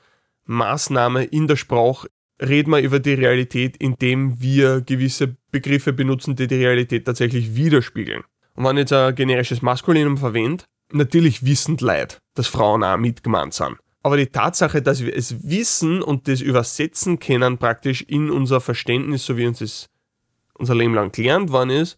Maßnahme 0.45 1.24
in 1.24 1.48
der 1.48 1.55
Sprache. 1.55 2.09
Reden 2.41 2.71
wir 2.71 2.79
über 2.79 3.00
die 3.00 3.13
Realität, 3.13 3.77
indem 3.77 4.41
wir 4.41 4.81
gewisse 4.81 5.36
Begriffe 5.51 5.93
benutzen, 5.93 6.36
die 6.36 6.48
die 6.48 6.55
Realität 6.55 7.05
tatsächlich 7.05 7.55
widerspiegeln. 7.55 8.24
Und 8.55 8.63
wenn 8.65 8.77
ich 8.77 8.81
jetzt 8.81 8.93
ein 8.93 9.15
generisches 9.15 9.62
Maskulinum 9.62 10.17
verwende, 10.17 10.63
natürlich 10.91 11.43
wissen 11.45 11.78
die 11.78 11.86
Leute, 11.86 12.17
dass 12.36 12.47
Frauen 12.47 12.84
auch 12.84 12.97
mitgemeint 12.97 13.54
sind. 13.54 13.78
Aber 14.02 14.17
die 14.17 14.28
Tatsache, 14.28 14.82
dass 14.82 15.04
wir 15.04 15.15
es 15.15 15.43
wissen 15.43 16.02
und 16.02 16.28
das 16.28 16.41
übersetzen 16.41 17.19
können, 17.19 17.58
praktisch 17.58 18.02
in 18.02 18.30
unser 18.30 18.62
Verständnis, 18.62 19.25
so 19.25 19.38
wie 19.38 19.45
uns 19.45 19.60
das 19.60 19.89
unser 20.54 20.75
Leben 20.75 20.93
lang 20.93 21.12
gelernt 21.12 21.52
worden 21.52 21.69
ist, 21.71 21.97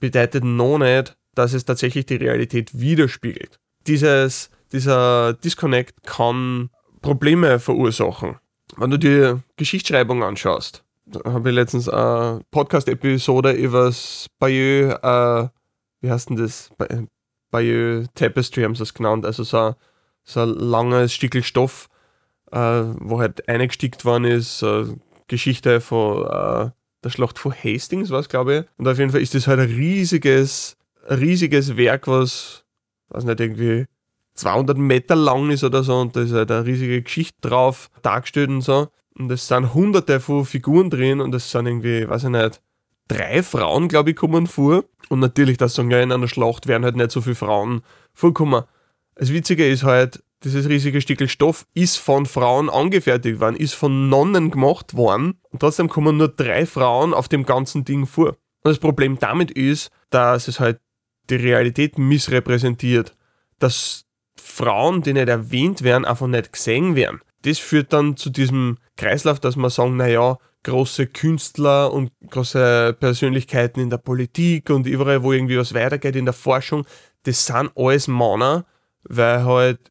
bedeutet 0.00 0.44
noch 0.44 0.78
nicht, 0.78 1.16
dass 1.34 1.52
es 1.52 1.64
tatsächlich 1.64 2.06
die 2.06 2.16
Realität 2.16 2.78
widerspiegelt. 2.78 3.58
Dieses, 3.86 4.50
dieser 4.72 5.34
Disconnect 5.34 6.02
kann 6.04 6.70
Probleme 7.00 7.58
verursachen. 7.58 8.36
Wenn 8.76 8.90
du 8.90 8.98
dir 8.98 9.42
Geschichtsschreibung 9.56 10.22
anschaust, 10.22 10.84
habe 11.24 11.50
ich 11.50 11.54
letztens 11.54 11.88
eine 11.88 12.42
Podcast-Episode 12.50 13.52
über 13.52 13.86
das 13.86 14.26
Bayeux, 14.38 14.94
äh, 15.02 15.48
wie 16.00 16.10
heißt 16.10 16.30
denn 16.30 16.36
das? 16.36 16.70
Bayeux 17.50 18.06
Tapestry 18.14 18.62
haben 18.62 18.74
sie 18.74 18.82
es 18.82 18.94
genannt, 18.94 19.26
also 19.26 19.42
so, 19.42 19.74
so 20.24 20.40
ein 20.40 20.50
langes 20.50 21.12
Stückel 21.12 21.42
Stoff, 21.42 21.88
äh, 22.52 22.58
wo 22.58 23.20
halt 23.20 23.48
eingestickt 23.48 24.04
worden 24.04 24.24
ist, 24.24 24.62
äh, 24.62 24.84
Geschichte 25.28 25.80
von 25.80 26.24
äh, 26.24 26.70
der 27.02 27.10
Schlacht 27.10 27.38
von 27.38 27.52
Hastings, 27.52 28.10
was 28.10 28.28
glaube 28.28 28.56
ich. 28.58 28.78
Und 28.78 28.88
auf 28.88 28.98
jeden 28.98 29.10
Fall 29.10 29.22
ist 29.22 29.34
das 29.34 29.46
halt 29.46 29.60
ein 29.60 29.70
riesiges 29.70 30.76
riesiges 31.08 31.76
Werk, 31.76 32.06
was, 32.06 32.64
weiß 33.08 33.24
nicht, 33.24 33.40
irgendwie 33.40 33.86
200 34.34 34.78
Meter 34.78 35.16
lang 35.16 35.50
ist 35.50 35.64
oder 35.64 35.82
so 35.82 35.98
und 35.98 36.16
da 36.16 36.22
ist 36.22 36.32
halt 36.32 36.50
eine 36.50 36.64
riesige 36.64 37.02
Geschichte 37.02 37.36
drauf 37.40 37.90
dargestellt 38.02 38.50
und 38.50 38.62
so. 38.62 38.88
Und 39.18 39.30
es 39.30 39.48
sind 39.48 39.74
hunderte 39.74 40.20
von 40.20 40.44
Figuren 40.44 40.88
drin 40.88 41.20
und 41.20 41.34
es 41.34 41.50
sind 41.50 41.66
irgendwie, 41.66 42.08
weiß 42.08 42.24
ich 42.24 42.30
nicht, 42.30 42.60
drei 43.10 43.42
Frauen, 43.42 43.88
glaube 43.88 44.10
ich, 44.10 44.16
kommen 44.16 44.46
vor. 44.46 44.84
Und 45.08 45.20
natürlich, 45.20 45.56
das 45.58 45.74
sagen 45.74 45.90
ja, 45.90 46.00
in 46.00 46.12
einer 46.12 46.28
Schlacht 46.28 46.66
werden 46.66 46.84
halt 46.84 46.96
nicht 46.96 47.10
so 47.10 47.20
viele 47.20 47.34
Frauen 47.34 47.82
vorkommen. 48.14 48.62
Das 49.16 49.32
Witzige 49.32 49.68
ist 49.68 49.82
halt, 49.82 50.22
dieses 50.44 50.68
riesige 50.68 51.00
Stückel 51.00 51.28
Stoff 51.28 51.66
ist 51.74 51.98
von 51.98 52.24
Frauen 52.24 52.70
angefertigt 52.70 53.40
worden, 53.40 53.56
ist 53.56 53.74
von 53.74 54.08
Nonnen 54.08 54.50
gemacht 54.50 54.94
worden 54.94 55.38
und 55.50 55.60
trotzdem 55.60 55.88
kommen 55.88 56.16
nur 56.16 56.28
drei 56.28 56.64
Frauen 56.64 57.12
auf 57.12 57.28
dem 57.28 57.44
ganzen 57.44 57.84
Ding 57.84 58.06
vor. 58.06 58.28
Und 58.28 58.70
das 58.70 58.78
Problem 58.78 59.18
damit 59.18 59.50
ist, 59.50 59.90
dass 60.08 60.48
es 60.48 60.60
halt 60.60 60.80
die 61.28 61.36
Realität 61.36 61.98
missrepräsentiert, 61.98 63.16
dass 63.58 64.06
Frauen, 64.40 65.02
die 65.02 65.12
nicht 65.12 65.28
erwähnt 65.28 65.82
werden, 65.82 66.04
einfach 66.04 66.26
nicht 66.26 66.52
gesehen 66.52 66.96
werden. 66.96 67.20
Das 67.42 67.58
führt 67.58 67.92
dann 67.92 68.16
zu 68.16 68.30
diesem 68.30 68.78
Kreislauf, 68.96 69.40
dass 69.40 69.56
man 69.56 69.70
sagen, 69.70 69.96
naja, 69.96 70.38
große 70.62 71.06
Künstler 71.06 71.92
und 71.92 72.12
große 72.28 72.96
Persönlichkeiten 72.98 73.80
in 73.80 73.90
der 73.90 73.98
Politik 73.98 74.70
und 74.70 74.86
überall, 74.86 75.22
wo 75.22 75.32
irgendwie 75.32 75.58
was 75.58 75.74
weitergeht 75.74 76.16
in 76.16 76.26
der 76.26 76.34
Forschung, 76.34 76.86
das 77.22 77.46
sind 77.46 77.70
alles 77.74 78.08
Männer, 78.08 78.66
weil 79.04 79.44
halt 79.44 79.90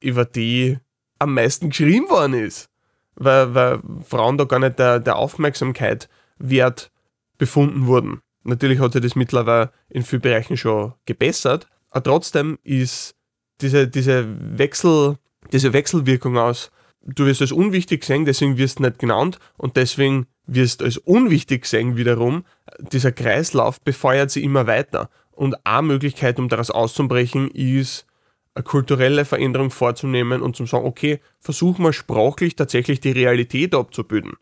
über 0.00 0.24
die 0.24 0.78
am 1.18 1.34
meisten 1.34 1.70
geschrieben 1.70 2.08
worden 2.08 2.34
ist. 2.34 2.70
Weil, 3.16 3.54
weil 3.54 3.80
Frauen 4.04 4.38
da 4.38 4.44
gar 4.44 4.60
nicht 4.60 4.78
der, 4.78 5.00
der 5.00 5.16
Aufmerksamkeit 5.16 6.08
wert 6.38 6.92
befunden 7.36 7.86
wurden. 7.86 8.20
Natürlich 8.44 8.78
hat 8.78 8.92
sich 8.92 9.02
das 9.02 9.16
mittlerweile 9.16 9.72
in 9.88 10.04
vielen 10.04 10.22
Bereichen 10.22 10.56
schon 10.56 10.94
gebessert, 11.04 11.68
aber 11.90 12.04
trotzdem 12.04 12.58
ist 12.62 13.16
diese, 13.60 13.88
diese, 13.88 14.26
Wechsel, 14.56 15.16
diese 15.52 15.72
Wechselwirkung 15.72 16.38
aus, 16.38 16.70
du 17.02 17.26
wirst 17.26 17.40
als 17.40 17.52
unwichtig 17.52 18.00
gesehen, 18.02 18.24
deswegen 18.24 18.58
wirst 18.58 18.78
du 18.78 18.84
nicht 18.84 18.98
genannt 18.98 19.38
und 19.56 19.76
deswegen 19.76 20.26
wirst 20.46 20.80
du 20.80 20.84
als 20.84 20.98
unwichtig 20.98 21.62
gesehen 21.62 21.96
wiederum, 21.96 22.44
dieser 22.78 23.12
Kreislauf 23.12 23.80
befeuert 23.80 24.30
sie 24.30 24.44
immer 24.44 24.66
weiter. 24.66 25.10
Und 25.30 25.54
eine 25.64 25.86
Möglichkeit, 25.86 26.38
um 26.38 26.48
daraus 26.48 26.70
auszubrechen, 26.70 27.50
ist, 27.50 28.06
eine 28.54 28.64
kulturelle 28.64 29.24
Veränderung 29.24 29.70
vorzunehmen 29.70 30.42
und 30.42 30.56
zu 30.56 30.66
sagen, 30.66 30.84
okay, 30.84 31.20
versuchen 31.38 31.84
wir 31.84 31.92
sprachlich 31.92 32.56
tatsächlich 32.56 32.98
die 32.98 33.12
Realität 33.12 33.74
abzubilden. 33.74 34.34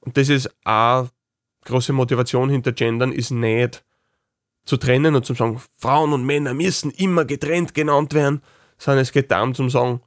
Und 0.00 0.16
das 0.16 0.28
ist 0.28 0.50
auch 0.64 1.08
große 1.64 1.92
Motivation 1.92 2.50
hinter 2.50 2.72
Gendern 2.72 3.12
ist 3.12 3.30
nicht 3.30 3.84
zu 4.64 4.76
trennen 4.76 5.14
und 5.14 5.24
zu 5.24 5.34
sagen, 5.34 5.60
Frauen 5.76 6.12
und 6.12 6.24
Männer 6.24 6.54
müssen 6.54 6.90
immer 6.90 7.24
getrennt 7.24 7.74
genannt 7.74 8.14
werden, 8.14 8.42
sondern 8.78 9.02
es 9.02 9.12
geht 9.12 9.30
darum 9.30 9.54
zu 9.54 9.68
sagen, 9.68 10.00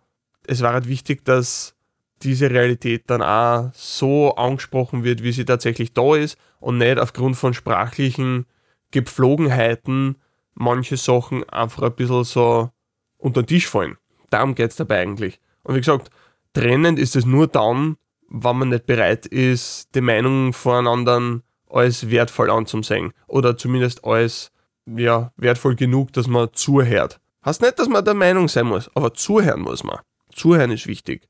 es 0.48 0.62
war 0.62 0.74
halt 0.74 0.88
wichtig, 0.88 1.26
dass 1.26 1.76
diese 2.22 2.50
Realität 2.50 3.04
dann 3.08 3.22
auch 3.22 3.72
so 3.74 4.36
angesprochen 4.36 5.04
wird, 5.04 5.24
wie 5.24 5.32
sie 5.32 5.46
tatsächlich 5.46 5.94
da 5.94 6.16
ist 6.16 6.38
und 6.60 6.78
nicht 6.78 7.00
aufgrund 7.00 7.36
von 7.36 7.54
sprachlichen 7.54 8.46
Gepflogenheiten 8.92 10.18
manche 10.54 10.98
Sachen 10.98 11.48
einfach 11.50 11.84
ein 11.84 11.96
bisschen 11.96 12.24
so 12.24 12.70
unter 13.18 13.42
den 13.42 13.48
Tisch 13.48 13.68
fallen. 13.68 13.98
Darum 14.30 14.56
geht 14.56 14.72
es 14.72 14.78
dabei 14.78 15.02
eigentlich. 15.02 15.40
Und 15.64 15.76
wie 15.76 15.80
gesagt, 15.80 16.10
trennend 16.54 17.00
ist 17.00 17.16
es 17.16 17.26
nur 17.26 17.48
dann, 17.48 17.98
wenn 18.30 18.58
man 18.58 18.70
nicht 18.70 18.86
bereit 18.86 19.26
ist, 19.26 19.94
die 19.96 20.02
Meinung 20.02 20.54
von 20.54 21.44
als 21.70 22.10
wertvoll 22.10 22.50
anzusehen. 22.50 23.14
Oder 23.28 23.58
zumindest 23.58 24.06
als 24.06 24.52
ja, 24.86 25.32
wertvoll 25.38 25.76
genug, 25.76 26.14
dass 26.14 26.28
man 26.28 26.50
zuhört. 26.54 27.20
Heißt 27.46 27.62
nicht, 27.62 27.80
dass 27.80 27.90
man 27.90 28.06
der 28.06 28.14
Meinung 28.14 28.48
sein 28.48 28.68
muss, 28.68 28.90
aber 28.96 29.14
zuhören 29.14 29.62
muss 29.62 29.84
man. 29.84 30.00
Zuhören 30.36 30.72
ist 30.72 30.88
wichtig. 30.88 31.28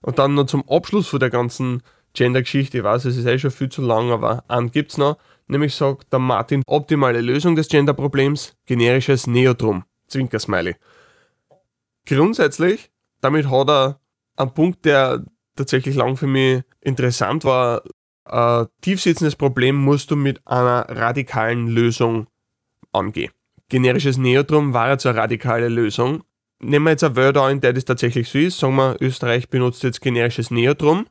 Und 0.00 0.18
dann 0.18 0.34
noch 0.34 0.46
zum 0.46 0.68
Abschluss 0.68 1.08
von 1.08 1.20
der 1.20 1.30
ganzen 1.30 1.82
Gender-Geschichte. 2.14 2.78
Ich 2.78 2.84
weiß, 2.84 3.04
es 3.04 3.16
ist 3.16 3.26
eh 3.26 3.38
schon 3.38 3.50
viel 3.50 3.68
zu 3.68 3.82
lang, 3.82 4.10
aber 4.10 4.44
einen 4.48 4.70
gibt 4.70 4.92
es 4.92 4.98
noch. 4.98 5.18
Nämlich 5.48 5.74
sagt 5.74 6.12
der 6.12 6.18
Martin, 6.18 6.62
optimale 6.66 7.20
Lösung 7.20 7.54
des 7.54 7.68
Gender-Problems, 7.68 8.56
generisches 8.66 9.26
Neotrum. 9.26 9.84
Zwinker-Smiley. 10.08 10.76
Grundsätzlich, 12.06 12.90
damit 13.20 13.50
hat 13.50 13.68
er 13.68 14.00
einen 14.36 14.54
Punkt, 14.54 14.84
der 14.84 15.24
tatsächlich 15.56 15.96
lang 15.96 16.16
für 16.16 16.26
mich 16.26 16.62
interessant 16.80 17.44
war. 17.44 17.82
Ein 18.24 18.66
tiefsitzendes 18.80 19.36
Problem 19.36 19.76
musst 19.76 20.10
du 20.10 20.16
mit 20.16 20.46
einer 20.46 20.86
radikalen 20.88 21.68
Lösung 21.68 22.26
angehen. 22.92 23.32
Generisches 23.68 24.16
Neotrum 24.16 24.72
war 24.72 24.90
jetzt 24.90 25.06
eine 25.06 25.18
radikale 25.18 25.68
Lösung. 25.68 26.22
Nehmen 26.58 26.86
wir 26.86 26.92
jetzt 26.92 27.04
eine 27.04 27.16
Wörter 27.16 27.42
an, 27.42 27.60
der 27.60 27.72
das 27.72 27.84
tatsächlich 27.84 28.28
so 28.28 28.38
ist. 28.38 28.58
Sagen 28.58 28.76
wir, 28.76 28.96
Österreich 29.00 29.48
benutzt 29.50 29.82
jetzt 29.82 30.00
generisches 30.00 30.50
Neotrum 30.50 31.06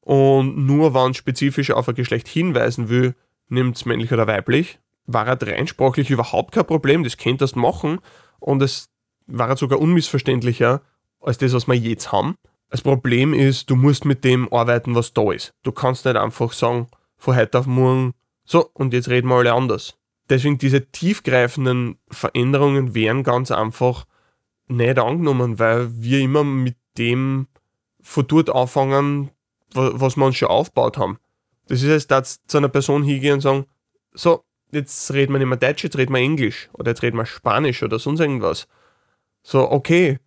und 0.00 0.66
nur 0.66 0.94
wenn 0.94 1.14
spezifisch 1.14 1.70
auf 1.70 1.88
ein 1.88 1.94
Geschlecht 1.94 2.26
hinweisen 2.26 2.88
will, 2.88 3.14
nimmt 3.48 3.76
es 3.76 3.84
männlich 3.84 4.12
oder 4.12 4.26
weiblich. 4.26 4.80
War 5.06 5.26
halt 5.26 5.46
reinsprachlich 5.46 6.10
überhaupt 6.10 6.52
kein 6.52 6.66
Problem, 6.66 7.04
das 7.04 7.16
könntest 7.16 7.54
du 7.54 7.60
machen 7.60 8.00
und 8.40 8.62
es 8.62 8.88
war 9.26 9.48
halt 9.48 9.58
sogar 9.58 9.78
unmissverständlicher 9.78 10.82
als 11.20 11.38
das, 11.38 11.52
was 11.52 11.68
wir 11.68 11.74
jetzt 11.74 12.10
haben. 12.10 12.36
Das 12.68 12.82
Problem 12.82 13.34
ist, 13.34 13.70
du 13.70 13.76
musst 13.76 14.04
mit 14.04 14.24
dem 14.24 14.52
arbeiten, 14.52 14.94
was 14.94 15.12
da 15.12 15.30
ist. 15.30 15.52
Du 15.62 15.72
kannst 15.72 16.04
nicht 16.04 16.16
einfach 16.16 16.52
sagen, 16.52 16.88
von 17.16 17.36
heute 17.36 17.60
auf 17.60 17.66
morgen, 17.66 18.14
so, 18.44 18.68
und 18.72 18.92
jetzt 18.92 19.08
reden 19.08 19.28
wir 19.28 19.36
alle 19.36 19.52
anders. 19.52 19.96
Deswegen 20.28 20.58
diese 20.58 20.90
tiefgreifenden 20.90 21.98
Veränderungen 22.10 22.94
wären 22.94 23.22
ganz 23.22 23.50
einfach 23.50 24.06
nicht 24.76 24.98
angenommen, 24.98 25.58
weil 25.58 25.90
wir 26.00 26.20
immer 26.20 26.44
mit 26.44 26.76
dem 26.98 27.48
von 28.00 28.26
dort 28.26 28.50
anfangen, 28.50 29.30
was 29.74 30.16
wir 30.16 30.26
uns 30.26 30.36
schon 30.36 30.48
aufgebaut 30.48 30.98
haben. 30.98 31.18
Das 31.68 31.82
ist 31.82 31.88
jetzt, 31.88 32.10
dass 32.10 32.44
zu 32.46 32.58
einer 32.58 32.68
Person 32.68 33.02
hingehen 33.02 33.34
und 33.34 33.40
sagen, 33.40 33.66
so, 34.12 34.44
jetzt 34.72 35.12
reden 35.12 35.32
wir 35.32 35.38
nicht 35.38 35.48
mehr 35.48 35.56
Deutsch, 35.56 35.84
jetzt 35.84 35.96
reden 35.96 36.12
wir 36.12 36.20
Englisch 36.20 36.68
oder 36.72 36.90
jetzt 36.90 37.02
reden 37.02 37.16
wir 37.16 37.26
Spanisch 37.26 37.82
oder 37.82 37.98
sonst 37.98 38.20
irgendwas. 38.20 38.66
So, 39.42 39.70
okay, 39.70 40.18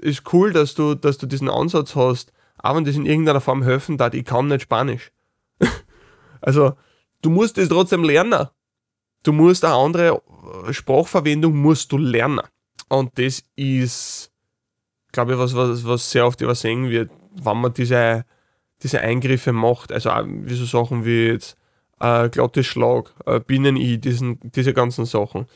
ist 0.00 0.32
cool, 0.32 0.52
dass 0.52 0.74
du, 0.74 0.94
dass 0.94 1.18
du 1.18 1.26
diesen 1.26 1.48
Ansatz 1.48 1.96
hast, 1.96 2.32
auch 2.58 2.76
wenn 2.76 2.84
das 2.84 2.96
in 2.96 3.06
irgendeiner 3.06 3.40
Form 3.40 3.62
helfen 3.62 3.98
darf, 3.98 4.14
ich 4.14 4.24
kann 4.24 4.48
nicht 4.48 4.62
Spanisch. 4.62 5.12
also, 6.40 6.74
du 7.22 7.30
musst 7.30 7.58
es 7.58 7.68
trotzdem 7.68 8.04
lernen. 8.04 8.48
Du 9.22 9.32
musst 9.32 9.64
eine 9.64 9.74
andere 9.74 10.22
Sprachverwendung 10.70 11.56
musst 11.56 11.92
du 11.92 11.98
lernen. 11.98 12.42
Und 12.88 13.18
das 13.18 13.42
ist, 13.56 14.30
glaube 15.12 15.32
ich, 15.32 15.38
was, 15.38 15.54
was, 15.54 15.84
was 15.84 16.10
sehr 16.10 16.26
oft 16.26 16.40
übersehen 16.40 16.90
wird, 16.90 17.10
wenn 17.42 17.60
man 17.60 17.74
diese, 17.74 18.24
diese 18.82 19.00
Eingriffe 19.00 19.52
macht. 19.52 19.92
Also 19.92 20.10
auch 20.10 20.24
wie 20.26 20.54
so 20.54 20.64
Sachen 20.64 21.04
wie 21.04 21.28
jetzt 21.28 21.56
äh, 22.00 22.28
glattes 22.28 22.66
Schlag, 22.66 23.12
äh, 23.26 23.40
Binnen-I, 23.40 23.98
diese 23.98 24.74
ganzen 24.74 25.04
Sachen. 25.04 25.46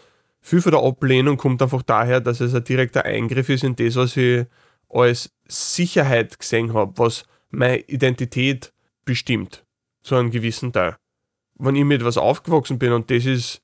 Viel 0.40 0.62
von 0.62 0.72
der 0.72 0.82
Ablehnung 0.82 1.36
kommt 1.36 1.62
einfach 1.62 1.82
daher, 1.82 2.20
dass 2.20 2.40
es 2.40 2.54
ein 2.54 2.64
direkter 2.64 3.04
Eingriff 3.04 3.48
ist 3.48 3.64
in 3.64 3.76
das, 3.76 3.96
was 3.96 4.16
ich 4.16 4.46
als 4.88 5.30
Sicherheit 5.46 6.38
gesehen 6.38 6.72
habe, 6.72 6.96
was 6.96 7.24
meine 7.50 7.78
Identität 7.80 8.72
bestimmt, 9.04 9.64
zu 10.02 10.14
einem 10.14 10.30
gewissen 10.30 10.72
Teil 10.72 10.96
wenn 11.58 11.76
ich 11.76 11.84
mit 11.84 12.00
etwas 12.00 12.16
aufgewachsen 12.16 12.78
bin 12.78 12.92
und 12.92 13.10
das 13.10 13.26
ist 13.26 13.62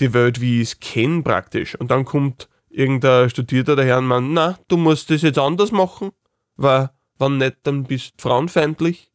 die 0.00 0.12
Welt, 0.14 0.40
wie 0.40 0.62
ich 0.62 0.68
es 0.68 0.80
kenne 0.80 1.22
praktisch. 1.22 1.74
Und 1.78 1.90
dann 1.90 2.04
kommt 2.04 2.48
irgendein 2.70 3.28
Studierter 3.28 3.76
daher 3.76 4.00
meint, 4.00 4.32
na, 4.32 4.58
du 4.68 4.76
musst 4.76 5.10
das 5.10 5.22
jetzt 5.22 5.38
anders 5.38 5.72
machen, 5.72 6.10
weil 6.56 6.90
wenn 7.18 7.36
nicht, 7.38 7.58
dann 7.64 7.84
bist 7.84 8.14
du 8.16 8.22
frauenfeindlich. 8.22 9.10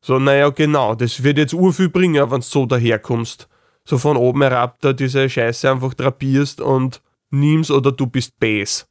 So, 0.00 0.18
naja, 0.18 0.50
genau, 0.50 0.94
das 0.94 1.22
wird 1.22 1.38
jetzt 1.38 1.54
urviel 1.54 1.88
bringen, 1.88 2.30
wenn 2.30 2.40
du 2.40 2.46
so 2.46 2.66
daherkommst. 2.66 3.48
So 3.84 3.98
von 3.98 4.16
oben 4.16 4.42
herab 4.42 4.78
da 4.80 4.92
diese 4.92 5.28
Scheiße 5.28 5.70
einfach 5.70 5.94
drapierst 5.94 6.60
und 6.60 7.02
nimmst 7.30 7.70
oder 7.70 7.92
du 7.92 8.06
bist 8.06 8.38
Bass. 8.38 8.86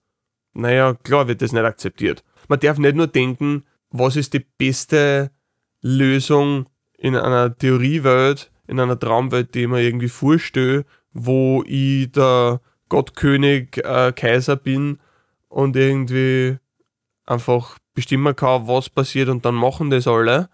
Naja, 0.54 0.93
klar 0.93 1.28
wird 1.28 1.41
das 1.41 1.52
nicht 1.52 1.63
akzeptiert. 1.63 2.23
Man 2.47 2.60
darf 2.60 2.78
nicht 2.78 2.95
nur 2.95 3.08
denken, 3.08 3.63
was 3.89 4.15
ist 4.15 4.34
die 4.34 4.45
beste 4.58 5.32
Lösung 5.82 6.67
in 6.97 7.15
einer 7.15 7.56
Theoriewelt, 7.56 8.52
in 8.67 8.80
einer 8.80 8.99
Traumwelt, 8.99 9.56
die 9.56 9.67
mir 9.67 9.82
irgendwie 9.82 10.10
vorstelle, 10.10 10.86
wo 11.12 11.63
ich 11.65 12.12
Gottkönig, 12.93 13.77
äh, 13.77 14.13
Kaiser 14.15 14.56
bin 14.56 14.99
und 15.49 15.75
irgendwie 15.75 16.60
einfach 17.25 17.79
bestimmen 17.95 18.36
kann, 18.36 18.67
was 18.67 18.88
passiert 18.88 19.29
und 19.29 19.45
dann 19.45 19.56
machen 19.56 19.89
das 19.89 20.06
alle, 20.06 20.47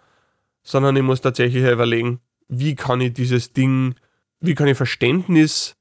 sondern 0.64 0.96
ich 0.96 1.04
muss 1.04 1.20
tatsächlich 1.20 1.66
überlegen, 1.66 2.22
wie 2.48 2.76
kann 2.76 3.02
ich 3.02 3.12
dieses 3.12 3.52
Ding, 3.52 3.96
wie 4.40 4.56
kann 4.56 4.70
ich 4.70 4.78
Verständnis 4.78 5.76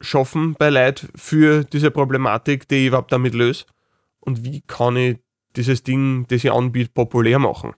schaffen 0.00 0.54
bei 0.54 0.70
Leid 0.70 1.08
für 1.16 1.64
diese 1.64 1.90
Problematik, 1.90 2.68
die 2.68 2.76
ich 2.76 2.86
überhaupt 2.86 3.10
damit 3.10 3.34
löse 3.34 3.64
und 4.20 4.44
wie 4.44 4.60
kann 4.60 4.94
ich 4.94 5.18
dieses 5.56 5.82
Ding, 5.82 6.28
das 6.28 6.44
ich 6.44 6.52
anbiete, 6.52 6.92
populär 6.94 7.40
machen. 7.40 7.74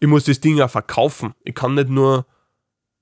Ich 0.00 0.08
muss 0.08 0.24
das 0.24 0.40
Ding 0.40 0.58
auch 0.62 0.70
verkaufen. 0.70 1.34
Ich 1.44 1.54
kann 1.54 1.74
nicht 1.74 1.90
nur 1.90 2.24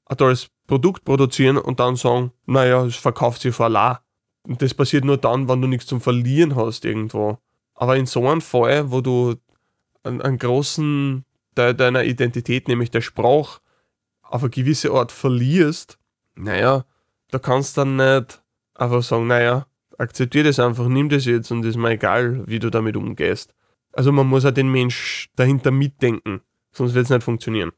ein 0.06 0.16
tolles 0.16 0.48
Produkt 0.66 1.04
produzieren 1.04 1.56
und 1.56 1.78
dann 1.78 1.94
sagen, 1.94 2.32
naja, 2.46 2.84
es 2.84 2.96
verkauft 2.96 3.42
sich 3.42 3.54
vor 3.54 3.68
la. 3.68 4.03
Und 4.46 4.60
das 4.62 4.74
passiert 4.74 5.04
nur 5.04 5.16
dann, 5.16 5.48
wenn 5.48 5.62
du 5.62 5.68
nichts 5.68 5.86
zum 5.86 6.00
Verlieren 6.00 6.54
hast 6.54 6.84
irgendwo. 6.84 7.38
Aber 7.74 7.96
in 7.96 8.06
so 8.06 8.28
einem 8.28 8.40
Fall, 8.40 8.90
wo 8.90 9.00
du 9.00 9.36
einen, 10.02 10.20
einen 10.20 10.38
großen 10.38 11.24
Teil 11.54 11.74
deiner 11.74 12.04
Identität, 12.04 12.68
nämlich 12.68 12.90
der 12.90 13.00
Sprache, 13.00 13.60
auf 14.22 14.42
eine 14.42 14.50
gewisse 14.50 14.92
Art 14.92 15.12
verlierst, 15.12 15.98
naja, 16.34 16.84
da 17.30 17.38
kannst 17.38 17.76
du 17.76 17.82
dann 17.82 17.96
nicht 17.96 18.42
einfach 18.74 19.02
sagen, 19.02 19.26
naja, 19.26 19.66
akzeptiere 19.98 20.48
das 20.48 20.58
einfach, 20.58 20.88
nimm 20.88 21.08
das 21.08 21.24
jetzt 21.24 21.50
und 21.50 21.64
ist 21.64 21.76
mir 21.76 21.90
egal, 21.90 22.46
wie 22.46 22.58
du 22.58 22.70
damit 22.70 22.96
umgehst. 22.96 23.54
Also 23.92 24.12
man 24.12 24.26
muss 24.26 24.44
auch 24.44 24.50
den 24.50 24.70
Mensch 24.70 25.30
dahinter 25.36 25.70
mitdenken, 25.70 26.42
sonst 26.72 26.94
wird 26.94 27.04
es 27.04 27.10
nicht 27.10 27.22
funktionieren. 27.22 27.72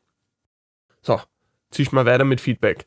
So, 1.02 1.20
zieh 1.70 1.86
mal 1.92 2.06
weiter 2.06 2.24
mit 2.24 2.40
Feedback. 2.40 2.86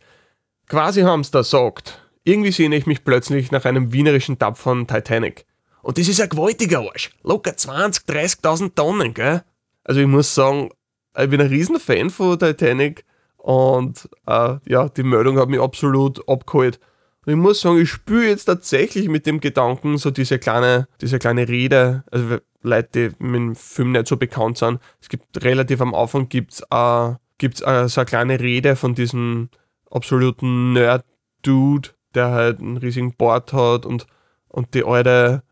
Quasi 0.67 1.01
Hamster 1.01 1.43
sagt, 1.43 2.08
irgendwie 2.29 2.51
sehne 2.51 2.75
ich 2.75 2.85
mich 2.85 3.03
plötzlich 3.03 3.51
nach 3.51 3.65
einem 3.65 3.91
wienerischen 3.91 4.37
Tab 4.37 4.57
von 4.57 4.87
Titanic. 4.87 5.45
Und 5.81 5.97
das 5.97 6.07
ist 6.07 6.21
ein 6.21 6.29
gewaltiger 6.29 6.79
Arsch. 6.79 7.11
Locker 7.23 7.55
20, 7.55 8.05
30.000 8.05 8.75
Tonnen, 8.75 9.13
gell? 9.13 9.43
Also 9.83 10.01
ich 10.01 10.07
muss 10.07 10.35
sagen, 10.35 10.69
ich 11.17 11.29
bin 11.29 11.41
ein 11.41 11.47
riesen 11.47 11.79
Fan 11.79 12.09
von 12.09 12.37
Titanic 12.37 13.05
und 13.37 14.09
äh, 14.27 14.57
ja, 14.65 14.89
die 14.89 15.03
Meldung 15.03 15.39
hat 15.39 15.49
mich 15.49 15.59
absolut 15.59 16.27
abgeholt. 16.27 16.79
Und 17.25 17.33
ich 17.33 17.37
muss 17.37 17.61
sagen, 17.61 17.81
ich 17.81 17.89
spüre 17.89 18.27
jetzt 18.27 18.45
tatsächlich 18.45 19.07
mit 19.07 19.25
dem 19.25 19.39
Gedanken 19.39 19.97
so 19.97 20.11
diese 20.11 20.39
kleine, 20.39 20.87
diese 21.01 21.19
kleine 21.19 21.47
Rede, 21.47 22.03
also 22.11 22.37
Leute, 22.61 23.09
die 23.09 23.23
mit 23.23 23.35
dem 23.35 23.55
Film 23.55 23.93
nicht 23.93 24.07
so 24.07 24.17
bekannt 24.17 24.57
sind. 24.57 24.79
Es 25.01 25.09
gibt 25.09 25.43
relativ 25.43 25.81
am 25.81 25.95
Anfang 25.95 26.29
gibt's 26.29 26.61
äh, 26.69 27.13
gibt 27.37 27.55
es 27.55 27.61
äh, 27.61 27.87
so 27.87 28.01
eine 28.01 28.05
kleine 28.05 28.39
Rede 28.39 28.75
von 28.75 28.93
diesem 28.93 29.49
absoluten 29.89 30.73
Nerd-Dude, 30.73 31.89
der 32.15 32.31
halt 32.31 32.59
einen 32.59 32.77
riesigen 32.77 33.15
Bord 33.15 33.53
hat 33.53 33.85
und, 33.85 34.07
und 34.47 34.73
die 34.73 34.83
alte, 34.83 35.43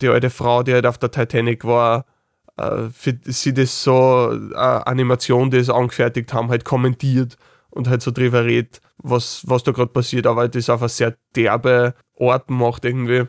die 0.00 0.08
alte 0.08 0.30
Frau, 0.30 0.62
die 0.62 0.72
halt 0.72 0.86
auf 0.86 0.98
der 0.98 1.10
Titanic 1.10 1.64
war, 1.64 2.06
äh, 2.56 2.88
für 2.92 3.18
sie 3.24 3.54
das 3.54 3.82
so 3.82 4.32
äh, 4.52 4.56
Animation, 4.56 5.50
die 5.50 5.62
sie 5.62 5.74
angefertigt 5.74 6.32
haben, 6.32 6.50
halt 6.50 6.64
kommentiert 6.64 7.36
und 7.70 7.88
halt 7.88 8.02
so 8.02 8.10
drüber 8.10 8.44
redet, 8.44 8.80
was, 8.98 9.42
was 9.46 9.64
da 9.64 9.72
gerade 9.72 9.92
passiert, 9.92 10.26
aber 10.26 10.48
das 10.48 10.70
auf 10.70 10.82
eine 10.82 10.88
sehr 10.88 11.16
derbe 11.34 11.94
Art 12.18 12.50
macht 12.50 12.84
irgendwie. 12.84 13.24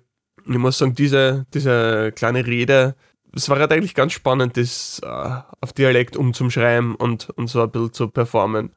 Ich 0.48 0.58
muss 0.58 0.78
sagen, 0.78 0.94
diese, 0.94 1.46
diese 1.54 2.12
kleine 2.12 2.46
Rede 2.46 2.96
es 3.36 3.50
war 3.50 3.60
halt 3.60 3.72
eigentlich 3.74 3.94
ganz 3.94 4.14
spannend, 4.14 4.56
das 4.56 5.02
äh, 5.04 5.42
auf 5.60 5.74
Dialekt 5.74 6.16
umzuschreiben 6.16 6.96
und, 6.96 7.30
und 7.32 7.48
so 7.48 7.62
ein 7.62 7.70
bisschen 7.70 7.94
zu 7.94 8.08
performen. 8.08 8.72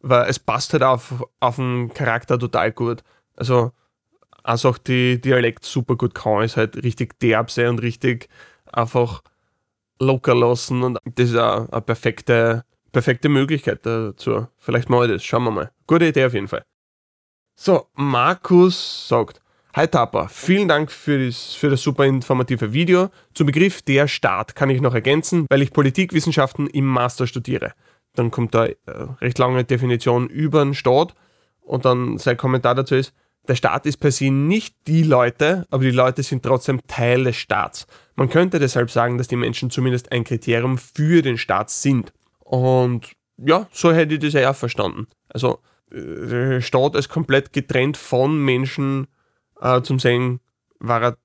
Weil 0.00 0.28
es 0.28 0.38
passt 0.38 0.74
halt 0.74 0.82
auf, 0.82 1.24
auf 1.40 1.56
den 1.56 1.92
Charakter 1.94 2.38
total 2.38 2.72
gut. 2.72 3.02
Also, 3.36 3.72
also 4.42 4.70
auch 4.70 4.78
die 4.78 5.20
Dialekt 5.20 5.64
super 5.64 5.96
gut 5.96 6.14
kann, 6.14 6.42
ist 6.42 6.56
halt 6.56 6.82
richtig 6.82 7.18
derb 7.20 7.50
sein 7.50 7.68
und 7.68 7.82
richtig 7.82 8.28
einfach 8.72 9.22
locker 9.98 10.34
lassen 10.34 10.82
und 10.82 10.98
das 11.04 11.30
ist 11.30 11.36
auch 11.36 11.68
eine 11.70 11.80
perfekte, 11.80 12.64
perfekte 12.92 13.28
Möglichkeit 13.28 13.84
dazu. 13.84 14.46
Vielleicht 14.58 14.90
mal 14.90 15.08
das, 15.08 15.24
schauen 15.24 15.44
wir 15.44 15.50
mal. 15.50 15.70
Gute 15.86 16.06
Idee 16.06 16.26
auf 16.26 16.34
jeden 16.34 16.48
Fall. 16.48 16.64
So, 17.54 17.86
Markus 17.94 19.08
sagt, 19.08 19.40
Hi 19.76 19.86
Tapa, 19.86 20.28
vielen 20.28 20.68
Dank 20.68 20.90
für 20.90 21.26
das, 21.26 21.52
für 21.54 21.68
das 21.68 21.82
super 21.82 22.06
informative 22.06 22.72
Video. 22.72 23.10
Zum 23.34 23.46
Begriff 23.46 23.82
der 23.82 24.08
Staat 24.08 24.54
kann 24.54 24.70
ich 24.70 24.80
noch 24.80 24.94
ergänzen, 24.94 25.44
weil 25.50 25.60
ich 25.60 25.70
Politikwissenschaften 25.70 26.66
im 26.66 26.86
Master 26.86 27.26
studiere. 27.26 27.74
Dann 28.14 28.30
kommt 28.30 28.54
da 28.54 28.64
äh, 28.64 28.76
recht 29.20 29.38
lange 29.38 29.64
Definition 29.64 30.28
über 30.28 30.64
den 30.64 30.72
Staat 30.72 31.14
und 31.60 31.84
dann 31.84 32.16
sein 32.16 32.38
Kommentar 32.38 32.74
dazu 32.74 32.94
ist, 32.94 33.12
der 33.48 33.54
Staat 33.54 33.86
ist 33.86 33.98
per 33.98 34.10
se 34.10 34.30
nicht 34.30 34.74
die 34.86 35.02
Leute, 35.02 35.66
aber 35.70 35.84
die 35.84 35.90
Leute 35.90 36.22
sind 36.22 36.42
trotzdem 36.42 36.80
Teil 36.86 37.24
des 37.24 37.36
Staats. 37.36 37.86
Man 38.14 38.28
könnte 38.28 38.58
deshalb 38.58 38.90
sagen, 38.90 39.18
dass 39.18 39.28
die 39.28 39.36
Menschen 39.36 39.70
zumindest 39.70 40.12
ein 40.12 40.24
Kriterium 40.24 40.78
für 40.78 41.22
den 41.22 41.38
Staat 41.38 41.70
sind. 41.70 42.12
Und 42.40 43.12
ja, 43.38 43.68
so 43.72 43.92
hätte 43.92 44.14
ich 44.14 44.20
das 44.20 44.32
ja 44.32 44.50
auch 44.50 44.56
verstanden. 44.56 45.06
Also 45.28 45.58
äh, 45.92 46.60
Staat 46.60 46.94
ist 46.96 47.08
komplett 47.08 47.52
getrennt 47.52 47.96
von 47.96 48.38
Menschen 48.38 49.06
äh, 49.60 49.82
zum 49.82 49.98
Sehen, 49.98 50.40
war 50.78 51.02
er 51.02 51.16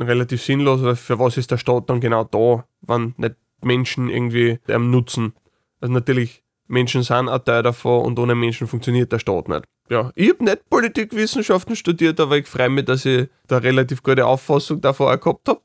relativ 0.00 0.42
sinnlos, 0.42 0.80
oder 0.80 0.96
für 0.96 1.18
was 1.18 1.36
ist 1.36 1.50
der 1.50 1.58
Staat 1.58 1.90
dann 1.90 2.00
genau 2.00 2.24
da, 2.24 2.64
wenn 2.82 3.14
nicht 3.16 3.36
Menschen 3.62 4.08
irgendwie 4.08 4.60
am 4.68 4.90
Nutzen. 4.90 5.34
Also 5.80 5.92
natürlich, 5.92 6.42
Menschen 6.66 7.02
sind 7.02 7.28
ein 7.28 7.44
Teil 7.44 7.62
davon 7.62 8.04
und 8.04 8.18
ohne 8.18 8.34
Menschen 8.34 8.66
funktioniert 8.66 9.10
der 9.12 9.18
Staat 9.18 9.48
nicht. 9.48 9.64
Ja, 9.90 10.12
ich 10.14 10.30
habe 10.30 10.44
nicht 10.44 10.68
Politikwissenschaften 10.68 11.74
studiert, 11.74 12.20
aber 12.20 12.36
ich 12.36 12.46
freue 12.46 12.68
mich, 12.68 12.84
dass 12.84 13.04
ich 13.06 13.28
da 13.46 13.58
relativ 13.58 14.02
gute 14.02 14.26
Auffassung 14.26 14.80
davon 14.80 15.08
auch 15.08 15.20
gehabt 15.20 15.48
habe. 15.48 15.62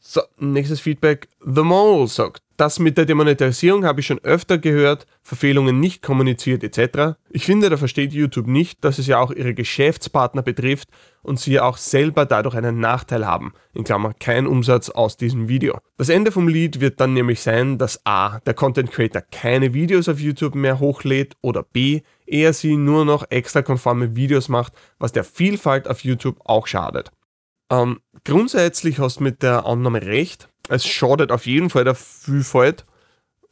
So, 0.00 0.20
nächstes 0.38 0.80
Feedback. 0.80 1.28
The 1.40 1.62
Mole 1.62 2.08
sagt, 2.08 2.41
das 2.56 2.78
mit 2.78 2.98
der 2.98 3.04
Demonetarisierung 3.04 3.84
habe 3.84 4.00
ich 4.00 4.06
schon 4.06 4.18
öfter 4.20 4.58
gehört, 4.58 5.06
Verfehlungen 5.22 5.80
nicht 5.80 6.02
kommuniziert 6.02 6.62
etc. 6.62 7.16
Ich 7.30 7.44
finde, 7.44 7.70
da 7.70 7.76
versteht 7.76 8.12
YouTube 8.12 8.46
nicht, 8.46 8.84
dass 8.84 8.98
es 8.98 9.06
ja 9.06 9.18
auch 9.18 9.30
ihre 9.30 9.54
Geschäftspartner 9.54 10.42
betrifft 10.42 10.88
und 11.22 11.40
sie 11.40 11.52
ja 11.52 11.64
auch 11.64 11.76
selber 11.76 12.26
dadurch 12.26 12.54
einen 12.54 12.80
Nachteil 12.80 13.26
haben. 13.26 13.54
In 13.74 13.84
Klammer, 13.84 14.12
kein 14.18 14.46
Umsatz 14.46 14.90
aus 14.90 15.16
diesem 15.16 15.48
Video. 15.48 15.78
Das 15.96 16.08
Ende 16.08 16.32
vom 16.32 16.48
Lied 16.48 16.80
wird 16.80 17.00
dann 17.00 17.14
nämlich 17.14 17.40
sein, 17.40 17.78
dass 17.78 18.04
A, 18.04 18.40
der 18.40 18.54
Content 18.54 18.90
Creator 18.90 19.22
keine 19.30 19.74
Videos 19.74 20.08
auf 20.08 20.20
YouTube 20.20 20.54
mehr 20.54 20.80
hochlädt 20.80 21.36
oder 21.40 21.62
B, 21.62 22.02
er 22.26 22.52
sie 22.52 22.76
nur 22.76 23.04
noch 23.04 23.24
extra 23.30 23.62
konforme 23.62 24.16
Videos 24.16 24.48
macht, 24.48 24.72
was 24.98 25.12
der 25.12 25.24
Vielfalt 25.24 25.88
auf 25.88 26.04
YouTube 26.04 26.40
auch 26.44 26.66
schadet. 26.66 27.10
Ähm, 27.70 28.00
grundsätzlich 28.24 28.98
hast 28.98 29.20
du 29.20 29.24
mit 29.24 29.42
der 29.42 29.64
Annahme 29.64 30.02
recht. 30.02 30.51
Es 30.68 30.86
schadet 30.86 31.32
auf 31.32 31.46
jeden 31.46 31.70
Fall 31.70 31.84
der 31.84 31.94
Vielfalt, 31.94 32.84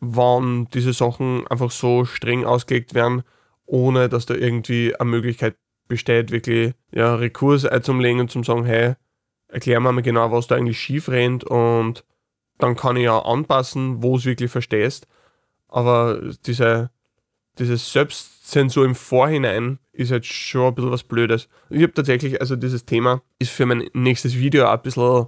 wenn 0.00 0.68
diese 0.72 0.92
Sachen 0.92 1.46
einfach 1.48 1.70
so 1.70 2.04
streng 2.04 2.44
ausgelegt 2.44 2.94
werden, 2.94 3.22
ohne 3.66 4.08
dass 4.08 4.26
da 4.26 4.34
irgendwie 4.34 4.94
eine 4.96 5.10
Möglichkeit 5.10 5.56
besteht, 5.88 6.30
wirklich 6.30 6.74
ja, 6.92 7.14
Rekurs 7.16 7.66
einzulegen 7.66 8.20
und 8.20 8.30
zu 8.30 8.42
sagen, 8.42 8.64
hey, 8.64 8.94
erklär 9.48 9.80
mir 9.80 9.92
mal 9.92 10.00
genau, 10.00 10.30
was 10.32 10.46
da 10.46 10.54
eigentlich 10.54 10.80
schief 10.80 11.08
rennt 11.08 11.44
und 11.44 12.04
dann 12.58 12.76
kann 12.76 12.96
ich 12.96 13.04
ja 13.04 13.18
anpassen, 13.18 14.02
wo 14.02 14.16
es 14.16 14.24
wirklich 14.24 14.50
verstehst. 14.50 15.06
Aber 15.68 16.20
diese, 16.46 16.90
dieses 17.58 17.92
Selbstzensur 17.92 18.84
im 18.84 18.94
Vorhinein 18.94 19.78
ist 19.92 20.10
jetzt 20.10 20.32
schon 20.32 20.68
ein 20.68 20.74
bisschen 20.74 20.90
was 20.90 21.04
Blödes. 21.04 21.48
Ich 21.68 21.82
habe 21.82 21.94
tatsächlich, 21.94 22.40
also 22.40 22.56
dieses 22.56 22.84
Thema 22.84 23.22
ist 23.38 23.50
für 23.50 23.66
mein 23.66 23.88
nächstes 23.92 24.36
Video 24.36 24.66
ein 24.66 24.82
bisschen, 24.82 25.26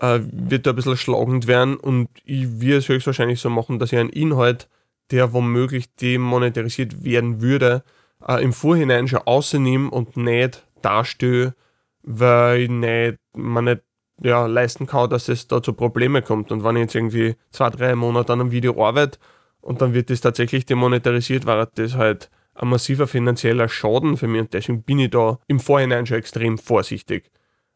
äh, 0.00 0.20
wird 0.22 0.66
da 0.66 0.70
ein 0.70 0.76
bisschen 0.76 0.96
schlagend 0.96 1.46
werden 1.46 1.76
und 1.76 2.08
ich 2.24 2.60
werde 2.60 2.78
es 2.78 2.88
höchstwahrscheinlich 2.88 3.40
so 3.40 3.50
machen, 3.50 3.78
dass 3.78 3.92
ich 3.92 3.98
einen 3.98 4.10
Inhalt, 4.10 4.68
der 5.10 5.32
womöglich 5.32 5.94
demonetarisiert 5.94 7.04
werden 7.04 7.40
würde, 7.40 7.82
äh, 8.26 8.42
im 8.42 8.52
Vorhinein 8.52 9.08
schon 9.08 9.20
außernehme 9.20 9.90
und 9.90 10.16
nicht 10.16 10.66
darstelle, 10.82 11.54
weil 12.02 12.62
ich 12.62 12.70
nicht, 12.70 13.18
man 13.34 13.64
nicht 13.64 13.82
ja, 14.22 14.46
leisten 14.46 14.86
kann, 14.86 15.10
dass 15.10 15.28
es 15.28 15.46
da 15.48 15.62
zu 15.62 15.72
Problemen 15.72 16.24
kommt. 16.24 16.50
Und 16.50 16.64
wenn 16.64 16.76
ich 16.76 16.82
jetzt 16.82 16.94
irgendwie 16.94 17.36
zwei, 17.50 17.70
drei 17.70 17.94
Monate 17.94 18.32
an 18.32 18.40
einem 18.40 18.50
Video 18.50 18.82
arbeite 18.84 19.18
und 19.60 19.82
dann 19.82 19.94
wird 19.94 20.10
das 20.10 20.20
tatsächlich 20.20 20.66
demonetarisiert, 20.66 21.46
war 21.46 21.66
das 21.66 21.94
halt 21.94 22.30
ein 22.54 22.68
massiver 22.68 23.06
finanzieller 23.06 23.68
Schaden 23.68 24.16
für 24.16 24.28
mich 24.28 24.40
und 24.40 24.54
deswegen 24.54 24.82
bin 24.82 24.98
ich 24.98 25.10
da 25.10 25.38
im 25.46 25.60
Vorhinein 25.60 26.06
schon 26.06 26.16
extrem 26.16 26.56
vorsichtig. 26.56 27.30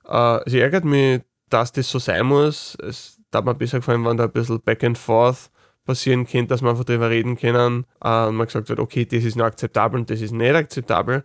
Äh, 0.08 0.40
es 0.46 0.54
ärgert 0.54 0.84
mich, 0.84 1.20
dass 1.50 1.72
das 1.72 1.90
so 1.90 1.98
sein 1.98 2.26
muss. 2.26 2.76
Es 2.82 3.18
hat 3.32 3.44
mir 3.44 3.54
besser 3.54 3.78
gefallen, 3.78 4.04
wenn 4.04 4.16
da 4.16 4.24
ein 4.24 4.32
bisschen 4.32 4.60
Back 4.60 4.84
and 4.84 4.98
Forth 4.98 5.50
passieren 5.84 6.26
könnte, 6.26 6.48
dass 6.48 6.62
man 6.62 6.72
einfach 6.72 6.84
darüber 6.84 7.10
reden 7.10 7.36
können 7.36 7.84
äh, 8.02 8.26
und 8.26 8.36
man 8.36 8.46
gesagt 8.46 8.68
wird, 8.68 8.80
okay, 8.80 9.04
das 9.04 9.24
ist 9.24 9.36
noch 9.36 9.46
akzeptabel 9.46 10.00
und 10.00 10.10
das 10.10 10.20
ist 10.20 10.32
nicht 10.32 10.54
akzeptabel. 10.54 11.24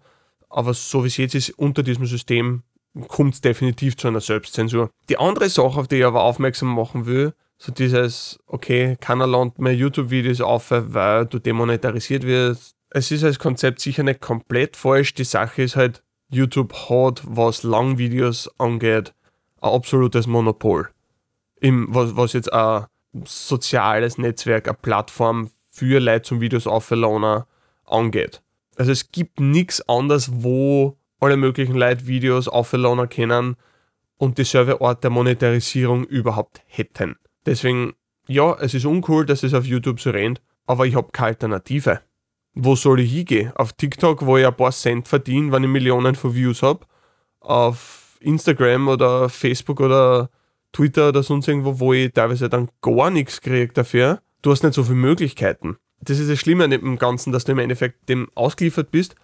Aber 0.49 0.73
so 0.73 1.03
wie 1.03 1.07
es 1.07 1.17
jetzt 1.17 1.35
ist, 1.35 1.49
unter 1.51 1.83
diesem 1.83 2.05
System 2.05 2.63
kommt 3.07 3.33
es 3.33 3.41
definitiv 3.41 3.97
zu 3.97 4.07
einer 4.07 4.21
Selbstzensur. 4.21 4.89
Die 5.09 5.17
andere 5.17 5.49
Sache, 5.49 5.79
auf 5.79 5.88
die 5.88 5.97
ich 5.97 6.05
aber 6.05 6.23
aufmerksam 6.23 6.73
machen 6.73 7.05
will, 7.05 7.33
so 7.57 7.71
dieses, 7.71 8.39
okay, 8.47 8.97
keiner 8.99 9.27
lernt 9.27 9.59
mehr 9.59 9.75
YouTube-Videos 9.75 10.41
auf, 10.41 10.67
weil 10.71 11.25
du 11.25 11.39
demonetarisiert 11.39 12.23
wirst, 12.23 12.75
es 12.89 13.11
ist 13.11 13.23
als 13.23 13.39
Konzept 13.39 13.81
sicher 13.81 14.03
nicht 14.03 14.21
komplett 14.21 14.77
falsch. 14.77 15.13
Die 15.13 15.25
Sache 15.25 15.63
ist 15.63 15.75
halt, 15.75 16.01
YouTube 16.29 16.73
hat, 16.89 17.21
was 17.25 17.63
Langvideos 17.63 18.49
angeht, 18.57 19.13
ein 19.65 19.73
absolutes 19.73 20.28
Monopol. 20.28 20.89
Im, 21.60 21.88
was, 21.93 22.15
was 22.15 22.34
jetzt 22.34 22.51
ein 22.51 22.86
soziales 23.25 24.17
Netzwerk, 24.17 24.67
eine 24.67 24.78
Plattform 24.82 25.49
für 25.71 25.99
Leute 25.99 26.23
zum 26.23 26.41
Videos 26.41 26.67
aufladen 26.67 27.43
angeht. 27.86 28.41
Also 28.78 28.91
es 28.91 29.12
gibt 29.12 29.39
nichts 29.39 29.88
anderes, 29.88 30.30
wo 30.34 30.97
alle 31.19 31.38
möglichen 31.38 31.75
Leute 31.75 32.08
Videos 32.08 32.47
aufladen 32.47 33.10
können 33.10 33.56
und 34.17 34.38
dieselbe 34.38 34.82
Art 34.82 35.04
der 35.04 35.12
Monetarisierung 35.12 36.04
überhaupt 36.06 36.62
hätten. 36.67 37.15
Deswegen, 37.45 37.93
ja, 38.28 38.56
es 38.60 38.73
ist 38.73 38.86
uncool, 38.86 39.25
dass 39.25 39.43
es 39.43 39.54
auf 39.54 39.65
YouTube 39.65 39.99
so 39.99 40.10
rennt, 40.10 40.41
aber 40.65 40.86
ich 40.86 40.95
habe 40.95 41.12
keine 41.12 41.30
Alternative 41.30 42.01
wo 42.56 42.75
soll 42.75 43.01
ich 43.01 43.12
hingehen? 43.12 43.51
Auf 43.56 43.73
TikTok, 43.73 44.25
wo 44.25 44.38
ich 44.38 44.47
ein 44.47 44.56
paar 44.56 44.71
Cent 44.71 45.08
verdiene, 45.08 45.51
wenn 45.51 45.63
ich 45.63 45.69
Millionen 45.69 46.15
von 46.15 46.34
Views 46.34 46.63
habe. 46.63 46.86
Auf 47.41 48.05
Instagram 48.25 48.88
oder 48.88 49.29
Facebook 49.29 49.79
oder 49.79 50.29
Twitter 50.73 51.09
oder 51.09 51.23
sonst 51.23 51.47
irgendwo, 51.47 51.79
wo 51.79 51.93
ich 51.93 52.11
teilweise 52.11 52.49
dann 52.49 52.69
gar 52.81 53.09
nichts 53.09 53.41
kriege 53.41 53.73
dafür. 53.73 54.21
Du 54.41 54.51
hast 54.51 54.63
nicht 54.63 54.73
so 54.73 54.83
viele 54.83 54.95
Möglichkeiten. 54.95 55.77
Das 56.01 56.19
ist 56.19 56.29
das 56.29 56.39
Schlimme 56.39 56.65
an 56.65 56.71
dem 56.71 56.97
Ganzen, 56.97 57.31
dass 57.31 57.45
du 57.45 57.53
im 57.53 57.59
Endeffekt 57.59 58.09
dem 58.09 58.29
ausgeliefert 58.35 58.91
bist 58.91 59.15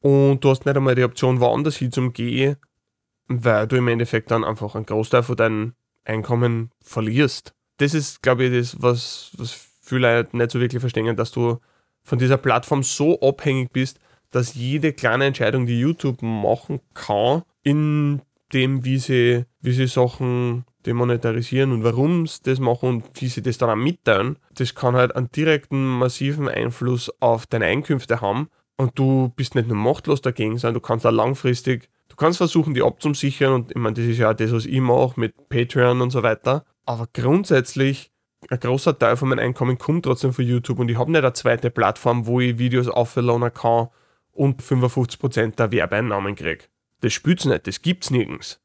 und 0.00 0.42
du 0.42 0.50
hast 0.50 0.66
nicht 0.66 0.76
einmal 0.76 0.96
die 0.96 1.04
Option, 1.04 1.40
woanders 1.40 1.76
hin 1.76 1.92
zum 1.92 2.12
Gehen, 2.12 2.56
weil 3.28 3.66
du 3.66 3.76
im 3.76 3.88
Endeffekt 3.88 4.30
dann 4.30 4.44
einfach 4.44 4.74
einen 4.74 4.86
Großteil 4.86 5.22
von 5.22 5.36
deinem 5.36 5.74
Einkommen 6.04 6.70
verlierst. 6.80 7.54
Das 7.78 7.94
ist, 7.94 8.22
glaube 8.22 8.44
ich, 8.44 8.52
das, 8.52 8.82
was, 8.82 9.30
was 9.38 9.52
viele 9.80 10.16
Leute 10.16 10.36
nicht 10.36 10.50
so 10.50 10.60
wirklich 10.60 10.80
verstehen, 10.80 11.14
dass 11.16 11.30
du 11.30 11.58
von 12.02 12.18
dieser 12.18 12.36
Plattform 12.36 12.82
so 12.82 13.20
abhängig 13.20 13.72
bist, 13.72 14.00
dass 14.32 14.54
jede 14.54 14.92
kleine 14.92 15.26
Entscheidung, 15.26 15.66
die 15.66 15.78
YouTube 15.78 16.20
machen 16.22 16.80
kann, 16.94 17.42
in 17.62 18.22
dem, 18.52 18.84
wie 18.84 18.98
sie, 18.98 19.44
wie 19.60 19.72
sie 19.72 19.86
Sachen 19.86 20.64
demonetarisieren 20.86 21.72
und 21.72 21.84
warum 21.84 22.26
sie 22.26 22.42
das 22.42 22.58
machen 22.58 22.88
und 22.88 23.04
wie 23.20 23.28
sie 23.28 23.42
das 23.42 23.58
dann 23.58 23.70
auch 23.70 23.76
mitteilen, 23.76 24.36
das 24.54 24.74
kann 24.74 24.94
halt 24.94 25.14
einen 25.14 25.30
direkten, 25.30 25.86
massiven 25.98 26.48
Einfluss 26.48 27.10
auf 27.20 27.46
deine 27.46 27.66
Einkünfte 27.66 28.20
haben. 28.20 28.48
Und 28.76 28.98
du 28.98 29.32
bist 29.36 29.54
nicht 29.54 29.68
nur 29.68 29.76
machtlos 29.76 30.22
dagegen, 30.22 30.58
sondern 30.58 30.74
du 30.74 30.80
kannst 30.80 31.06
auch 31.06 31.12
langfristig, 31.12 31.88
du 32.08 32.16
kannst 32.16 32.38
versuchen, 32.38 32.74
die 32.74 32.82
abzusichern 32.82 33.52
und 33.52 33.70
ich 33.70 33.76
meine, 33.76 33.94
das 33.94 34.06
ist 34.06 34.18
ja 34.18 34.30
auch 34.30 34.34
das, 34.34 34.52
was 34.52 34.66
ich 34.66 34.80
mache 34.80 35.20
mit 35.20 35.48
Patreon 35.48 36.00
und 36.00 36.10
so 36.10 36.22
weiter. 36.22 36.64
Aber 36.84 37.06
grundsätzlich 37.12 38.10
ein 38.48 38.58
großer 38.58 38.98
Teil 38.98 39.16
von 39.16 39.28
meinem 39.28 39.38
Einkommen 39.38 39.78
kommt 39.78 40.04
trotzdem 40.04 40.32
von 40.32 40.44
YouTube 40.44 40.80
und 40.80 40.88
ich 40.88 40.98
habe 40.98 41.12
nicht 41.12 41.22
eine 41.22 41.32
zweite 41.32 41.70
Plattform, 41.70 42.26
wo 42.26 42.40
ich 42.40 42.58
Videos 42.58 42.88
aufladen 42.88 43.52
kann 43.54 43.88
und 44.32 44.62
55% 44.62 45.56
der 45.56 45.70
Werbeeinnahmen 45.70 46.34
kriege. 46.34 46.64
Das 47.02 47.12
spürt's 47.12 47.44
nicht, 47.44 47.66
das 47.66 47.82
gibt's 47.82 48.10
nirgends. 48.10 48.60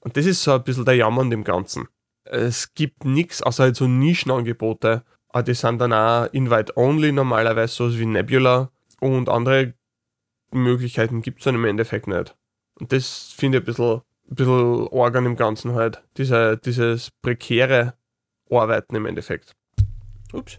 Und 0.00 0.16
das 0.16 0.26
ist 0.26 0.42
so 0.42 0.52
ein 0.52 0.64
bisschen 0.64 0.84
der 0.84 0.96
Jammer 0.96 1.22
an 1.22 1.30
dem 1.30 1.44
Ganzen. 1.44 1.88
Es 2.24 2.74
gibt 2.74 3.04
nichts 3.04 3.42
außer 3.42 3.64
halt 3.64 3.76
so 3.76 3.86
Nischenangebote, 3.86 5.04
aber 5.28 5.42
die 5.42 5.54
sind 5.54 5.80
dann 5.80 5.92
auch 5.92 6.26
Invite-Only 6.32 7.12
normalerweise, 7.12 7.74
so 7.74 7.98
wie 7.98 8.06
Nebula 8.06 8.70
und 9.00 9.28
andere 9.28 9.74
Möglichkeiten 10.50 11.22
gibt 11.22 11.38
es 11.38 11.44
dann 11.44 11.54
im 11.54 11.64
Endeffekt 11.64 12.08
nicht. 12.08 12.36
Und 12.80 12.92
das 12.92 13.32
finde 13.36 13.58
ich 13.58 13.62
ein 13.62 13.66
bisschen, 13.66 14.02
ein 14.28 14.34
bisschen 14.34 14.88
Organ 14.88 15.26
im 15.26 15.36
Ganzen 15.36 15.74
halt. 15.74 16.02
Diese, 16.16 16.58
dieses 16.58 17.10
prekäre 17.22 17.94
arbeiten 18.50 18.96
im 18.96 19.06
Endeffekt. 19.06 19.54
Ups. 20.32 20.58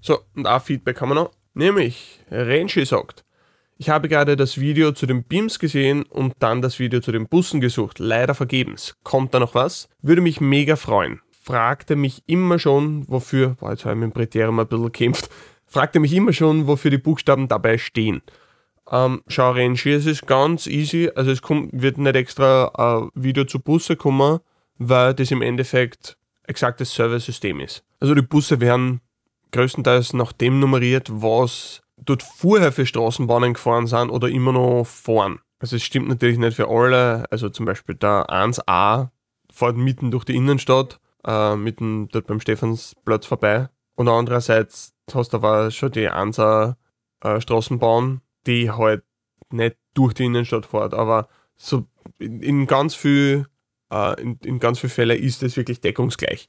So, 0.00 0.20
und 0.34 0.46
auch 0.46 0.62
Feedback 0.62 1.00
haben 1.00 1.10
wir 1.10 1.14
noch. 1.16 1.32
Nämlich, 1.54 2.20
Renshi 2.30 2.84
sagt, 2.84 3.24
ich 3.78 3.90
habe 3.90 4.08
gerade 4.08 4.36
das 4.36 4.58
Video 4.58 4.92
zu 4.92 5.06
den 5.06 5.24
Beams 5.24 5.58
gesehen 5.58 6.04
und 6.04 6.34
dann 6.38 6.62
das 6.62 6.78
Video 6.78 7.00
zu 7.00 7.12
den 7.12 7.28
Bussen 7.28 7.60
gesucht. 7.60 7.98
Leider 7.98 8.34
vergebens. 8.34 8.94
Kommt 9.02 9.34
da 9.34 9.40
noch 9.40 9.54
was? 9.54 9.88
Würde 10.00 10.22
mich 10.22 10.40
mega 10.40 10.76
freuen. 10.76 11.20
Fragte 11.30 11.94
mich 11.94 12.22
immer 12.26 12.58
schon, 12.58 13.08
wofür, 13.08 13.56
boah, 13.60 13.70
jetzt 13.70 13.84
habe 13.84 13.94
ich 13.94 14.00
mit 14.00 14.10
dem 14.10 14.14
Präterium 14.14 14.58
ein 14.58 14.66
bisschen 14.66 14.86
gekämpft, 14.86 15.30
fragte 15.66 16.00
mich 16.00 16.12
immer 16.12 16.32
schon, 16.32 16.66
wofür 16.66 16.90
die 16.90 16.98
Buchstaben 16.98 17.48
dabei 17.48 17.78
stehen. 17.78 18.22
Ähm, 18.90 19.22
schau, 19.28 19.52
Renshi, 19.52 19.92
es 19.92 20.06
ist 20.06 20.26
ganz 20.26 20.66
easy. 20.66 21.10
Also 21.14 21.30
es 21.30 21.42
kommt, 21.42 21.70
wird 21.72 21.98
nicht 21.98 22.16
extra 22.16 22.68
ein 22.74 23.10
Video 23.14 23.44
zu 23.44 23.60
Busse 23.60 23.96
kommen, 23.96 24.40
weil 24.78 25.14
das 25.14 25.30
im 25.30 25.42
Endeffekt 25.42 26.16
exaktes 26.44 26.94
Serversystem 26.94 27.60
ist. 27.60 27.84
Also 28.00 28.14
die 28.14 28.22
Busse 28.22 28.60
werden 28.60 29.00
größtenteils 29.52 30.14
nach 30.14 30.32
dem 30.32 30.60
nummeriert, 30.60 31.08
was 31.10 31.82
dort 32.06 32.22
vorher 32.22 32.72
für 32.72 32.86
Straßenbahnen 32.86 33.54
gefahren 33.54 33.86
sind 33.86 34.10
oder 34.10 34.28
immer 34.28 34.52
noch 34.52 34.84
fahren. 34.84 35.40
Also 35.58 35.76
es 35.76 35.82
stimmt 35.82 36.08
natürlich 36.08 36.38
nicht 36.38 36.56
für 36.56 36.68
alle. 36.68 37.24
Also 37.30 37.48
zum 37.48 37.66
Beispiel 37.66 37.94
der 37.94 38.26
1a 38.28 39.08
fährt 39.52 39.76
mitten 39.76 40.10
durch 40.10 40.24
die 40.24 40.36
Innenstadt, 40.36 41.00
äh, 41.24 41.56
mitten 41.56 42.08
dort 42.08 42.26
beim 42.26 42.40
Stephansplatz 42.40 43.26
vorbei. 43.26 43.68
Und 43.94 44.08
andererseits 44.08 44.94
hast 45.12 45.32
du 45.32 45.38
aber 45.38 45.70
schon 45.70 45.92
die 45.92 46.08
Ansa 46.08 46.76
äh, 47.22 47.40
Straßenbahn, 47.40 48.20
die 48.46 48.70
halt 48.70 49.02
nicht 49.50 49.76
durch 49.94 50.14
die 50.14 50.24
Innenstadt 50.24 50.66
fährt, 50.66 50.92
aber 50.92 51.28
so 51.56 51.86
in, 52.18 52.42
in 52.42 52.66
ganz 52.66 52.94
viel 52.94 53.46
äh, 53.90 54.20
in, 54.20 54.38
in 54.44 54.58
ganz 54.58 54.78
vielen 54.78 54.90
Fällen 54.90 55.18
ist 55.18 55.42
es 55.42 55.56
wirklich 55.56 55.80
deckungsgleich. 55.80 56.48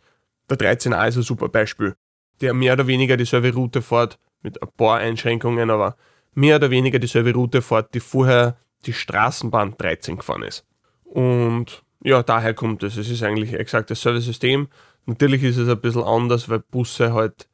Der 0.50 0.58
13a 0.58 1.08
ist 1.08 1.18
ein 1.18 1.24
super 1.24 1.50
Beispiel, 1.50 1.96
der 2.42 2.54
mehr 2.54 2.74
oder 2.74 2.88
weniger 2.88 3.18
dieselbe 3.18 3.54
Route 3.54 3.82
fährt, 3.82 4.20
mit 4.42 4.62
ein 4.62 4.70
paar 4.78 5.00
Einschränkungen, 5.00 5.70
aber 5.70 5.96
mehr 6.34 6.58
oder 6.58 6.70
weniger 6.70 7.00
dieselbe 7.00 7.34
Route 7.34 7.62
fährt, 7.62 7.94
die 7.94 8.00
vorher 8.00 8.58
die 8.86 8.94
Straßenbahn 8.94 9.76
13 9.78 10.18
gefahren 10.18 10.44
ist. 10.44 10.66
Und 11.04 11.84
ja, 12.04 12.22
daher 12.24 12.54
kommt 12.54 12.84
es. 12.84 12.98
Es 12.98 13.10
ist 13.10 13.24
eigentlich 13.24 13.54
exakt 13.54 13.90
dasselbe 13.90 14.22
System. 14.22 14.68
Natürlich 15.06 15.44
ist 15.44 15.58
es 15.58 15.68
ein 15.68 15.82
bisschen 15.82 16.04
anders, 16.04 16.48
weil 16.50 16.60
Busse 16.60 17.14
halt 17.14 17.48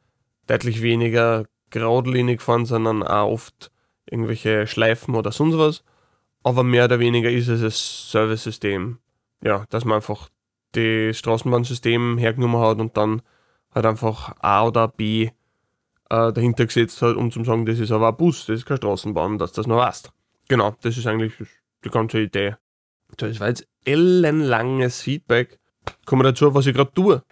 deutlich 0.48 0.82
weniger 0.82 1.46
geradlinig 1.70 2.42
fahren, 2.42 2.66
sondern 2.66 3.04
auch 3.04 3.32
oft 3.32 3.72
irgendwelche 4.06 4.68
Schleifen 4.68 5.16
oder 5.16 5.32
sonst 5.32 5.58
was. 5.58 5.84
Aber 6.44 6.64
mehr 6.64 6.86
oder 6.86 7.00
weniger 7.00 7.30
ist 7.30 7.48
es 7.48 7.64
ein 7.64 7.72
Service-System. 7.72 9.00
Ja, 9.44 9.66
dass 9.70 9.86
man 9.86 9.96
einfach 9.96 10.30
das 10.74 11.18
Straßenbahnsystem 11.18 12.18
hergenommen 12.18 12.60
hat 12.60 12.80
und 12.80 12.98
dann 12.98 13.22
halt 13.74 13.86
einfach 13.86 14.36
A 14.40 14.66
oder 14.68 14.88
B 14.88 15.30
äh, 16.14 16.32
dahinter 16.32 16.66
gesetzt 16.68 17.02
hat, 17.02 17.16
um 17.16 17.32
zu 17.32 17.44
sagen, 17.44 17.66
das 17.66 17.80
ist 17.80 17.92
aber 17.92 18.10
ein 18.10 18.16
Bus, 18.16 18.46
das 18.46 18.60
ist 18.60 18.66
keine 18.66 18.78
Straßenbahn, 18.78 19.40
dass 19.40 19.52
das 19.52 19.66
noch 19.66 19.78
weißt. 19.78 20.12
Genau, 20.48 20.76
das 20.82 20.98
ist 20.98 21.08
eigentlich 21.08 21.34
die 21.84 21.90
ganze 21.90 22.20
Idee. 22.20 22.56
Das 23.18 23.40
war 23.40 23.48
jetzt 23.48 23.68
ellenlanges 23.86 25.02
Feedback. 25.02 25.60
Kommen 26.06 26.22
wir 26.22 26.32
dazu, 26.32 26.54
was 26.54 26.68
ich 26.68 26.76
gerade 26.76 26.94
tue. 26.94 27.24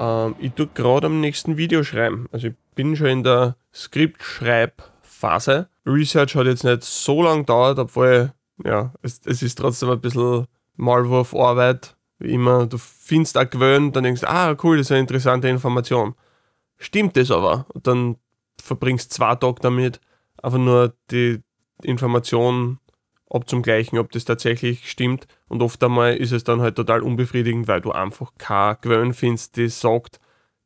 Ähm, 0.00 0.34
ich 0.38 0.52
tue 0.52 0.68
gerade 0.68 1.08
am 1.08 1.20
nächsten 1.20 1.58
Video 1.58 1.84
schreiben. 1.84 2.26
Also 2.32 2.48
ich 2.48 2.54
bin 2.74 2.96
schon 2.96 3.06
in 3.08 3.22
der 3.22 3.56
Skriptschreibphase. 3.74 5.68
Research 5.84 6.34
hat 6.36 6.46
jetzt 6.46 6.64
nicht 6.64 6.84
so 6.84 7.22
lange 7.22 7.40
gedauert, 7.40 7.78
obwohl 7.78 8.32
ja, 8.64 8.94
es, 9.02 9.20
es 9.24 9.42
ist 9.42 9.58
trotzdem 9.58 9.90
ein 9.90 10.00
bisschen 10.00 10.46
Maulwurfarbeit. 10.76 11.96
Wie 12.18 12.32
immer, 12.32 12.66
du 12.66 12.78
findest 12.78 13.36
auch 13.36 13.48
gewöhnt, 13.48 13.94
dann 13.96 14.04
denkst 14.04 14.22
du, 14.22 14.30
ah 14.30 14.56
cool, 14.62 14.78
das 14.78 14.86
ist 14.86 14.92
eine 14.92 15.00
interessante 15.00 15.48
Information. 15.48 16.14
Stimmt 16.82 17.16
das 17.16 17.30
aber? 17.30 17.66
Und 17.72 17.86
dann 17.86 18.16
verbringst 18.60 19.12
zwei 19.12 19.36
Tage 19.36 19.60
damit, 19.62 20.00
einfach 20.42 20.58
nur 20.58 20.94
die 21.12 21.40
Information 21.80 22.80
abzugleichen, 23.30 24.00
ob 24.00 24.10
das 24.10 24.24
tatsächlich 24.24 24.90
stimmt. 24.90 25.28
Und 25.46 25.62
oft 25.62 25.82
einmal 25.84 26.16
ist 26.16 26.32
es 26.32 26.42
dann 26.42 26.60
halt 26.60 26.74
total 26.74 27.02
unbefriedigend, 27.02 27.68
weil 27.68 27.80
du 27.80 27.92
einfach 27.92 28.32
kein 28.36 28.76
Gewöhn 28.80 29.14
findest, 29.14 29.56
das 29.58 29.80
sagt, 29.80 30.18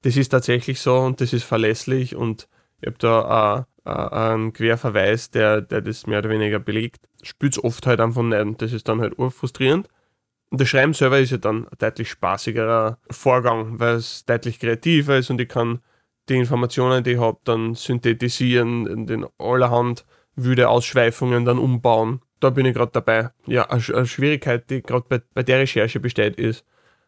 das 0.03 0.17
ist 0.17 0.31
tatsächlich 0.31 0.81
so 0.81 0.97
und 1.01 1.21
das 1.21 1.35
ist 1.35 1.45
verlässlich 1.45 2.17
und 2.17 2.49
ich 2.81 2.87
habe 2.87 2.99
da 2.99 3.67
auch, 3.85 3.93
auch 3.93 4.13
einen 4.13 4.55
Querverweis, 4.55 5.31
der, 5.31 5.61
der 5.61 5.83
das 5.83 6.07
mehr 6.07 6.21
oder 6.21 6.31
weniger 6.31 6.59
belegt. 6.59 7.11
Spürt 7.23 7.53
es 7.53 7.63
oft 7.63 7.87
halt 7.87 8.01
einfach 8.01 8.23
nicht 8.23 8.41
und 8.41 8.63
das 8.63 8.73
ist 8.73 8.89
dann 8.89 9.03
halt 9.03 9.19
urfrustrierend. 9.19 9.87
Und 10.49 10.63
das 10.63 10.69
Schreiben 10.69 10.95
selber 10.95 11.19
ist 11.19 11.31
ja 11.31 11.37
dann 11.37 11.69
ein 11.69 11.77
deutlich 11.79 12.09
spaßigerer 12.09 12.99
Vorgang, 13.11 13.79
weil 13.79 13.97
es 13.97 14.25
deutlich 14.25 14.59
kreativer 14.59 15.19
ist 15.19 15.29
und 15.29 15.41
ich 15.43 15.49
kann 15.49 15.81
die 16.29 16.37
Informationen, 16.37 17.05
die 17.05 17.13
ich 17.13 17.21
habe, 17.21 17.39
dann 17.45 17.75
synthetisieren, 17.75 19.09
in 19.09 19.27
allerhand 19.39 20.05
wüde 20.35 20.69
Ausschweifungen 20.69 21.45
dann 21.45 21.59
umbauen. 21.59 22.21
Da 22.41 22.51
bin 22.51 22.67
ich 22.67 22.75
gerade 22.75 22.93
dabei. 22.93 23.31
Ja, 23.47 23.71
eine, 23.71 24.07
Schwierigkeit, 24.07 24.69
die 24.71 24.83
gerade 24.83 25.07
bei, 25.09 25.23
bei 25.35 25.43
der 25.43 25.61
Recherche 25.61 26.01
besteht, 26.01 26.37
ist, 26.37 26.65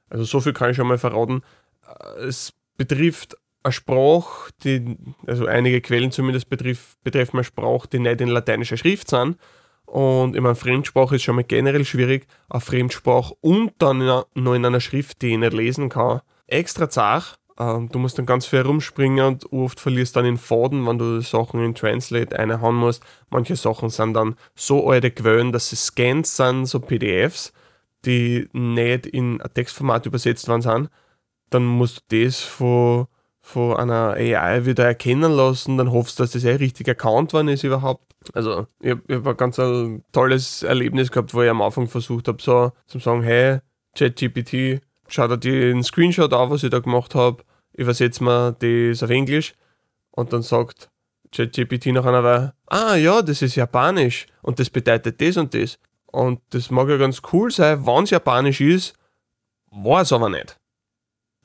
also 0.09 0.24
so 0.24 0.40
viel 0.40 0.54
kann 0.54 0.70
ich 0.70 0.76
schon 0.76 0.87
mal 0.87 0.98
verraten, 0.98 1.42
äh, 1.87 2.24
es 2.24 2.54
betrifft 2.76 3.37
eine 3.62 3.72
Sprache, 3.72 4.50
die, 4.64 4.96
also 5.26 5.46
einige 5.46 5.81
Quellen 5.81 6.11
zumindest 6.11 6.48
betrifft, 6.48 7.02
betreffen 7.04 7.37
eine 7.37 7.44
Sprache, 7.44 7.88
die 7.88 7.98
nicht 7.98 8.20
in 8.20 8.28
lateinischer 8.28 8.76
Schrift 8.76 9.11
sind. 9.11 9.37
Und 9.85 10.37
ich 10.37 10.42
meine, 10.42 10.54
Fremdsprache 10.54 11.16
ist 11.16 11.22
schon 11.22 11.37
mal 11.37 11.44
generell 11.44 11.85
schwierig, 11.85 12.26
eine 12.48 12.61
Fremdsprache 12.61 13.35
und 13.40 13.72
dann 13.78 13.98
noch 13.98 14.26
in 14.35 14.64
einer 14.64 14.81
Schrift, 14.81 15.22
die 15.22 15.33
ich 15.33 15.38
nicht 15.38 15.52
lesen 15.52 15.88
kann. 15.88 16.20
Extra 16.46 16.88
zart, 16.88 17.38
ähm, 17.59 17.88
du 17.90 17.99
musst 17.99 18.18
dann 18.18 18.27
ganz 18.27 18.47
viel 18.47 18.61
herumspringen 18.61 19.27
und 19.27 19.53
oft 19.53 19.81
verlierst 19.81 20.14
dann 20.14 20.25
den 20.25 20.37
Faden, 20.37 20.87
wenn 20.87 20.99
du 20.99 21.21
Sachen 21.21 21.64
in 21.64 21.75
Translate 21.75 22.38
einhauen 22.38 22.77
musst. 22.77 23.03
Manche 23.31 23.57
Sachen 23.57 23.90
sind 23.90 24.14
dann 24.14 24.37
so 24.55 24.88
alte 24.88 25.11
Quellen, 25.11 25.51
dass 25.51 25.71
sie 25.71 25.77
Scans 25.77 26.37
sind, 26.37 26.66
so 26.66 26.79
PDFs, 26.79 27.53
die 28.05 28.49
nicht 28.53 29.07
in 29.07 29.40
ein 29.40 29.55
Textformat 29.55 30.07
übersetzt 30.07 30.49
worden 30.49 30.62
sind. 30.62 30.90
Dann 31.51 31.64
musst 31.64 32.05
du 32.09 32.25
das 32.25 32.40
von, 32.40 33.07
von 33.40 33.77
einer 33.77 34.12
AI 34.12 34.64
wieder 34.64 34.85
erkennen 34.85 35.33
lassen, 35.33 35.79
dann 35.79 35.90
hoffst 35.90 36.18
du, 36.18 36.23
dass 36.23 36.33
das 36.33 36.44
eh 36.44 36.55
richtig 36.55 36.87
erkannt 36.87 37.33
worden 37.33 37.49
ist 37.49 37.64
überhaupt. 37.64 38.14
Also, 38.35 38.66
ich 38.81 38.90
habe 38.90 39.16
hab 39.16 39.27
ein 39.27 39.37
ganz 39.37 39.59
ein 39.59 40.05
tolles 40.12 40.62
Erlebnis 40.62 41.11
gehabt, 41.11 41.35
wo 41.35 41.42
ich 41.42 41.51
am 41.51 41.62
Anfang 41.62 41.88
versucht 41.88 42.29
habe, 42.29 42.42
so 42.42 42.73
zu 42.87 42.99
sagen, 42.99 43.23
hey, 43.23 43.61
ChatGPT, 43.97 44.81
schau 45.09 45.27
dir 45.29 45.38
den 45.38 45.83
Screenshot 45.83 46.33
an, 46.33 46.51
was 46.51 46.62
ich 46.62 46.71
da 46.71 46.79
gemacht 46.79 47.14
habe, 47.14 47.42
übersetze 47.79 48.23
mir 48.23 48.53
das 48.59 49.03
auf 49.03 49.11
Englisch 49.11 49.55
und 50.11 50.33
dann 50.33 50.43
sagt 50.43 50.91
ChatGPT 51.33 51.87
nach 51.87 52.05
einer 52.05 52.25
Weile, 52.25 52.55
ah 52.67 52.97
ja, 52.97 53.23
das 53.23 53.41
ist 53.41 53.55
Japanisch 53.55 54.27
und 54.43 54.59
das 54.59 54.69
bedeutet 54.69 55.21
das 55.21 55.37
und 55.37 55.55
das. 55.55 55.79
Und 56.07 56.41
das 56.51 56.71
mag 56.71 56.88
ja 56.88 56.97
ganz 56.97 57.23
cool 57.33 57.51
sein, 57.51 57.87
wenn 57.87 58.05
es 58.05 58.11
Japanisch 58.11 58.61
ist, 58.61 58.95
war 59.71 60.03
es 60.03 60.12
aber 60.12 60.29
nicht. 60.29 60.59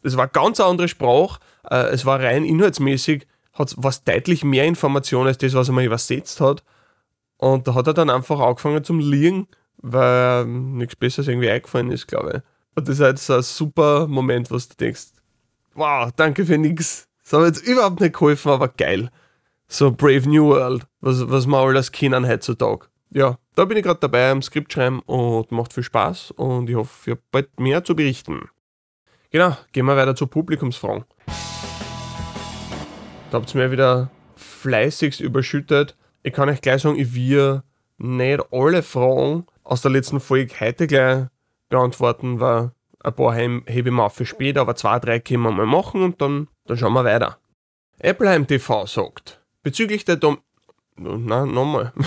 Es 0.01 0.17
war 0.17 0.27
ganz 0.27 0.59
eine 0.59 0.69
andere 0.69 0.87
Sprache, 0.87 1.39
äh, 1.69 1.87
es 1.91 2.05
war 2.05 2.19
rein 2.19 2.45
inhaltsmäßig, 2.45 3.27
hat 3.53 3.75
was 3.77 4.03
deutlich 4.03 4.43
mehr 4.43 4.65
Informationen 4.65 5.27
als 5.27 5.37
das, 5.37 5.53
was 5.53 5.69
er 5.69 5.73
mir 5.73 5.85
übersetzt 5.85 6.41
hat. 6.41 6.63
Und 7.37 7.67
da 7.67 7.75
hat 7.75 7.87
er 7.87 7.93
dann 7.93 8.09
einfach 8.09 8.39
angefangen 8.39 8.83
zum 8.83 8.99
Liegen, 8.99 9.47
weil 9.77 10.45
nichts 10.45 10.95
Besseres 10.95 11.27
irgendwie 11.27 11.49
eingefallen 11.49 11.91
ist, 11.91 12.07
glaube 12.07 12.37
ich. 12.37 12.41
Und 12.75 12.87
das 12.87 12.95
ist 12.95 13.01
halt 13.01 13.19
so 13.19 13.35
ein 13.35 13.43
super 13.43 14.07
Moment, 14.07 14.49
was 14.49 14.69
du 14.69 14.75
denkst, 14.77 15.09
wow, 15.75 16.11
danke 16.15 16.45
für 16.45 16.57
nix. 16.57 17.07
Das 17.23 17.33
hat 17.33 17.45
jetzt 17.45 17.67
überhaupt 17.67 17.99
nicht 17.99 18.13
geholfen, 18.13 18.51
aber 18.51 18.67
geil. 18.67 19.09
So 19.67 19.91
Brave 19.91 20.29
New 20.29 20.49
World, 20.49 20.85
was, 21.01 21.29
was 21.29 21.47
wir 21.47 21.57
alles 21.57 21.91
kennen 21.91 22.27
heutzutage. 22.27 22.87
Ja, 23.09 23.37
da 23.55 23.65
bin 23.65 23.77
ich 23.77 23.83
gerade 23.83 23.99
dabei 23.99 24.31
am 24.31 24.41
Skript 24.41 24.73
schreiben 24.73 24.99
und 25.01 25.51
macht 25.51 25.73
viel 25.73 25.83
Spaß 25.83 26.31
und 26.31 26.69
ich 26.69 26.75
hoffe, 26.75 27.11
ihr 27.11 27.15
habt 27.15 27.31
bald 27.31 27.59
mehr 27.59 27.83
zu 27.83 27.95
berichten. 27.95 28.49
Genau, 29.29 29.55
gehen 29.71 29.85
wir 29.85 29.95
weiter 29.95 30.15
zu 30.15 30.27
Publikumsfragen. 30.27 31.05
Da 33.31 33.39
habt 33.39 33.53
ihr 33.53 33.61
mir 33.61 33.71
wieder 33.71 34.11
fleißigst 34.35 35.19
überschüttet. 35.21 35.95
Ich 36.23 36.33
kann 36.33 36.49
euch 36.49 36.61
gleich 36.61 36.81
sagen, 36.81 36.99
ich 36.99 37.15
will 37.15 37.63
nicht 37.97 38.43
alle 38.51 38.83
Fragen 38.83 39.45
aus 39.63 39.81
der 39.81 39.91
letzten 39.91 40.19
Folge 40.19 40.53
heute 40.59 40.87
gleich 40.87 41.25
beantworten, 41.69 42.39
weil 42.39 42.71
ein 43.03 43.13
paar 43.13 43.35
hebe 43.35 43.89
ich 43.89 43.99
auf 43.99 44.15
für 44.15 44.25
später, 44.25 44.61
aber 44.61 44.75
zwei, 44.75 44.99
drei 44.99 45.19
können 45.19 45.43
wir 45.43 45.51
mal 45.51 45.65
machen 45.65 46.01
und 46.01 46.21
dann, 46.21 46.47
dann 46.65 46.77
schauen 46.77 46.93
wir 46.93 47.03
weiter. 47.03 47.37
Appleheim 48.01 48.47
TV 48.47 48.85
sagt, 48.85 49.41
bezüglich 49.61 50.05
der 50.05 50.15
Dom 50.15 50.39
na, 50.95 51.45
nochmal. 51.45 51.91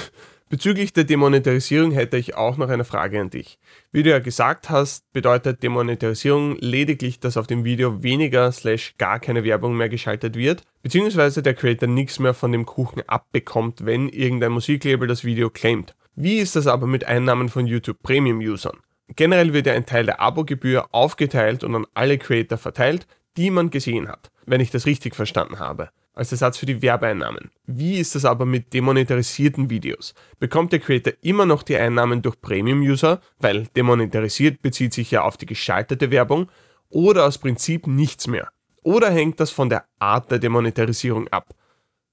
Bezüglich 0.49 0.93
der 0.93 1.03
Demonetarisierung 1.03 1.91
hätte 1.91 2.17
ich 2.17 2.37
auch 2.37 2.57
noch 2.57 2.69
eine 2.69 2.85
Frage 2.85 3.21
an 3.21 3.31
dich. 3.31 3.59
Wie 3.91 4.05
du 4.05 4.11
ja 4.11 4.21
gesagt 4.21 4.71
hast, 4.71 5.13
bedeutet 5.13 5.65
Demonetarisierung 5.65 6.57
lediglich, 6.61 7.19
dass 7.19 7.37
auf 7.37 7.49
dem 7.49 7.65
Video 7.65 8.05
weniger 8.05 8.53
slash 8.53 8.95
gar 8.97 9.19
keine 9.19 9.43
Werbung 9.43 9.77
mehr 9.77 9.89
geschaltet 9.89 10.37
wird, 10.37 10.63
beziehungsweise 10.83 11.43
der 11.43 11.55
Creator 11.55 11.89
nichts 11.89 12.21
mehr 12.21 12.33
von 12.33 12.53
dem 12.53 12.65
Kuchen 12.65 13.03
abbekommt, 13.09 13.85
wenn 13.85 14.09
irgendein 14.09 14.53
Musiklabel 14.53 15.09
das 15.09 15.25
Video 15.25 15.51
claimt. 15.51 15.97
Wie 16.15 16.37
ist 16.37 16.55
das 16.55 16.69
aber 16.69 16.87
mit 16.87 17.05
Einnahmen 17.05 17.49
von 17.49 17.67
YouTube 17.67 18.01
Premium 18.05 18.39
Usern? 18.39 18.79
Generell 19.14 19.53
wird 19.53 19.66
ja 19.66 19.75
ein 19.75 19.87
Teil 19.87 20.07
der 20.07 20.21
Abogebühr 20.21 20.87
aufgeteilt 20.92 21.63
und 21.63 21.75
an 21.75 21.87
alle 21.94 22.19
Creator 22.19 22.59
verteilt, 22.59 23.07
die 23.37 23.50
man 23.50 23.71
gesehen 23.71 24.09
hat, 24.09 24.31
wenn 24.46 24.61
ich 24.61 24.71
das 24.71 24.87
richtig 24.87 25.15
verstanden 25.15 25.59
habe. 25.59 25.90
Als 26.13 26.33
Ersatz 26.33 26.57
für 26.57 26.67
die 26.67 26.81
Werbeeinnahmen. 26.81 27.50
Wie 27.67 27.98
ist 27.98 28.15
das 28.15 28.25
aber 28.25 28.46
mit 28.46 28.73
demonetarisierten 28.73 29.69
Videos? 29.69 30.15
Bekommt 30.38 30.73
der 30.73 30.81
Creator 30.81 31.13
immer 31.21 31.44
noch 31.44 31.63
die 31.63 31.77
Einnahmen 31.77 32.23
durch 32.23 32.40
Premium-User, 32.40 33.21
weil 33.38 33.67
demonetarisiert 33.77 34.63
bezieht 34.63 34.94
sich 34.94 35.11
ja 35.11 35.23
auf 35.23 35.37
die 35.37 35.46
geschaltete 35.46 36.11
Werbung, 36.11 36.48
oder 36.88 37.27
aus 37.27 37.37
Prinzip 37.38 37.87
nichts 37.87 38.27
mehr? 38.27 38.48
Oder 38.83 39.11
hängt 39.11 39.40
das 39.40 39.50
von 39.50 39.69
der 39.69 39.85
Art 39.98 40.31
der 40.31 40.38
Demonetarisierung 40.38 41.29
ab? 41.29 41.54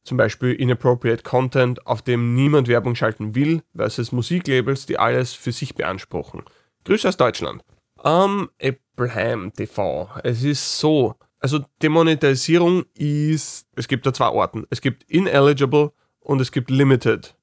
Zum 0.04 0.18
Beispiel 0.18 0.52
Inappropriate 0.52 1.24
Content, 1.24 1.88
auf 1.88 2.02
dem 2.02 2.36
niemand 2.36 2.68
Werbung 2.68 2.96
schalten 2.96 3.36
will, 3.36 3.62
versus 3.74 4.12
Musiklabels, 4.12 4.86
die 4.86 5.00
alles 5.00 5.34
für 5.34 5.54
sich 5.54 5.76
beanspruchen. 5.76 6.44
Grüße 6.86 7.08
aus 7.08 7.18
Deutschland. 7.18 7.64
Am 7.98 8.50
um, 8.50 8.50
Abraham 8.62 9.54
TV. 9.54 10.10
Es 10.24 10.44
ist 10.44 10.80
so, 10.80 11.16
also 11.40 11.60
Demonetarisierung 11.82 12.84
ist, 12.94 13.68
es 13.76 13.88
gibt 13.88 14.06
da 14.06 14.14
zwei 14.14 14.28
Orten. 14.28 14.66
Es 14.70 14.82
gibt 14.82 15.04
ineligible 15.10 15.94
und 16.20 16.42
es 16.42 16.52
gibt 16.52 16.70
limited 16.70 17.36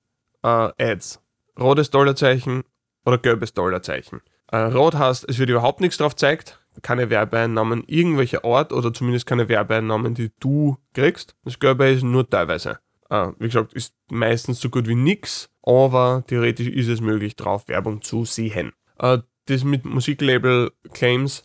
uh, 0.44 0.68
Ads. 0.78 1.20
Rotes 1.58 1.90
Dollarzeichen 1.90 2.64
oder 3.06 3.16
gelbes 3.16 3.54
Dollarzeichen. 3.54 4.20
Uh, 4.52 4.56
rot 4.56 4.94
heißt, 4.94 5.26
es 5.28 5.38
wird 5.38 5.48
überhaupt 5.48 5.80
nichts 5.80 5.96
drauf 5.96 6.12
gezeigt. 6.12 6.60
keine 6.82 7.08
Werbeeinnahmen 7.08 7.84
irgendwelcher 7.86 8.44
Art 8.44 8.72
oder 8.72 8.92
zumindest 8.92 9.24
keine 9.26 9.48
Werbeeinnahmen, 9.48 10.14
die 10.14 10.32
du 10.40 10.76
kriegst. 10.92 11.34
Das 11.44 11.58
Gelbe 11.58 11.88
ist 11.88 12.02
nur 12.02 12.28
teilweise. 12.28 12.78
Äh, 13.08 13.28
wie 13.38 13.46
gesagt, 13.46 13.72
ist 13.72 13.94
meistens 14.10 14.60
so 14.60 14.70
gut 14.70 14.86
wie 14.86 14.94
nichts, 14.94 15.50
aber 15.62 16.24
theoretisch 16.26 16.68
ist 16.68 16.88
es 16.88 17.00
möglich, 17.00 17.36
drauf 17.36 17.68
Werbung 17.68 18.02
zu 18.02 18.24
sehen. 18.24 18.72
Äh, 18.98 19.18
das 19.46 19.64
mit 19.64 19.84
Musiklabel-Claims 19.84 21.42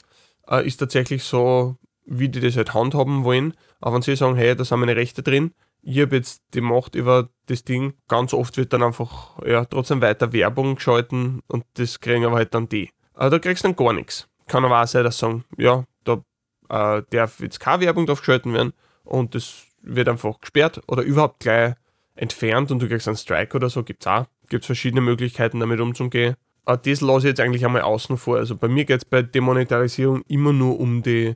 äh, 0.49 0.65
ist 0.65 0.77
tatsächlich 0.77 1.23
so, 1.23 1.77
wie 2.05 2.29
die 2.29 2.39
das 2.39 2.57
halt 2.57 2.73
handhaben 2.73 3.23
wollen. 3.23 3.53
Aber 3.81 3.95
wenn 3.95 4.01
sie 4.01 4.15
sagen, 4.15 4.35
hey, 4.35 4.55
da 4.55 4.63
sind 4.63 4.79
meine 4.79 4.95
Rechte 4.95 5.23
drin, 5.23 5.53
ich 5.81 5.99
habe 5.99 6.15
jetzt 6.15 6.41
die 6.53 6.61
Macht 6.61 6.95
über 6.95 7.29
das 7.45 7.63
Ding. 7.63 7.93
Ganz 8.07 8.33
oft 8.33 8.57
wird 8.57 8.73
dann 8.73 8.83
einfach 8.83 9.39
ja, 9.45 9.65
trotzdem 9.65 10.01
weiter 10.01 10.33
Werbung 10.33 10.75
geschalten 10.75 11.41
und 11.47 11.63
das 11.75 11.99
kriegen 11.99 12.25
aber 12.25 12.37
halt 12.37 12.53
dann 12.55 12.67
die. 12.67 12.89
Aber 13.13 13.29
da 13.29 13.39
kriegst 13.39 13.63
du 13.63 13.67
dann 13.67 13.75
gar 13.75 13.93
nichts. 13.93 14.27
Kann 14.47 14.65
aber 14.65 14.81
auch 14.81 14.87
sein, 14.87 15.03
dass 15.03 15.19
sie 15.19 15.25
sagen, 15.25 15.45
ja, 15.57 15.85
da 16.03 16.23
äh, 16.69 17.03
darf 17.11 17.39
jetzt 17.39 17.59
keine 17.59 17.83
Werbung 17.83 18.07
drauf 18.07 18.19
geschalten 18.19 18.53
werden 18.53 18.73
und 19.03 19.35
das 19.35 19.65
wird 19.81 20.09
einfach 20.09 20.39
gesperrt 20.41 20.81
oder 20.87 21.03
überhaupt 21.03 21.41
gleich 21.41 21.75
entfernt 22.15 22.71
und 22.71 22.81
du 22.81 22.87
kriegst 22.87 23.07
einen 23.07 23.17
Strike 23.17 23.55
oder 23.55 23.69
so. 23.69 23.83
Gibt 23.83 24.03
es 24.03 24.07
auch. 24.07 24.25
Gibt 24.49 24.63
es 24.63 24.67
verschiedene 24.67 25.01
Möglichkeiten, 25.01 25.59
damit 25.59 25.79
umzugehen. 25.79 26.35
Aber 26.65 26.77
das 26.77 27.01
lasse 27.01 27.27
ich 27.27 27.31
jetzt 27.31 27.39
eigentlich 27.39 27.65
einmal 27.65 27.83
außen 27.83 28.17
vor. 28.17 28.37
Also 28.37 28.55
bei 28.55 28.67
mir 28.67 28.85
geht 28.85 28.97
es 28.97 29.05
bei 29.05 29.21
Demonetarisierung 29.21 30.23
immer 30.27 30.51
nur 30.51 30.79
um 30.79 31.03
die 31.03 31.35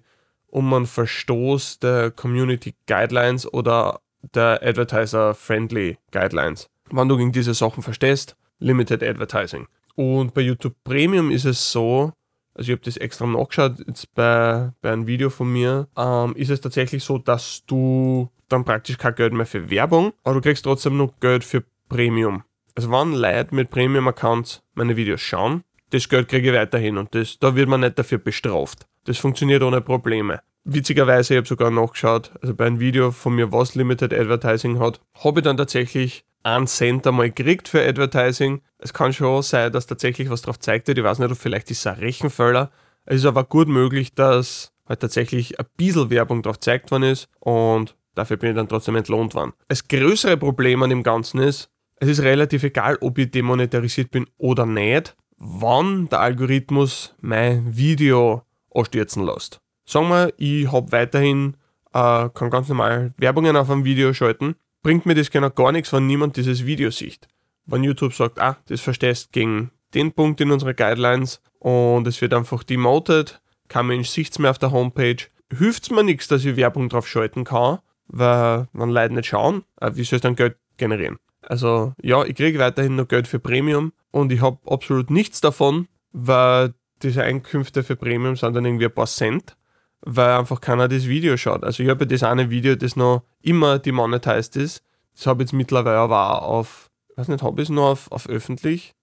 um 0.52 0.74
einen 0.74 0.88
Verstoß 0.88 1.80
der 1.80 2.12
Community 2.12 2.74
Guidelines 2.88 3.52
oder 3.54 4.02
der 4.34 4.60
Advertiser-Friendly 4.64 5.98
Guidelines. 6.12 6.70
Wenn 6.92 7.08
du 7.08 7.18
gegen 7.18 7.32
diese 7.32 7.54
Sachen 7.54 7.84
verstehst, 7.84 8.36
Limited 8.60 9.04
Advertising. 9.04 9.68
Und 9.96 10.34
bei 10.34 10.42
YouTube 10.42 10.76
Premium 10.84 11.30
ist 11.32 11.46
es 11.46 11.72
so, 11.72 12.12
also 12.54 12.72
ich 12.72 12.72
habe 12.72 12.82
das 12.84 12.98
extra 12.98 13.26
nachgeschaut, 13.26 13.76
jetzt 13.86 14.14
bei, 14.16 14.72
bei 14.82 14.92
einem 14.92 15.08
Video 15.08 15.30
von 15.30 15.52
mir, 15.52 15.88
ähm, 15.96 16.36
ist 16.36 16.50
es 16.50 16.62
tatsächlich 16.62 17.04
so, 17.04 17.18
dass 17.18 17.64
du 17.68 18.30
dann 18.50 18.66
praktisch 18.66 18.98
kein 18.98 19.16
Geld 19.16 19.34
mehr 19.34 19.46
für 19.46 19.70
Werbung, 19.70 20.14
aber 20.24 20.36
du 20.36 20.42
kriegst 20.42 20.64
trotzdem 20.64 20.98
noch 20.98 21.20
Geld 21.20 21.44
für 21.44 21.64
Premium. 21.88 22.44
Also 22.80 22.92
wenn 22.92 23.12
Leute 23.12 23.54
mit 23.54 23.72
Premium-Accounts 23.72 24.62
meine 24.74 24.96
Videos 24.96 25.20
schauen, 25.20 25.66
das 25.90 26.08
Geld 26.08 26.30
kriege 26.30 26.52
ich 26.52 26.56
weiterhin 26.56 26.98
und 26.98 27.14
das, 27.14 27.38
da 27.38 27.54
wird 27.54 27.68
man 27.68 27.82
nicht 27.82 28.00
dafür 28.00 28.20
bestraft. 28.20 28.88
Das 29.04 29.18
funktioniert 29.18 29.64
ohne 29.64 29.82
Probleme 29.82 30.40
witzigerweise, 30.64 31.34
ich 31.34 31.38
habe 31.40 31.48
sogar 31.48 31.72
nachgeschaut, 31.72 32.32
also 32.42 32.54
bei 32.54 32.68
einem 32.68 32.80
Video 32.80 33.12
von 33.12 33.36
mir, 33.36 33.52
was 33.52 33.76
Limited 33.76 34.14
Advertising 34.14 34.80
hat, 34.80 35.02
habe 35.24 35.40
ich 35.40 35.44
dann 35.44 35.58
tatsächlich 35.58 36.24
einen 36.44 36.68
Cent 36.68 37.06
einmal 37.06 37.32
gekriegt 37.32 37.68
für 37.68 37.82
Advertising. 37.84 38.62
Es 38.78 38.94
kann 38.94 39.12
schon 39.12 39.42
sein, 39.42 39.72
dass 39.72 39.88
tatsächlich 39.88 40.30
was 40.30 40.44
drauf 40.44 40.60
zeigt. 40.60 40.88
Ich 40.88 41.04
weiß 41.04 41.20
nicht, 41.20 41.32
ob 41.32 41.38
vielleicht 41.38 41.72
ist 41.72 41.80
es 41.80 41.88
ein 41.88 42.00
Rechenfehler. 42.00 42.70
Es 43.06 43.18
ist 43.18 43.26
aber 43.26 43.44
gut 43.44 43.68
möglich, 43.68 44.14
dass 44.14 44.72
halt 44.88 45.00
tatsächlich 45.00 45.60
ein 45.60 45.66
bisschen 45.76 46.10
Werbung 46.12 46.44
drauf 46.44 46.60
zeigt 46.60 46.92
worden 46.92 47.04
ist 47.04 47.28
und 47.40 47.96
dafür 48.16 48.38
bin 48.38 48.52
ich 48.52 48.56
dann 48.56 48.70
trotzdem 48.70 48.96
entlohnt 48.96 49.34
worden. 49.34 49.54
Das 49.68 49.88
größere 49.88 50.38
Problem 50.38 50.84
an 50.84 50.92
dem 50.92 51.04
Ganzen 51.04 51.40
ist, 51.40 51.70
es 52.00 52.08
ist 52.10 52.22
relativ 52.22 52.64
egal, 52.64 52.98
ob 53.02 53.18
ich 53.18 53.32
demonetarisiert 53.32 54.12
bin 54.12 54.26
oder 54.38 54.66
nicht, 54.66 55.16
wann 55.38 56.08
der 56.10 56.22
Algorithmus 56.22 57.16
mein 57.22 57.76
Video 57.76 58.44
anstürzen 58.74 59.26
lässt. 59.26 59.60
Sagen 59.86 60.10
wir, 60.10 60.34
ich 60.38 60.72
habe 60.72 60.92
weiterhin, 60.92 61.56
äh, 61.94 62.30
kann 62.30 62.50
ganz 62.50 62.70
normal 62.70 63.14
Werbungen 63.18 63.56
auf 63.56 63.70
einem 63.70 63.86
Video 63.86 64.14
schalten, 64.14 64.56
bringt 64.84 65.06
mir 65.06 65.16
das 65.16 65.32
genau 65.32 65.50
gar 65.50 65.72
nichts, 65.72 65.92
wenn 65.92 66.08
niemand 66.08 66.38
dieses 66.38 66.66
Video 66.66 66.92
sieht. 66.92 67.28
Wenn 67.66 67.84
YouTube 67.84 68.14
sagt, 68.14 68.40
ah, 68.40 68.58
das 68.68 68.82
verstehst 68.82 69.32
gegen 69.32 69.72
den 69.94 70.12
Punkt 70.12 70.40
in 70.42 70.52
unseren 70.52 70.76
Guidelines 70.76 71.42
und 71.60 72.08
es 72.08 72.22
wird 72.22 72.34
einfach 72.34 72.64
demoted, 72.64 73.42
kein 73.68 73.88
Mensch 73.88 74.10
sieht 74.10 74.32
es 74.32 74.40
mehr 74.40 74.52
auf 74.52 74.60
der 74.60 74.72
Homepage, 74.72 75.18
hilft 75.52 75.84
es 75.84 75.92
mir 75.92 76.04
nichts, 76.04 76.28
dass 76.28 76.46
ich 76.46 76.56
Werbung 76.56 76.90
drauf 76.90 77.08
schalten 77.08 77.44
kann, 77.44 77.80
weil 78.08 78.68
man 78.72 78.90
Leute 78.90 79.14
nicht 79.16 79.28
schauen, 79.28 79.64
äh, 79.82 79.92
wie 79.96 80.04
soll 80.04 80.18
es 80.18 80.22
dann 80.22 80.36
Geld 80.36 80.58
generieren? 80.78 81.18
Also 81.42 81.94
ja, 82.02 82.24
ich 82.26 82.36
kriege 82.36 82.60
weiterhin 82.60 82.96
noch 82.96 83.08
Geld 83.08 83.28
für 83.28 83.40
Premium 83.40 83.94
und 84.12 84.32
ich 84.32 84.42
habe 84.42 84.58
absolut 84.66 85.10
nichts 85.10 85.42
davon, 85.42 85.88
weil 86.12 86.74
diese 87.02 87.24
Einkünfte 87.24 87.84
für 87.84 87.96
Premium 87.96 88.36
sind 88.36 88.56
dann 88.56 88.66
irgendwie 88.66 88.86
ein 88.86 88.94
paar 88.94 89.08
Cent 89.08 89.56
weil 90.02 90.32
einfach 90.32 90.62
keiner 90.62 90.88
das 90.88 91.08
Video 91.08 91.38
schaut. 91.38 91.64
Also 91.64 91.84
ich 91.84 91.90
habe 91.90 92.08
das 92.08 92.24
eine 92.24 92.50
Video, 92.50 92.76
das 92.76 92.96
noch 92.96 93.24
immer 93.42 93.80
demonetized 93.80 94.56
ist. 94.56 94.84
Das 95.16 95.28
habe 95.28 95.44
ich 95.44 95.48
jetzt 95.48 95.54
mittlerweile 95.54 95.98
aber 95.98 96.42
auch 96.42 96.48
auf, 96.48 96.90
weiß 97.16 97.28
nicht, 97.28 97.44
habe 97.44 97.62
ich 97.62 97.68
es 97.68 97.74
nur 97.74 97.88
auf, 97.88 98.12
auf 98.12 98.28
öffentlich? 98.30 98.94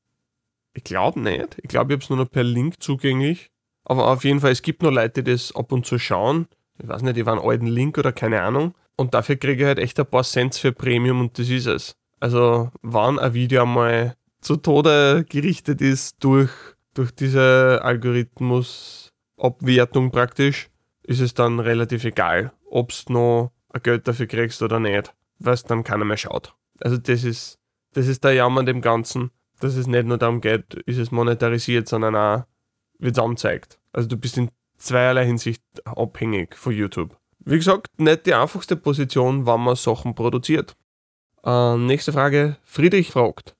Ich 0.75 0.85
glaube 0.85 1.21
nicht. 1.21 1.59
Ich 1.63 1.69
glaube, 1.69 1.93
ich 1.93 1.97
habe 1.97 2.05
es 2.05 2.11
nur 2.11 2.19
noch 2.19 2.31
per 2.31 2.45
Link 2.45 2.83
zugänglich. 2.83 3.51
Aber 3.85 4.09
auf 4.09 4.25
jeden 4.25 4.41
Fall, 4.41 4.53
es 4.53 4.63
gibt 4.63 4.83
noch 4.83 4.91
Leute, 4.91 5.23
die 5.23 5.33
das 5.33 5.55
ab 5.55 5.73
und 5.73 5.87
zu 5.87 5.99
schauen. 5.99 6.49
Ich 6.79 6.89
weiß 6.89 7.03
nicht, 7.03 7.17
die 7.17 7.27
waren 7.27 7.39
alten 7.39 7.67
Link 7.67 7.99
oder 7.99 8.13
keine 8.13 8.43
Ahnung. 8.43 8.75
Und 8.97 9.15
dafür 9.15 9.37
kriege 9.37 9.63
ich 9.63 9.67
halt 9.67 9.79
echt 9.79 9.99
ein 10.01 10.07
paar 10.07 10.25
Cents 10.25 10.59
für 10.59 10.73
Premium 10.73 11.21
und 11.21 11.39
das 11.39 11.49
ist 11.49 11.67
es. 11.67 11.97
Also, 12.27 12.71
wann 12.83 13.21
ein 13.21 13.35
Video 13.35 13.63
einmal 13.63 14.17
zu 14.41 14.57
Tode 14.57 15.25
gerichtet 15.29 15.81
ist 15.81 16.17
durch, 16.25 16.51
durch 16.93 17.13
diese 17.13 17.79
Algorithmusabwertung 17.85 20.11
praktisch, 20.11 20.69
ist 21.05 21.21
es 21.21 21.35
dann 21.35 21.61
relativ 21.61 22.03
egal, 22.03 22.51
ob 22.69 22.93
du 23.07 23.13
noch 23.13 23.53
ein 23.73 23.81
Geld 23.81 24.09
dafür 24.09 24.27
kriegst 24.27 24.61
oder 24.61 24.81
nicht, 24.81 25.15
weil 25.39 25.55
es 25.55 25.63
dann 25.63 25.85
keiner 25.85 26.05
mehr 26.05 26.17
schaut. 26.17 26.53
Also 26.81 26.97
das 26.97 27.23
ist, 27.23 27.61
das 27.93 28.09
ist 28.09 28.25
der 28.25 28.33
Jammer 28.33 28.65
dem 28.65 28.81
Ganzen, 28.81 29.31
dass 29.61 29.77
es 29.77 29.87
nicht 29.87 30.07
nur 30.07 30.19
darum 30.19 30.41
geht, 30.41 30.75
ist 30.85 30.99
es 30.99 31.13
monetarisiert, 31.13 31.87
sondern 31.87 32.17
auch 32.17 32.43
wird 32.99 33.17
es 33.17 33.23
angezeigt. 33.23 33.79
Also 33.93 34.09
du 34.09 34.17
bist 34.17 34.37
in 34.37 34.51
zweierlei 34.79 35.27
Hinsicht 35.27 35.63
abhängig 35.85 36.57
von 36.57 36.73
YouTube. 36.73 37.17
Wie 37.39 37.55
gesagt, 37.55 38.01
nicht 38.01 38.27
die 38.27 38.35
einfachste 38.35 38.75
Position, 38.75 39.47
wann 39.47 39.61
man 39.61 39.77
Sachen 39.77 40.17
produziert. 40.17 40.75
Äh, 41.47 41.77
nächste 41.77 42.13
Frage. 42.13 42.57
Friedrich 42.65 43.13
fragt. 43.13 43.55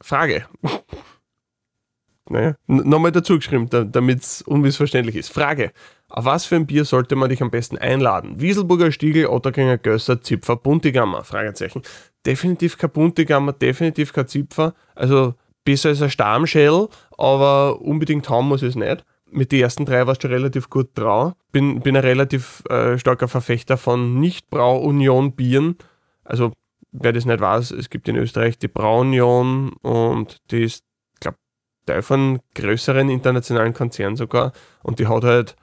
Frage. 0.00 0.46
naja, 2.30 2.54
nochmal 2.66 3.12
dazu 3.12 3.36
geschrieben, 3.36 3.68
damit 3.68 4.22
es 4.22 4.42
unmissverständlich 4.42 5.16
ist. 5.16 5.32
Frage. 5.32 5.72
Auf 6.08 6.24
was 6.24 6.46
für 6.46 6.56
ein 6.56 6.66
Bier 6.66 6.86
sollte 6.86 7.16
man 7.16 7.28
dich 7.28 7.42
am 7.42 7.50
besten 7.50 7.76
einladen? 7.76 8.40
Wieselburger 8.40 8.90
Stiegel, 8.92 9.26
Ottergringer 9.26 9.76
Gösser, 9.76 10.22
Zipfer, 10.22 10.56
Buntigammer? 10.56 11.22
Fragezeichen. 11.22 11.82
Definitiv 12.24 12.78
kein 12.78 12.90
Buntigammer, 12.90 13.52
definitiv 13.52 14.14
kein 14.14 14.26
Zipfer. 14.26 14.74
Also 14.94 15.34
besser 15.64 15.90
als 15.90 16.00
ein 16.00 16.08
Stammschell, 16.08 16.88
aber 17.18 17.82
unbedingt 17.82 18.30
haben 18.30 18.48
muss 18.48 18.62
es 18.62 18.74
nicht. 18.74 19.04
Mit 19.30 19.52
den 19.52 19.60
ersten 19.60 19.84
drei 19.84 20.06
warst 20.06 20.24
du 20.24 20.28
relativ 20.28 20.70
gut 20.70 20.88
drauf. 20.94 21.34
Bin, 21.52 21.80
bin 21.80 21.94
ein 21.94 22.02
relativ 22.02 22.62
äh, 22.70 22.96
starker 22.96 23.28
Verfechter 23.28 23.76
von 23.76 24.18
Nicht-Brau-Union-Bieren. 24.18 25.76
Also, 26.24 26.52
wer 26.92 27.12
das 27.12 27.24
nicht 27.24 27.40
weiß, 27.40 27.70
es 27.72 27.90
gibt 27.90 28.08
in 28.08 28.16
Österreich 28.16 28.58
die 28.58 28.68
Braunion 28.68 29.72
und 29.82 30.38
die 30.50 30.62
ist, 30.62 30.84
glaube 31.20 31.38
Teil 31.86 32.02
von 32.02 32.40
größeren 32.54 33.08
internationalen 33.08 33.74
Konzernen 33.74 34.16
sogar. 34.16 34.52
Und 34.82 34.98
die 34.98 35.06
hat 35.06 35.24
halt 35.24 35.56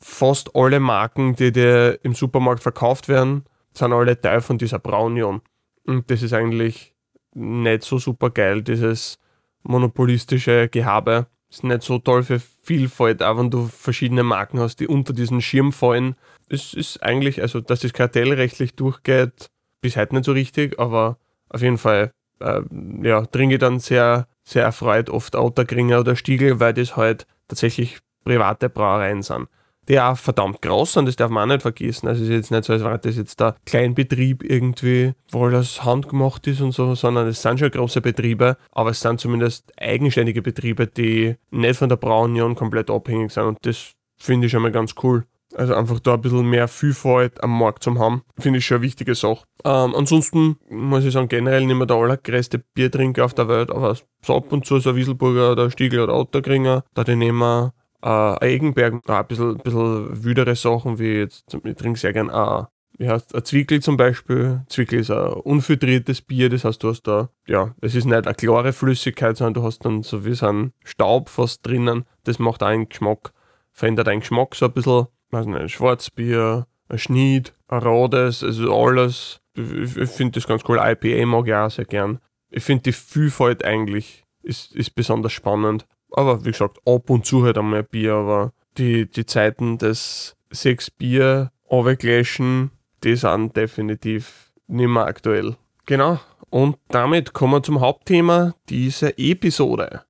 fast 0.00 0.54
alle 0.54 0.80
Marken, 0.80 1.36
die 1.36 1.52
dir 1.52 1.98
im 2.02 2.14
Supermarkt 2.14 2.62
verkauft 2.62 3.08
werden, 3.08 3.44
sind 3.72 3.92
alle 3.92 4.20
Teil 4.20 4.40
von 4.40 4.58
dieser 4.58 4.78
Braunion. 4.78 5.42
Und 5.84 6.10
das 6.10 6.22
ist 6.22 6.32
eigentlich 6.32 6.94
nicht 7.34 7.82
so 7.82 7.98
super 7.98 8.30
geil, 8.30 8.62
dieses 8.62 9.18
monopolistische 9.62 10.68
Gehabe. 10.68 11.26
Ist 11.50 11.64
nicht 11.64 11.82
so 11.82 11.98
toll 11.98 12.22
für 12.22 12.40
Vielfalt, 12.40 13.22
auch 13.22 13.36
wenn 13.38 13.50
du 13.50 13.66
verschiedene 13.66 14.22
Marken 14.22 14.60
hast, 14.60 14.76
die 14.76 14.86
unter 14.86 15.12
diesen 15.12 15.40
Schirm 15.40 15.72
fallen. 15.72 16.14
Es 16.48 16.74
ist 16.74 17.02
eigentlich, 17.02 17.42
also 17.42 17.60
dass 17.60 17.80
das 17.80 17.92
kartellrechtlich 17.92 18.76
durchgeht, 18.76 19.50
bis 19.80 19.96
heute 19.96 20.14
nicht 20.14 20.24
so 20.24 20.32
richtig, 20.32 20.78
aber 20.78 21.18
auf 21.48 21.62
jeden 21.62 21.78
Fall, 21.78 22.12
äh, 22.40 22.60
ja, 23.02 23.24
trinke 23.26 23.56
ich 23.56 23.60
dann 23.60 23.78
sehr, 23.78 24.26
sehr 24.44 24.64
erfreut 24.64 25.10
oft 25.10 25.34
Ottergringer 25.34 26.00
oder 26.00 26.16
Stiegel, 26.16 26.60
weil 26.60 26.74
das 26.74 26.96
halt 26.96 27.26
tatsächlich 27.48 27.98
private 28.24 28.68
Brauereien 28.68 29.22
sind 29.22 29.48
die 29.90 29.98
auch 29.98 30.16
verdammt 30.16 30.62
groß 30.62 30.92
sind, 30.92 31.08
das 31.08 31.16
darf 31.16 31.30
man 31.30 31.50
auch 31.50 31.54
nicht 31.54 31.62
vergessen. 31.62 32.06
Also 32.06 32.22
es 32.22 32.28
ist 32.28 32.34
jetzt 32.34 32.50
nicht 32.52 32.64
so, 32.64 32.72
als 32.72 32.84
wäre 32.84 32.98
das 33.00 33.16
jetzt 33.16 33.40
der 33.40 33.56
Kleinbetrieb 33.66 34.44
irgendwie, 34.44 35.14
wo 35.32 35.48
das 35.48 35.84
handgemacht 35.84 36.46
ist 36.46 36.60
und 36.60 36.70
so, 36.70 36.94
sondern 36.94 37.26
es 37.26 37.42
sind 37.42 37.58
schon 37.58 37.72
große 37.72 38.00
Betriebe, 38.00 38.56
aber 38.70 38.90
es 38.90 39.00
sind 39.00 39.18
zumindest 39.18 39.72
eigenständige 39.80 40.42
Betriebe, 40.42 40.86
die 40.86 41.34
nicht 41.50 41.76
von 41.76 41.88
der 41.88 41.96
Braunion 41.96 42.54
komplett 42.54 42.88
abhängig 42.88 43.32
sind 43.32 43.44
und 43.44 43.58
das 43.62 43.94
finde 44.16 44.46
ich 44.46 44.52
schon 44.52 44.62
mal 44.62 44.70
ganz 44.70 44.94
cool. 45.02 45.24
Also 45.54 45.74
einfach 45.74 46.00
da 46.00 46.14
ein 46.14 46.20
bisschen 46.20 46.48
mehr 46.48 46.68
Vielfalt 46.68 47.42
am 47.42 47.58
Markt 47.58 47.82
zu 47.82 47.98
haben, 47.98 48.22
finde 48.38 48.58
ich 48.58 48.66
schon 48.66 48.76
eine 48.76 48.84
wichtige 48.84 49.14
Sache. 49.14 49.44
Ähm, 49.64 49.94
ansonsten 49.96 50.56
muss 50.68 51.04
ich 51.04 51.12
sagen, 51.12 51.28
generell 51.28 51.66
nicht 51.66 51.76
mehr 51.76 51.86
der 51.86 51.96
allergrößte 51.96 52.58
Biertrinker 52.74 53.24
auf 53.24 53.34
der 53.34 53.48
Welt, 53.48 53.70
aber 53.70 53.96
so 54.22 54.36
ab 54.36 54.52
und 54.52 54.64
zu 54.64 54.78
so 54.78 54.90
ein 54.90 54.96
Wieselburger 54.96 55.52
oder 55.52 55.70
Stiegel 55.70 56.00
oder 56.00 56.16
Ottergringer, 56.16 56.84
da 56.94 57.04
den 57.04 57.18
nehmen 57.18 57.38
wir 57.38 57.74
äh, 58.02 58.08
Eigenberg, 58.44 59.02
ein 59.06 59.26
bisschen, 59.26 59.58
bisschen 59.58 60.24
wüdere 60.24 60.54
Sachen, 60.54 60.98
wie 60.98 61.18
jetzt, 61.18 61.54
ich 61.64 61.76
trinke 61.76 61.98
sehr 61.98 62.12
gern 62.12 62.30
äh, 62.30 62.64
wie 63.00 63.08
heißt 63.08 63.34
ein 63.34 63.44
Zwickel 63.46 63.80
zum 63.80 63.96
Beispiel. 63.96 64.60
Zwickel 64.68 65.00
ist 65.00 65.10
ein 65.10 65.32
unfiltriertes 65.32 66.20
Bier, 66.20 66.50
das 66.50 66.66
heißt, 66.66 66.82
du 66.82 66.90
hast 66.90 67.02
da, 67.04 67.30
ja, 67.46 67.74
es 67.80 67.94
ist 67.94 68.04
nicht 68.04 68.26
eine 68.26 68.34
klare 68.34 68.74
Flüssigkeit, 68.74 69.38
sondern 69.38 69.54
du 69.54 69.62
hast 69.62 69.86
dann 69.86 70.02
so 70.02 70.26
wie 70.26 70.34
so 70.34 70.46
einen 70.46 70.74
Staub 70.84 71.30
fast 71.30 71.66
drinnen. 71.66 72.04
Das 72.24 72.38
macht 72.38 72.62
auch 72.62 72.66
einen 72.66 72.90
Geschmack. 72.90 73.32
verändert 73.72 74.06
deinen 74.06 74.20
Geschmack 74.20 74.54
so 74.54 74.66
ein 74.66 74.72
bisschen. 74.72 75.06
Weiß 75.30 75.46
nicht, 75.46 75.58
ein 75.58 75.68
Schwarzbier, 75.68 76.66
ein 76.88 76.98
Schnied, 76.98 77.52
ein 77.68 77.82
Rodes, 77.82 78.42
also 78.42 78.74
alles. 78.74 79.40
Ich, 79.54 79.96
ich 79.96 80.10
finde 80.10 80.32
das 80.32 80.46
ganz 80.46 80.62
cool. 80.68 80.78
IPA 80.80 81.26
mag 81.26 81.46
ich 81.46 81.54
auch 81.54 81.70
sehr 81.70 81.84
gern. 81.84 82.18
Ich 82.50 82.64
finde 82.64 82.84
die 82.84 82.92
Vielfalt 82.92 83.64
eigentlich 83.64 84.24
ist, 84.42 84.74
ist 84.74 84.94
besonders 84.94 85.32
spannend. 85.32 85.86
Aber 86.12 86.44
wie 86.44 86.50
gesagt, 86.50 86.78
ab 86.86 87.08
und 87.10 87.24
zu 87.24 87.44
halt 87.44 87.58
einmal 87.58 87.84
Bier, 87.84 88.14
aber 88.14 88.52
die, 88.78 89.08
die 89.08 89.26
Zeiten 89.26 89.78
des 89.78 90.36
sechs 90.50 90.90
Bier 90.90 91.52
runtergläschen, 91.70 92.70
die 93.04 93.14
sind 93.14 93.56
definitiv 93.56 94.52
nicht 94.66 94.88
mehr 94.88 95.06
aktuell. 95.06 95.56
Genau. 95.86 96.18
Und 96.50 96.76
damit 96.88 97.32
kommen 97.32 97.54
wir 97.54 97.62
zum 97.62 97.80
Hauptthema 97.80 98.54
dieser 98.68 99.16
Episode. 99.18 100.02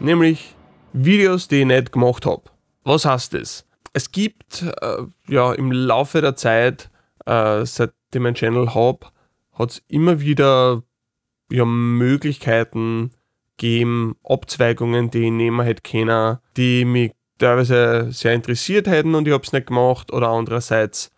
Nämlich 0.00 0.56
Videos, 0.92 1.46
die 1.46 1.60
ich 1.60 1.66
nicht 1.66 1.92
gemacht 1.92 2.26
habe. 2.26 2.42
Was 2.88 3.04
heißt 3.04 3.34
das? 3.34 3.66
Es 3.92 4.12
gibt 4.12 4.62
äh, 4.62 5.02
ja 5.28 5.52
im 5.52 5.70
Laufe 5.72 6.22
der 6.22 6.36
Zeit, 6.36 6.88
äh, 7.26 7.66
seitdem 7.66 7.92
ich 8.12 8.16
einen 8.16 8.34
Channel 8.34 8.74
habe, 8.74 9.08
hat 9.52 9.72
es 9.72 9.82
immer 9.88 10.20
wieder 10.20 10.82
ja, 11.52 11.66
Möglichkeiten 11.66 13.10
gegeben, 13.58 14.16
Abzweigungen, 14.24 15.10
die 15.10 15.24
ich 15.24 15.30
nehmen 15.30 15.66
hätte 15.66 15.82
können, 15.82 16.38
die 16.56 16.86
mich 16.86 17.12
teilweise 17.36 18.10
sehr 18.10 18.32
interessiert 18.32 18.86
hätten 18.86 19.14
und 19.14 19.28
ich 19.28 19.34
habe 19.34 19.44
es 19.44 19.52
nicht 19.52 19.66
gemacht 19.66 20.10
oder 20.10 20.28
andererseits 20.30 21.10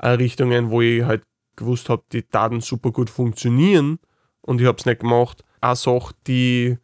äh, 0.00 0.08
Richtungen, 0.08 0.68
wo 0.68 0.82
ich 0.82 1.04
halt 1.04 1.22
gewusst 1.56 1.88
habe, 1.88 2.02
die 2.12 2.28
Daten 2.28 2.60
super 2.60 2.90
gut 2.90 3.08
funktionieren 3.08 3.98
und 4.42 4.60
ich 4.60 4.66
habe 4.66 4.76
es 4.76 4.84
nicht 4.84 5.00
gemacht. 5.00 5.42
Eine 5.62 5.76
Sache, 5.76 6.12
die, 6.26 6.76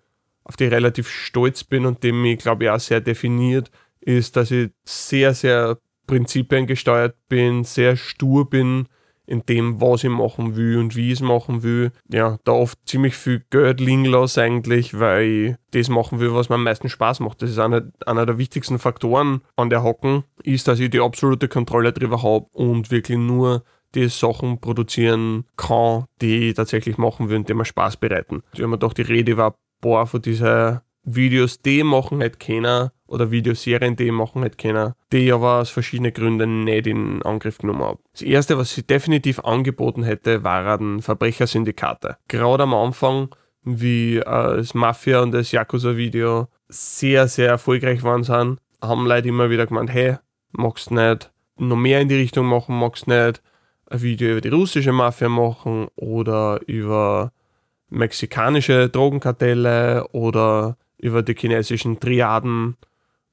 auf 0.45 0.57
die 0.57 0.65
ich 0.65 0.73
relativ 0.73 1.11
stolz 1.11 1.63
bin 1.63 1.85
und 1.85 2.03
die 2.03 2.13
mich, 2.13 2.39
glaube 2.39 2.65
ich, 2.65 2.71
auch 2.71 2.81
sehr 2.81 3.03
definiert, 3.03 3.71
ist, 4.01 4.37
dass 4.37 4.51
ich 4.51 4.71
sehr, 4.85 5.35
sehr 5.35 5.79
prinzipiengesteuert 6.07 7.17
bin, 7.29 7.65
sehr 7.65 7.97
stur 7.97 8.49
bin 8.49 8.87
in 9.31 9.47
dem, 9.47 9.81
was 9.81 10.03
ich 10.03 10.11
machen 10.11 10.57
will 10.57 10.79
und 10.79 10.97
wie 10.97 11.07
ich 11.07 11.15
es 11.15 11.21
machen 11.21 11.63
will. 11.63 11.93
Ja, 12.13 12.39
da 12.43 12.51
oft 12.51 12.77
ziemlich 12.85 13.15
viel 13.15 13.45
Geld 13.51 13.81
liegen 13.81 14.05
lasse 14.05 14.43
eigentlich, 14.43 14.99
weil 14.99 15.25
ich 15.25 15.55
das 15.71 15.89
machen 15.89 16.19
will, 16.19 16.35
was 16.35 16.49
mir 16.49 16.57
am 16.57 16.65
meisten 16.65 16.89
Spaß 16.89 17.21
macht. 17.21 17.41
Das 17.41 17.51
ist 17.51 17.61
einer, 17.61 17.83
einer 18.05 18.27
der 18.27 18.39
wichtigsten 18.39 18.81
Faktoren 18.81 19.43
an 19.55 19.71
der 19.71 19.85
Hocken, 19.85 20.25
ist, 20.43 20.67
dass 20.67 20.81
ich 20.81 20.91
die 20.91 21.01
absolute 21.01 21.47
Kontrolle 21.47 21.93
darüber 21.93 22.25
habe 22.25 22.47
und 22.53 22.91
wirklich 22.91 23.19
nur 23.19 23.63
die 23.95 24.09
Sachen 24.09 24.61
produzieren 24.61 25.45
kann, 25.57 26.07
die 26.21 26.49
ich 26.49 26.55
tatsächlich 26.55 26.99
machen 26.99 27.29
will 27.29 27.37
und 27.37 27.49
die 27.49 27.55
mir 27.55 27.65
Spaß 27.65 27.99
bereiten. 27.99 28.43
Ich 28.53 28.61
habe 28.61 28.69
mir 28.69 28.79
doch 28.79 28.93
die 28.93 29.03
Rede 29.03 29.37
war, 29.37 29.55
boah, 29.81 30.07
von 30.07 30.23
dieser 30.23 30.83
Videos, 31.05 31.63
die 31.63 31.83
machen 31.83 32.21
halt 32.21 32.41
keiner 32.41 32.93
oder 33.11 33.31
Videoserien, 33.31 33.97
die 33.97 34.11
machen 34.11 34.43
halt 34.43 34.57
keiner, 34.57 34.95
die 35.13 35.27
ich 35.27 35.33
aber 35.33 35.61
aus 35.61 35.71
verschiedenen 35.71 36.13
Gründen 36.13 36.65
nicht 36.65 36.87
in 36.87 37.23
Angriff 37.23 37.59
genommen 37.59 37.83
habe. 37.83 37.99
Das 38.13 38.23
erste, 38.23 38.57
was 38.57 38.75
sie 38.75 38.87
definitiv 38.87 39.41
angeboten 39.41 40.05
hätte, 40.05 40.45
waren 40.45 41.03
Verbrechersyndikate. 41.03 42.17
Gerade 42.29 42.63
am 42.63 42.75
Anfang, 42.75 43.35
wie 43.65 44.19
äh, 44.19 44.23
das 44.25 44.75
Mafia 44.75 45.21
und 45.21 45.33
das 45.33 45.51
Yakuza-Video 45.51 46.49
sehr, 46.69 47.27
sehr 47.27 47.49
erfolgreich 47.49 48.05
waren, 48.05 48.23
sind, 48.23 48.59
haben 48.81 49.07
Leute 49.07 49.29
immer 49.29 49.51
wieder 49.51 49.67
gemeint, 49.67 49.93
hey, 49.93 50.17
magst 50.53 50.91
nicht 50.93 51.33
noch 51.57 51.77
mehr 51.77 52.01
in 52.01 52.09
die 52.09 52.17
Richtung 52.17 52.47
machen, 52.47 52.79
magst 52.79 53.09
nicht 53.09 53.43
ein 53.87 54.03
Video 54.03 54.31
über 54.31 54.41
die 54.41 54.49
russische 54.49 54.93
Mafia 54.93 55.29
machen 55.29 55.89
oder 55.97 56.61
über 56.67 57.33
mexikanische 57.89 58.89
Drogenkartelle 58.89 60.07
oder 60.13 60.77
über 60.97 61.23
die 61.23 61.35
chinesischen 61.35 61.99
Triaden 61.99 62.77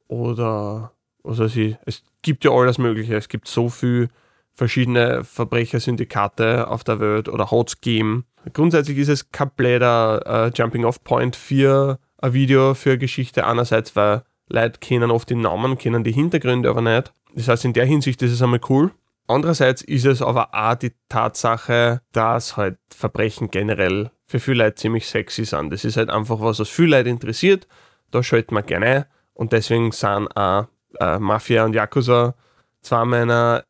oder 0.07 0.91
weiß 1.23 1.55
ich. 1.57 1.77
Es 1.85 2.03
gibt 2.21 2.43
ja 2.43 2.51
alles 2.51 2.77
Mögliche. 2.77 3.15
Es 3.15 3.29
gibt 3.29 3.47
so 3.47 3.69
viele 3.69 4.09
verschiedene 4.53 5.23
Verbrechersyndikate 5.23 6.67
auf 6.67 6.83
der 6.83 6.99
Welt 6.99 7.29
oder 7.29 7.47
es 7.65 7.79
gegeben. 7.79 8.25
Grundsätzlich 8.53 8.97
ist 8.97 9.09
es 9.09 9.31
kein 9.31 9.51
bläder 9.55 10.47
uh, 10.47 10.51
Jumping-Off-Point 10.53 11.35
für 11.35 11.99
ein 12.17 12.33
Video, 12.33 12.73
für 12.73 12.91
eine 12.91 12.99
Geschichte. 12.99 13.45
Einerseits, 13.45 13.95
weil 13.95 14.23
Leute 14.49 14.79
kennen 14.79 15.11
oft 15.11 15.29
die 15.29 15.35
Namen, 15.35 15.77
kennen 15.77 16.03
die 16.03 16.11
Hintergründe 16.11 16.69
aber 16.69 16.81
nicht. 16.81 17.13
Das 17.35 17.49
heißt, 17.49 17.65
in 17.65 17.73
der 17.73 17.85
Hinsicht 17.85 18.21
ist 18.21 18.31
es 18.31 18.41
einmal 18.41 18.61
cool. 18.69 18.91
Andererseits 19.27 19.81
ist 19.81 20.05
es 20.05 20.21
aber 20.21 20.53
auch 20.53 20.75
die 20.75 20.93
Tatsache, 21.09 22.01
dass 22.13 22.55
halt 22.55 22.77
Verbrechen 22.89 23.51
generell 23.51 24.09
für 24.25 24.39
viele 24.39 24.63
Leute 24.63 24.75
ziemlich 24.75 25.07
sexy 25.07 25.43
sind. 25.45 25.71
Das 25.71 25.83
ist 25.83 25.97
halt 25.97 26.09
einfach 26.09 26.39
was, 26.39 26.59
was 26.59 26.69
viele 26.69 26.97
Leute 26.97 27.09
interessiert. 27.09 27.67
Da 28.09 28.23
schaltet 28.23 28.51
man 28.51 28.65
gerne 28.65 28.85
ein. 28.85 29.05
Und 29.37 29.53
deswegen 29.53 29.91
sind 29.91 30.27
auch 30.35 30.67
äh, 30.99 31.19
Mafia 31.19 31.63
und 31.63 31.73
Yakuza 31.73 32.33
zwei 32.81 33.05
meiner 33.05 33.63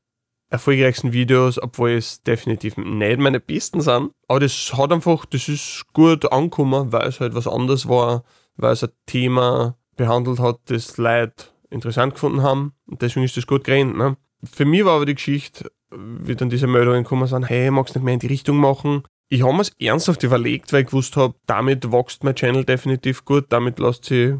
erfolgreichsten 0.50 1.12
Videos, 1.12 1.62
obwohl 1.62 1.92
es 1.92 2.24
definitiv 2.24 2.78
nicht 2.78 3.20
meine 3.20 3.42
besten 3.42 3.82
sind. 3.82 4.12
Aber 4.30 4.40
das 4.40 4.74
hat 4.78 4.94
einfach, 4.94 5.26
das 5.26 5.50
ist 5.50 5.86
gut 5.92 6.32
angekommen, 6.32 6.94
weil 6.94 7.08
es 7.08 7.20
halt 7.20 7.36
was 7.36 7.48
anderes 7.48 7.90
war, 7.90 8.24
weil 8.56 8.72
es 8.72 8.84
ein 8.84 8.92
Thema 9.08 9.76
behandelt 9.98 10.40
hat, 10.40 10.60
das 10.66 10.98
Leute 10.98 11.48
interessant 11.70 12.14
gefunden 12.14 12.44
haben. 12.44 12.72
Und 12.86 13.02
deswegen 13.02 13.26
ist 13.26 13.36
das 13.36 13.46
gut 13.46 13.66
gerannt. 13.66 13.98
Ne? 13.98 14.16
Für 14.46 14.64
mich 14.64 14.86
war 14.86 14.96
aber 14.96 15.06
die 15.06 15.16
Geschichte, 15.16 15.70
wie 15.92 16.36
dann 16.36 16.50
diese 16.50 16.68
Meldungen 16.68 17.04
gekommen 17.04 17.28
sind, 17.28 17.50
hey, 17.50 17.70
magst 17.72 17.94
nicht 17.94 18.04
mehr 18.06 18.14
in 18.14 18.22
die 18.22 18.28
Richtung 18.28 18.56
machen? 18.56 19.04
Ich 19.28 19.44
habe 19.44 19.54
mir 19.54 19.62
es 19.62 19.74
ernsthaft 19.78 20.24
überlegt, 20.24 20.72
weil 20.72 20.84
ich 20.84 20.88
gewusst 20.88 21.18
habe, 21.18 21.36
damit 21.46 21.92
wächst 21.92 22.24
mein 22.24 22.36
Channel 22.36 22.64
definitiv 22.64 23.26
gut, 23.26 23.48
damit 23.50 23.80
lässt 23.80 24.06
sich 24.06 24.36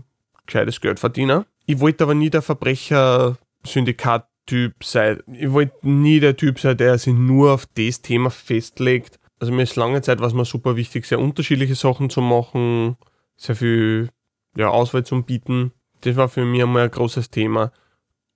gescheites 0.48 0.82
Geld 0.82 1.00
verdienen. 1.00 1.46
Ich 1.66 1.80
wollte 1.80 2.04
aber 2.04 2.16
nie 2.16 2.30
der 2.30 2.42
Verbrecher-Syndikat-Typ 2.42 4.84
sein. 4.84 5.24
Ich 5.32 5.50
wollte 5.52 5.88
nie 5.88 6.20
der 6.20 6.36
Typ 6.36 6.60
sein, 6.60 6.76
der 6.78 6.98
sich 6.98 7.14
nur 7.14 7.54
auf 7.54 7.68
das 7.76 8.02
Thema 8.02 8.32
festlegt. 8.32 9.20
Also 9.40 9.54
mir 9.54 9.62
ist 9.64 9.76
lange 9.76 10.02
Zeit 10.02 10.20
was 10.20 10.34
mir 10.34 10.46
super 10.46 10.76
wichtig, 10.76 11.06
sehr 11.06 11.20
unterschiedliche 11.20 11.76
Sachen 11.76 12.10
zu 12.10 12.22
machen, 12.22 12.98
sehr 13.36 13.56
viel 13.56 14.10
ja, 14.56 14.70
Auswahl 14.70 15.06
zu 15.06 15.22
bieten. 15.22 15.74
Das 16.02 16.16
war 16.16 16.28
für 16.30 16.44
mich 16.44 16.64
einmal 16.64 16.86
ein 16.86 16.92
großes 16.92 17.30
Thema. 17.30 17.72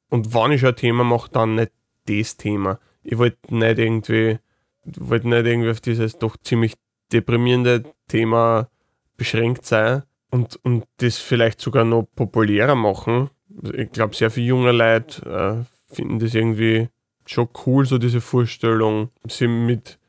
Und 0.09 0.31
wenn 0.33 0.51
ich 0.51 0.65
ein 0.65 0.75
Thema 0.75 1.03
mache, 1.03 1.31
dann 1.31 1.55
nicht 1.55 1.71
das 2.05 2.37
Thema. 2.37 2.79
Ich 3.03 3.17
wollte 3.17 3.55
nicht 3.55 3.79
irgendwie 3.79 4.37
wollte 4.85 5.27
nicht 5.27 5.45
irgendwie 5.45 5.69
auf 5.69 5.81
dieses 5.81 6.17
doch 6.17 6.37
ziemlich 6.37 6.73
deprimierende 7.11 7.83
Thema 8.07 8.69
beschränkt 9.17 9.65
sein 9.65 10.03
und, 10.31 10.59
und 10.63 10.85
das 10.97 11.17
vielleicht 11.17 11.61
sogar 11.61 11.85
noch 11.85 12.07
populärer 12.15 12.75
machen. 12.75 13.29
Ich 13.73 13.91
glaube, 13.91 14.15
sehr 14.15 14.31
viele 14.31 14.47
junge 14.47 14.71
Leute 14.71 15.65
äh, 15.69 15.93
finden 15.93 16.19
das 16.19 16.33
irgendwie 16.33 16.89
schon 17.25 17.49
cool, 17.65 17.85
so 17.85 17.97
diese 17.97 18.21
Vorstellung, 18.21 19.09
sie 19.27 19.47
mit 19.47 19.99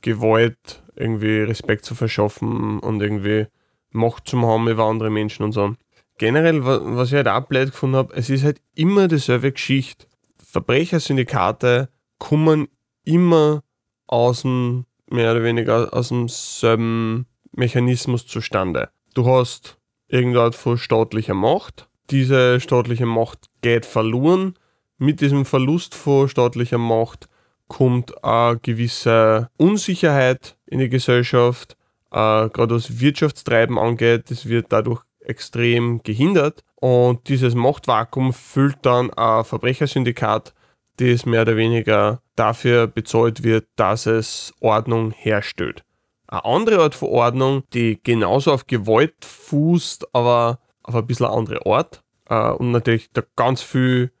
Gewalt 0.00 0.82
irgendwie 0.96 1.40
Respekt 1.40 1.84
zu 1.84 1.94
verschaffen 1.94 2.80
und 2.80 3.00
irgendwie 3.00 3.46
Macht 3.90 4.28
zu 4.28 4.40
haben 4.42 4.68
über 4.68 4.84
andere 4.84 5.10
Menschen 5.10 5.44
und 5.44 5.52
so. 5.52 5.74
Generell, 6.18 6.64
was 6.64 7.08
ich 7.08 7.14
halt 7.14 7.28
auch 7.28 7.46
blöd 7.46 7.70
gefunden 7.70 7.96
habe, 7.96 8.14
es 8.14 8.28
ist 8.28 8.44
halt 8.44 8.60
immer 8.74 9.06
dieselbe 9.06 9.52
Geschichte. 9.52 10.06
Verbrechersyndikate 10.44 11.88
kommen 12.18 12.68
immer 13.04 13.62
aus 14.06 14.42
dem, 14.42 14.86
mehr 15.08 15.30
oder 15.32 15.44
weniger 15.44 15.92
aus 15.94 16.08
demselben 16.08 17.26
Mechanismus 17.52 18.26
zustande. 18.26 18.90
Du 19.14 19.26
hast 19.26 19.78
irgendeine 20.08 20.52
von 20.52 20.78
staatlicher 20.78 21.34
Macht. 21.34 21.88
Diese 22.10 22.60
staatliche 22.60 23.06
Macht 23.06 23.46
geht 23.62 23.86
verloren. 23.86 24.54
Mit 24.98 25.20
diesem 25.20 25.44
Verlust 25.44 25.94
von 25.94 26.28
staatlicher 26.28 26.78
Macht 26.78 27.28
kommt 27.68 28.24
eine 28.24 28.58
gewisse 28.58 29.50
Unsicherheit 29.56 30.56
in 30.66 30.78
die 30.78 30.88
Gesellschaft. 30.88 31.76
Äh, 32.10 32.48
gerade 32.48 32.74
was 32.74 33.00
Wirtschaftstreiben 33.00 33.78
angeht, 33.78 34.30
das 34.30 34.46
wird 34.46 34.66
dadurch 34.70 35.02
extrem 35.20 36.02
gehindert. 36.02 36.64
Und 36.76 37.28
dieses 37.28 37.54
Machtvakuum 37.54 38.32
füllt 38.32 38.78
dann 38.82 39.12
ein 39.12 39.44
Verbrechersyndikat 39.44 40.54
das 40.98 41.26
mehr 41.26 41.42
oder 41.42 41.56
weniger 41.56 42.20
dafür 42.36 42.86
bezahlt 42.86 43.42
wird, 43.42 43.66
dass 43.76 44.06
es 44.06 44.52
Ordnung 44.60 45.12
herstellt. 45.12 45.84
Eine 46.28 46.44
andere 46.44 46.82
Art 46.82 46.94
von 46.94 47.08
Ordnung, 47.08 47.62
die 47.72 47.98
genauso 48.02 48.52
auf 48.52 48.66
Gewalt 48.66 49.24
fußt, 49.24 50.14
aber 50.14 50.60
auf 50.82 50.94
ein 50.94 51.06
bisschen 51.06 51.26
andere 51.26 51.64
Art 51.66 52.02
äh, 52.28 52.50
und 52.50 52.70
natürlich 52.70 53.10
da 53.12 53.22
ganz 53.34 53.62
viel 53.62 54.12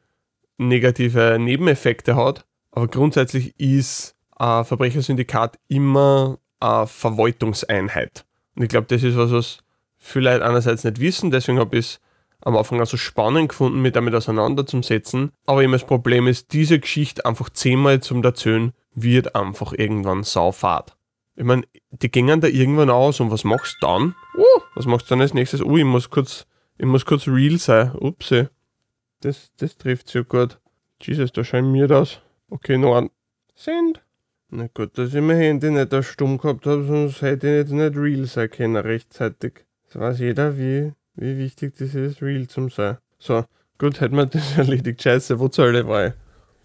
negative 0.56 1.38
Nebeneffekte 1.38 2.16
hat. 2.16 2.46
Aber 2.72 2.88
grundsätzlich 2.88 3.58
ist 3.60 4.16
ein 4.36 4.64
Verbrechersyndikat 4.64 5.58
immer 5.68 6.38
eine 6.60 6.86
Verwaltungseinheit. 6.86 8.24
Und 8.56 8.62
ich 8.62 8.68
glaube, 8.68 8.86
das 8.88 9.02
ist 9.02 9.16
was, 9.16 9.30
was 9.30 9.58
viele 9.98 10.32
Leute 10.32 10.46
einerseits 10.46 10.84
nicht 10.84 11.00
wissen, 11.00 11.30
deswegen 11.30 11.58
habe 11.58 11.76
ich 11.76 11.84
es 11.84 12.00
am 12.40 12.56
Anfang 12.56 12.80
also 12.80 12.96
spannend 12.96 13.50
gefunden, 13.50 13.82
mich 13.82 13.92
damit 13.92 14.14
auseinanderzusetzen. 14.14 15.32
Aber 15.44 15.62
immer 15.62 15.76
das 15.76 15.86
Problem 15.86 16.26
ist, 16.26 16.52
diese 16.52 16.78
Geschichte 16.78 17.24
einfach 17.26 17.50
zehnmal 17.50 18.00
zum 18.00 18.22
Erzählen 18.22 18.72
wird 18.94 19.34
einfach 19.34 19.72
irgendwann 19.72 20.22
saufahrt. 20.22 20.97
Ich 21.38 21.44
meine, 21.44 21.62
die 21.90 22.10
gingen 22.10 22.40
da 22.40 22.48
irgendwann 22.48 22.90
aus 22.90 23.20
und 23.20 23.30
was 23.30 23.44
machst 23.44 23.76
du 23.80 23.86
dann? 23.86 24.14
Oh, 24.36 24.60
was 24.74 24.86
machst 24.86 25.06
du 25.06 25.10
dann 25.10 25.20
als 25.20 25.34
nächstes? 25.34 25.62
Oh, 25.62 25.76
ich 25.76 25.84
muss 25.84 26.10
kurz 26.10 26.48
Ich 26.78 26.84
muss 26.84 27.04
kurz 27.04 27.28
real 27.28 27.58
sein. 27.58 27.92
Upsi. 27.94 28.48
Das, 29.20 29.52
das 29.56 29.76
trifft 29.76 30.08
so 30.08 30.24
gut. 30.24 30.58
Jesus, 31.00 31.30
da 31.30 31.44
scheint 31.44 31.68
mir 31.68 31.86
das. 31.86 32.20
Okay, 32.50 32.76
noch 32.76 32.96
ein. 32.96 33.10
Send. 33.54 34.02
Na 34.50 34.66
gut, 34.66 34.98
dass 34.98 35.14
ich 35.14 35.20
mein 35.20 35.36
Handy 35.36 35.70
nicht 35.70 35.94
auf 35.94 36.10
stumm 36.10 36.38
gehabt 36.38 36.66
habe, 36.66 36.84
sonst 36.84 37.22
hätte 37.22 37.46
ich 37.46 37.54
jetzt 37.54 37.72
nicht 37.72 37.96
real 37.96 38.24
sein 38.26 38.50
können 38.50 38.76
rechtzeitig. 38.76 39.64
Das 39.86 40.00
weiß 40.00 40.18
jeder, 40.18 40.58
wie, 40.58 40.92
wie 41.14 41.38
wichtig 41.38 41.74
das 41.78 41.94
ist, 41.94 42.20
real 42.20 42.48
zu 42.48 42.68
sein. 42.68 42.98
So, 43.18 43.44
gut, 43.78 44.00
hätten 44.00 44.16
wir 44.16 44.26
das 44.26 44.52
erledigt. 44.58 45.02
Scheiße, 45.02 45.38
wo 45.38 45.46
zur 45.46 45.66
Hölle 45.66 45.86
war 45.86 46.08
ich? 46.08 46.12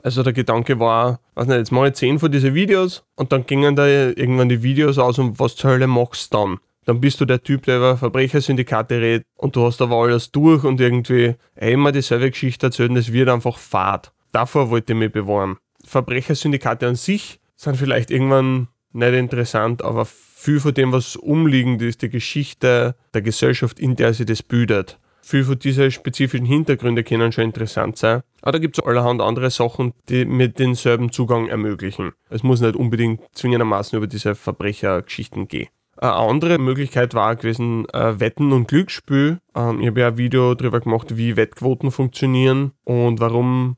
Also 0.03 0.21
der 0.21 0.33
Gedanke 0.33 0.79
war, 0.79 1.21
weiß 1.35 1.47
nicht, 1.47 1.57
jetzt 1.57 1.71
mache 1.71 1.87
ich 1.87 1.93
10 1.93 2.19
von 2.19 2.29
diesen 2.29 2.53
Videos 2.53 3.05
und 3.15 3.31
dann 3.31 3.45
gingen 3.45 3.73
da 3.75 3.87
irgendwann 3.87 4.49
die 4.49 4.61
Videos 4.61 4.97
aus 4.97 5.17
und 5.17 5.39
was 5.39 5.55
zur 5.55 5.71
Hölle 5.71 5.87
machst 5.87 6.33
du 6.33 6.37
dann? 6.37 6.57
Dann 6.83 6.99
bist 6.99 7.21
du 7.21 7.25
der 7.25 7.41
Typ, 7.41 7.63
der 7.63 7.77
über 7.77 7.95
Verbrechersyndikate 7.95 8.99
redet 8.99 9.25
und 9.37 9.55
du 9.55 9.65
hast 9.65 9.81
aber 9.81 9.95
alles 9.95 10.29
durch 10.31 10.65
und 10.65 10.81
irgendwie 10.81 11.35
immer 11.55 11.93
dieselbe 11.93 12.29
Geschichte 12.29 12.65
erzählen, 12.65 12.93
das 12.93 13.13
wird 13.13 13.29
einfach 13.29 13.57
fad. 13.57 14.11
Davor 14.33 14.69
wollte 14.69 14.91
ich 14.91 14.99
mich 14.99 15.11
bewahren. 15.13 15.55
Verbrechersyndikate 15.85 16.85
an 16.85 16.95
sich 16.95 17.39
sind 17.55 17.77
vielleicht 17.77 18.11
irgendwann 18.11 18.67
nicht 18.91 19.13
interessant, 19.13 19.81
aber 19.83 20.05
viel 20.05 20.59
von 20.59 20.73
dem, 20.73 20.91
was 20.91 21.15
umliegend 21.15 21.81
ist, 21.81 22.01
die 22.01 22.09
Geschichte 22.09 22.95
der 23.13 23.21
Gesellschaft, 23.21 23.79
in 23.79 23.95
der 23.95 24.13
sie 24.13 24.25
das 24.25 24.43
bildet, 24.43 24.99
viel 25.23 25.43
von 25.45 25.57
diesen 25.57 25.89
spezifischen 25.89 26.45
Hintergründen 26.45 27.03
können 27.03 27.31
schon 27.31 27.45
interessant 27.45 27.97
sein. 27.97 28.21
Aber 28.41 28.53
da 28.53 28.57
gibt 28.59 28.77
es 28.77 28.83
allerhand 28.83 29.21
andere 29.21 29.49
Sachen, 29.49 29.93
die 30.09 30.25
mir 30.25 30.49
denselben 30.49 31.11
Zugang 31.11 31.47
ermöglichen. 31.47 32.11
Es 32.29 32.43
muss 32.43 32.61
nicht 32.61 32.75
unbedingt 32.75 33.21
zwingendermaßen 33.33 33.97
über 33.97 34.07
diese 34.07 34.35
Verbrechergeschichten 34.35 35.47
gehen. 35.47 35.69
Eine 35.97 36.13
andere 36.13 36.57
Möglichkeit 36.57 37.13
war 37.13 37.35
gewesen, 37.35 37.87
äh, 37.93 38.19
Wetten 38.19 38.51
und 38.51 38.67
Glücksspiel. 38.67 39.39
Ähm, 39.55 39.79
ich 39.79 39.87
habe 39.87 40.01
ja 40.01 40.07
ein 40.09 40.17
Video 40.17 40.53
darüber 40.55 40.81
gemacht, 40.81 41.15
wie 41.15 41.37
Wettquoten 41.37 41.91
funktionieren 41.91 42.73
und 42.83 43.21
warum, 43.21 43.77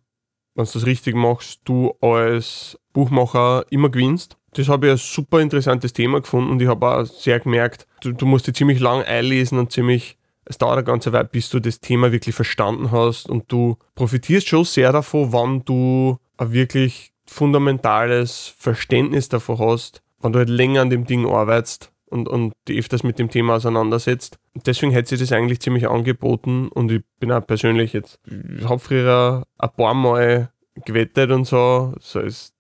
wenn 0.56 0.66
du 0.66 0.72
das 0.72 0.86
richtig 0.86 1.14
machst, 1.16 1.62
du 1.66 1.94
als 2.02 2.80
Buchmacher 2.94 3.66
immer 3.70 3.90
gewinnst. 3.90 4.38
Das 4.54 4.70
habe 4.70 4.88
ich 4.88 4.92
ein 4.94 4.98
super 4.98 5.42
interessantes 5.42 5.94
Thema 5.94 6.22
gefunden 6.22 6.50
und 6.50 6.62
ich 6.62 6.68
habe 6.68 6.88
auch 6.88 7.06
sehr 7.06 7.42
gemerkt, 7.42 7.86
du, 8.02 8.14
du 8.14 8.26
musst 8.26 8.48
dich 8.48 8.56
ziemlich 8.56 8.80
lang 8.80 9.04
einlesen 9.04 9.60
und 9.60 9.72
ziemlich 9.72 10.18
es 10.46 10.58
dauert 10.58 10.78
eine 10.78 10.84
ganze 10.84 11.12
Weile, 11.12 11.26
bis 11.26 11.50
du 11.50 11.60
das 11.60 11.80
Thema 11.80 12.12
wirklich 12.12 12.36
verstanden 12.36 12.92
hast 12.92 13.30
und 13.30 13.52
du 13.52 13.78
profitierst 13.96 14.48
schon 14.48 14.64
sehr 14.64 14.92
davon, 14.92 15.34
wann 15.34 15.66
du 15.66 16.18
ein 16.38 16.52
wirklich 16.52 17.12
fundamentales 17.26 18.54
Verständnis 18.58 19.30
davon 19.30 19.60
hast, 19.60 20.04
wenn 20.22 20.34
du 20.34 20.40
halt 20.40 20.50
länger 20.50 20.82
an 20.82 20.90
dem 20.90 21.06
Ding 21.06 21.28
arbeitest 21.28 21.92
und, 22.06 22.30
und 22.30 22.54
die 22.68 22.78
öfters 22.78 23.04
mit 23.04 23.18
dem 23.18 23.30
Thema 23.30 23.56
auseinandersetzt. 23.56 24.38
Deswegen 24.54 24.92
hätte 24.92 25.10
sich 25.10 25.20
das 25.20 25.32
eigentlich 25.32 25.60
ziemlich 25.60 25.90
angeboten 25.90 26.70
und 26.70 26.92
ich 26.92 27.02
bin 27.20 27.32
auch 27.32 27.46
persönlich 27.46 27.94
jetzt, 27.94 28.20
ich 28.26 28.70
habe 28.70 28.80
früher 28.80 29.46
ein 29.58 29.70
paar 29.76 29.94
Mal 29.94 30.52
gewettet 30.86 31.32
und 31.32 31.46
so, 31.46 31.94
so 32.00 32.20
als 32.20 32.54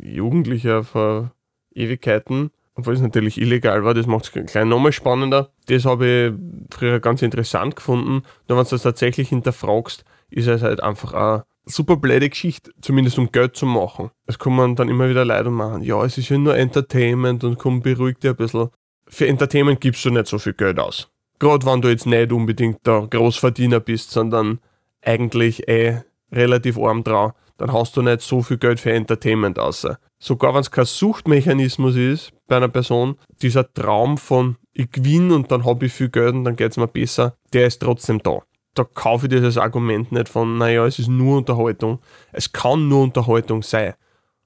Jugendlicher 0.00 0.84
vor 0.84 1.32
Ewigkeiten 1.74 2.50
obwohl 2.78 2.94
es 2.94 3.00
natürlich 3.00 3.40
illegal 3.40 3.84
war, 3.84 3.92
das 3.92 4.06
macht 4.06 4.24
es 4.24 4.52
gleich 4.52 4.64
nochmal 4.64 4.92
spannender. 4.92 5.50
Das 5.66 5.84
habe 5.84 6.06
ich 6.06 6.74
früher 6.74 7.00
ganz 7.00 7.22
interessant 7.22 7.74
gefunden. 7.74 8.22
Nur 8.48 8.56
wenn 8.56 8.64
du 8.64 8.70
das 8.70 8.82
tatsächlich 8.82 9.30
hinterfragst, 9.30 10.04
ist 10.30 10.46
es 10.46 10.62
halt 10.62 10.80
einfach 10.80 11.12
eine 11.12 11.44
super 11.64 11.96
blöde 11.96 12.30
Geschichte, 12.30 12.70
zumindest 12.80 13.18
um 13.18 13.32
Geld 13.32 13.56
zu 13.56 13.66
machen. 13.66 14.10
Es 14.26 14.38
kommen 14.38 14.76
dann 14.76 14.88
immer 14.88 15.10
wieder 15.10 15.24
Leute 15.24 15.48
und 15.48 15.54
machen, 15.54 15.82
ja, 15.82 16.04
es 16.04 16.18
ist 16.18 16.28
ja 16.28 16.38
nur 16.38 16.56
Entertainment 16.56 17.42
und 17.42 17.58
komm, 17.58 17.82
beruhig 17.82 18.18
dich 18.18 18.30
ein 18.30 18.36
bisschen. 18.36 18.68
Für 19.08 19.26
Entertainment 19.26 19.80
gibst 19.80 20.04
du 20.04 20.10
nicht 20.10 20.28
so 20.28 20.38
viel 20.38 20.54
Geld 20.54 20.78
aus. 20.78 21.10
Gerade 21.40 21.66
wenn 21.66 21.82
du 21.82 21.88
jetzt 21.88 22.06
nicht 22.06 22.30
unbedingt 22.30 22.86
der 22.86 23.08
Großverdiener 23.10 23.80
bist, 23.80 24.12
sondern 24.12 24.60
eigentlich 25.02 25.68
eh 25.68 26.02
relativ 26.30 26.78
arm 26.78 27.02
dran, 27.02 27.32
dann 27.58 27.72
hast 27.72 27.96
du 27.96 28.02
nicht 28.02 28.22
so 28.22 28.42
viel 28.42 28.56
Geld 28.56 28.80
für 28.80 28.92
Entertainment 28.92 29.58
aus. 29.58 29.86
Sogar 30.18 30.54
wenn 30.54 30.60
es 30.60 30.70
kein 30.70 30.86
Suchtmechanismus 30.86 31.96
ist 31.96 32.32
bei 32.46 32.56
einer 32.56 32.68
Person, 32.68 33.16
dieser 33.42 33.70
Traum 33.72 34.16
von 34.16 34.56
ich 34.72 34.90
gewinne 34.90 35.34
und 35.34 35.50
dann 35.50 35.64
habe 35.64 35.86
ich 35.86 35.92
viel 35.92 36.08
Geld 36.08 36.34
und 36.34 36.44
dann 36.44 36.56
geht 36.56 36.70
es 36.70 36.76
mir 36.76 36.86
besser, 36.86 37.36
der 37.52 37.66
ist 37.66 37.82
trotzdem 37.82 38.22
da. 38.22 38.38
Da 38.74 38.84
kaufe 38.84 39.26
ich 39.26 39.30
dieses 39.30 39.58
Argument 39.58 40.12
nicht 40.12 40.28
von, 40.28 40.56
naja, 40.56 40.86
es 40.86 41.00
ist 41.00 41.08
nur 41.08 41.38
Unterhaltung. 41.38 41.98
Es 42.30 42.52
kann 42.52 42.88
nur 42.88 43.02
Unterhaltung 43.02 43.64
sein. 43.64 43.94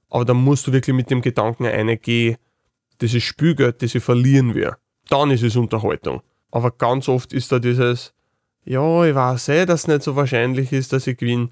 Aber 0.09 0.25
dann 0.25 0.37
musst 0.37 0.65
du 0.65 0.73
wirklich 0.73 0.95
mit 0.95 1.11
dem 1.11 1.21
Gedanken 1.21 1.67
reingehen, 1.67 2.37
das 2.97 3.13
ist 3.13 3.23
Spielgeld, 3.23 3.81
das 3.83 3.93
ich 3.93 4.03
verlieren 4.03 4.55
will. 4.55 4.71
Dann 5.09 5.29
ist 5.29 5.43
es 5.43 5.55
Unterhaltung. 5.55 6.21
Aber 6.49 6.71
ganz 6.71 7.07
oft 7.09 7.31
ist 7.31 7.51
da 7.51 7.59
dieses, 7.59 8.13
ja, 8.63 9.05
ich 9.05 9.13
weiß 9.13 9.49
eh, 9.49 9.65
dass 9.65 9.81
es 9.81 9.87
nicht 9.87 10.03
so 10.03 10.15
wahrscheinlich 10.15 10.71
ist, 10.71 10.93
dass 10.93 11.05
ich 11.05 11.17
gewinne, 11.17 11.49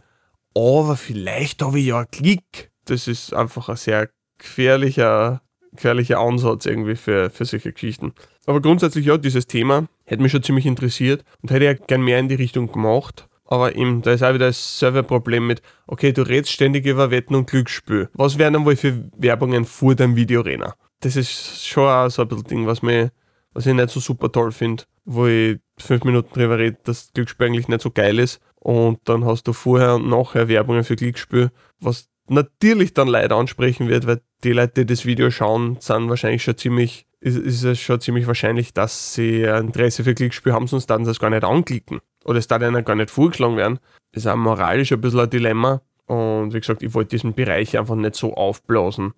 aber 0.55 0.95
vielleicht 0.95 1.61
habe 1.61 1.79
ich 1.79 1.87
ja 1.87 1.99
einen 1.99 2.11
Klick 2.11 2.71
das 2.85 3.07
ist 3.07 3.33
einfach 3.33 3.69
ein 3.69 3.75
sehr 3.75 4.09
gefährlicher, 4.37 5.41
gefährlicher 5.71 6.19
Ansatz 6.19 6.65
irgendwie 6.65 6.95
für, 6.95 7.29
für 7.29 7.45
solche 7.45 7.71
Geschichten. 7.71 8.13
Aber 8.45 8.61
grundsätzlich 8.61 9.05
ja, 9.05 9.17
dieses 9.17 9.47
Thema 9.47 9.87
hätte 10.03 10.21
mich 10.21 10.31
schon 10.31 10.43
ziemlich 10.43 10.65
interessiert 10.65 11.23
und 11.41 11.51
hätte 11.51 11.65
ja 11.65 11.73
gern 11.73 12.03
mehr 12.03 12.19
in 12.19 12.27
die 12.27 12.35
Richtung 12.35 12.71
gemacht. 12.71 13.27
Aber 13.45 13.75
eben, 13.75 14.01
da 14.01 14.11
ist 14.11 14.23
auch 14.23 14.33
wieder 14.33 14.47
das 14.47 14.79
Serverproblem 14.79 15.45
mit, 15.45 15.61
okay, 15.85 16.13
du 16.13 16.21
redest 16.21 16.53
ständig 16.53 16.85
über 16.85 17.11
Wetten 17.11 17.35
und 17.35 17.49
Glücksspiel. 17.49 18.09
Was 18.13 18.37
wären 18.37 18.53
dann 18.53 18.65
wohl 18.65 18.77
für 18.77 19.09
Werbungen 19.17 19.65
vor 19.65 19.93
deinem 19.93 20.15
Videorenner? 20.15 20.75
Das 21.01 21.15
ist 21.15 21.67
schon 21.67 21.87
auch 21.87 22.09
so 22.09 22.21
ein 22.21 22.27
bisschen 22.29 22.45
Ding, 22.45 22.67
was, 22.67 22.81
mich, 22.81 23.09
was 23.53 23.65
ich 23.65 23.73
nicht 23.73 23.89
so 23.89 23.99
super 23.99 24.31
toll 24.31 24.51
finde, 24.51 24.83
wo 25.03 25.27
ich 25.27 25.59
fünf 25.77 26.03
Minuten 26.03 26.33
drüber 26.33 26.57
rede, 26.59 26.77
dass 26.83 27.11
Glücksspiel 27.13 27.47
eigentlich 27.47 27.67
nicht 27.67 27.81
so 27.81 27.91
geil 27.91 28.19
ist. 28.19 28.39
Und 28.63 28.99
dann 29.05 29.25
hast 29.25 29.47
du 29.47 29.53
vorher 29.53 29.95
und 29.95 30.07
nachher 30.07 30.47
Werbungen 30.47 30.83
für 30.83 30.95
Glücksspiel, 30.95 31.49
was 31.79 32.07
natürlich 32.29 32.93
dann 32.93 33.07
Leute 33.07 33.35
ansprechen 33.35 33.89
wird, 33.89 34.05
weil 34.05 34.21
die 34.43 34.53
Leute, 34.53 34.85
die 34.85 34.85
das 34.85 35.05
Video 35.05 35.31
schauen, 35.31 35.77
sind 35.79 36.09
wahrscheinlich 36.09 36.43
schon 36.43 36.57
ziemlich, 36.57 37.07
ist, 37.19 37.37
ist 37.37 37.63
es 37.63 37.79
schon 37.79 37.99
ziemlich 37.99 38.27
wahrscheinlich, 38.27 38.71
dass 38.73 39.15
sie 39.15 39.47
ein 39.47 39.67
Interesse 39.67 40.03
für 40.03 40.13
Klickspiel 40.13 40.53
haben, 40.53 40.67
sonst 40.67 40.87
dann 40.87 41.05
das 41.05 41.19
gar 41.19 41.31
nicht 41.31 41.43
anklicken. 41.43 42.01
Oder 42.23 42.37
es 42.37 42.47
darf 42.47 42.61
ihnen 42.61 42.85
gar 42.85 42.95
nicht 42.95 43.09
vorgeschlagen 43.09 43.57
werden. 43.57 43.79
Das 44.11 44.23
ist 44.25 44.27
auch 44.27 44.35
moralisch 44.35 44.91
ein 44.91 45.01
bisschen 45.01 45.21
ein 45.21 45.29
Dilemma. 45.29 45.81
Und 46.05 46.53
wie 46.53 46.59
gesagt, 46.59 46.83
ich 46.83 46.93
wollte 46.93 47.15
diesen 47.15 47.33
Bereich 47.33 47.77
einfach 47.79 47.95
nicht 47.95 48.15
so 48.15 48.35
aufblasen. 48.35 49.13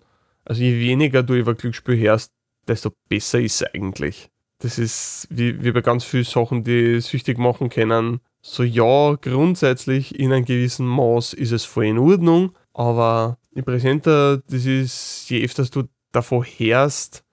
Also 0.46 0.62
je 0.62 0.78
weniger 0.78 1.22
du 1.22 1.34
über 1.34 1.54
Glücksspiel 1.54 1.98
hörst, 1.98 2.32
desto 2.66 2.90
besser 3.10 3.40
ist 3.40 3.60
es 3.60 3.74
eigentlich. 3.74 4.30
Das 4.60 4.78
ist 4.78 5.26
wie, 5.28 5.62
wie 5.62 5.72
bei 5.72 5.82
ganz 5.82 6.04
vielen 6.04 6.24
Sachen, 6.24 6.64
die 6.64 7.00
süchtig 7.00 7.36
machen 7.36 7.68
können. 7.68 8.20
So 8.46 8.62
ja, 8.62 9.14
grundsätzlich 9.22 10.18
in 10.20 10.30
einem 10.30 10.44
gewissen 10.44 10.86
Maß 10.86 11.32
ist 11.32 11.50
es 11.50 11.64
voll 11.64 11.86
in 11.86 11.96
Ordnung, 11.96 12.52
aber 12.74 13.38
im 13.54 13.64
Präsenter, 13.64 14.36
das 14.36 14.66
ist, 14.66 15.30
je 15.30 15.42
öfter 15.42 15.64
du 15.64 15.84
davor 16.12 16.44
hörst, 16.44 17.24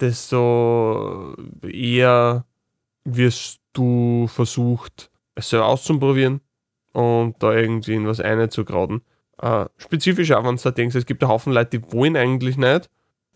desto 0.00 1.36
eher 1.62 2.46
wirst 3.04 3.60
du 3.74 4.26
versucht, 4.26 5.10
es 5.34 5.50
selber 5.50 5.66
auszuprobieren 5.66 6.40
und 6.94 7.42
da 7.42 7.52
irgendwie 7.52 7.92
in 7.92 8.06
was 8.06 8.20
einzugraden. 8.20 9.02
Äh, 9.42 9.66
spezifisch 9.76 10.32
auch, 10.32 10.44
wenn 10.44 10.56
du 10.56 10.62
da 10.62 10.70
denkst, 10.70 10.96
es 10.96 11.04
gibt 11.04 11.22
einen 11.22 11.30
Haufen 11.30 11.52
Leute, 11.52 11.78
die 11.78 11.92
wollen 11.92 12.16
eigentlich 12.16 12.56
nicht, 12.56 12.88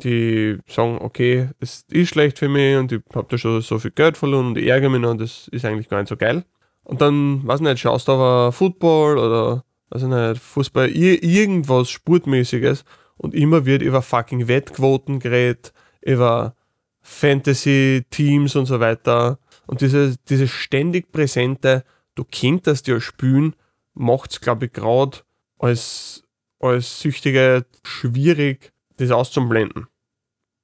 die 0.02 0.56
sagen, 0.66 0.96
okay, 1.02 1.50
es 1.60 1.84
ist 1.90 2.08
schlecht 2.08 2.38
für 2.38 2.48
mich 2.48 2.78
und 2.78 2.90
ich 2.90 3.02
habe 3.14 3.26
da 3.28 3.36
schon 3.36 3.60
so 3.60 3.78
viel 3.78 3.90
Geld 3.90 4.16
verloren 4.16 4.46
und 4.46 4.58
ich 4.58 4.66
ärgere 4.66 4.88
mich 4.88 5.02
noch 5.02 5.10
und 5.10 5.20
das 5.20 5.48
ist 5.48 5.66
eigentlich 5.66 5.90
gar 5.90 5.98
nicht 5.98 6.08
so 6.08 6.16
geil. 6.16 6.46
Und 6.88 7.02
dann, 7.02 7.46
weiß 7.46 7.60
nicht, 7.60 7.80
schaust 7.80 8.08
du 8.08 8.12
aber 8.12 8.50
Football 8.50 9.18
oder 9.18 9.64
also 9.90 10.08
nicht, 10.08 10.40
Fußball, 10.40 10.88
irgendwas 10.88 11.90
Sportmäßiges 11.90 12.84
und 13.18 13.34
immer 13.34 13.66
wird 13.66 13.82
über 13.82 14.00
fucking 14.00 14.48
Wettquoten 14.48 15.20
geredet, 15.20 15.74
über 16.00 16.54
Fantasy-Teams 17.02 18.56
und 18.56 18.64
so 18.64 18.80
weiter. 18.80 19.38
Und 19.66 19.82
diese, 19.82 20.16
diese 20.30 20.48
ständig 20.48 21.12
präsente, 21.12 21.84
du 22.14 22.24
könntest 22.24 22.86
ja 22.86 23.00
spielen, 23.00 23.54
macht 23.92 24.30
es, 24.30 24.40
glaube 24.40 24.66
ich, 24.66 24.72
gerade 24.72 25.18
als, 25.58 26.24
als 26.58 27.00
Süchtige 27.00 27.66
schwierig, 27.82 28.72
das 28.96 29.10
auszublenden, 29.10 29.88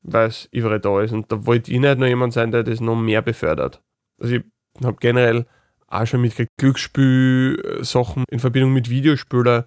weil 0.00 0.28
es 0.28 0.48
überall 0.52 0.80
da 0.80 1.02
ist. 1.02 1.12
Und 1.12 1.30
da 1.30 1.44
wollte 1.44 1.70
ich 1.70 1.80
nicht 1.80 1.98
nur 1.98 2.08
jemand 2.08 2.32
sein, 2.32 2.50
der 2.50 2.62
das 2.62 2.80
noch 2.80 2.96
mehr 2.96 3.20
befördert. 3.20 3.82
Also 4.18 4.36
ich 4.36 4.42
habe 4.82 4.96
generell 5.00 5.44
auch 5.89 6.07
schon 6.07 6.20
mit 6.20 6.35
Glücksspiel-Sachen 6.59 8.24
in 8.30 8.41
Verbindung 8.41 8.72
mit 8.72 8.91
Videospielen, 8.91 9.64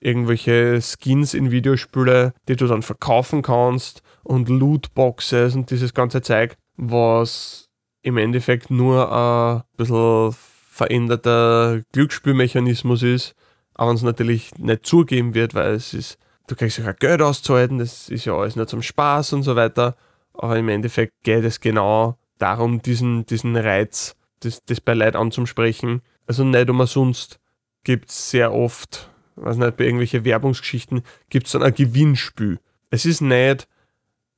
irgendwelche 0.00 0.80
Skins 0.80 1.34
in 1.34 1.50
Videospiele, 1.50 2.32
die 2.48 2.56
du 2.56 2.66
dann 2.66 2.82
verkaufen 2.82 3.42
kannst 3.42 4.02
und 4.22 4.48
Lootboxes 4.48 5.54
und 5.54 5.70
dieses 5.70 5.94
ganze 5.94 6.22
Zeug, 6.22 6.56
was 6.76 7.68
im 8.02 8.16
Endeffekt 8.16 8.70
nur 8.70 9.12
ein 9.12 9.62
bisschen 9.76 10.34
veränderter 10.70 11.82
Glücksspielmechanismus 11.92 13.02
ist, 13.02 13.34
aber 13.74 13.92
es 13.92 14.02
natürlich 14.02 14.56
nicht 14.56 14.86
zugeben 14.86 15.34
wird, 15.34 15.54
weil 15.54 15.74
es 15.74 15.92
ist, 15.92 16.18
du 16.46 16.56
kriegst 16.56 16.78
ja 16.78 16.92
Geld 16.92 17.20
auszuhalten, 17.20 17.78
das 17.78 18.08
ist 18.08 18.24
ja 18.24 18.34
alles 18.34 18.56
nur 18.56 18.66
zum 18.66 18.80
Spaß 18.80 19.34
und 19.34 19.42
so 19.42 19.56
weiter, 19.56 19.96
aber 20.32 20.56
im 20.58 20.68
Endeffekt 20.70 21.12
geht 21.22 21.44
es 21.44 21.60
genau 21.60 22.16
darum, 22.38 22.80
diesen, 22.80 23.26
diesen 23.26 23.56
Reiz 23.56 24.16
das, 24.40 24.64
das 24.64 24.80
bei 24.80 24.94
Leuten 24.94 25.16
anzusprechen. 25.16 26.02
Also 26.26 26.44
nicht 26.44 26.70
umsonst 26.70 27.40
gibt 27.84 28.10
es 28.10 28.30
sehr 28.30 28.52
oft, 28.52 29.10
weiß 29.36 29.56
nicht, 29.56 29.76
bei 29.76 29.84
irgendwelchen 29.84 30.24
Werbungsgeschichten, 30.24 31.02
gibt 31.28 31.46
es 31.46 31.52
dann 31.52 31.62
ein 31.62 31.74
Gewinnspiel. 31.74 32.58
Es 32.90 33.04
ist 33.06 33.20
nicht, 33.20 33.68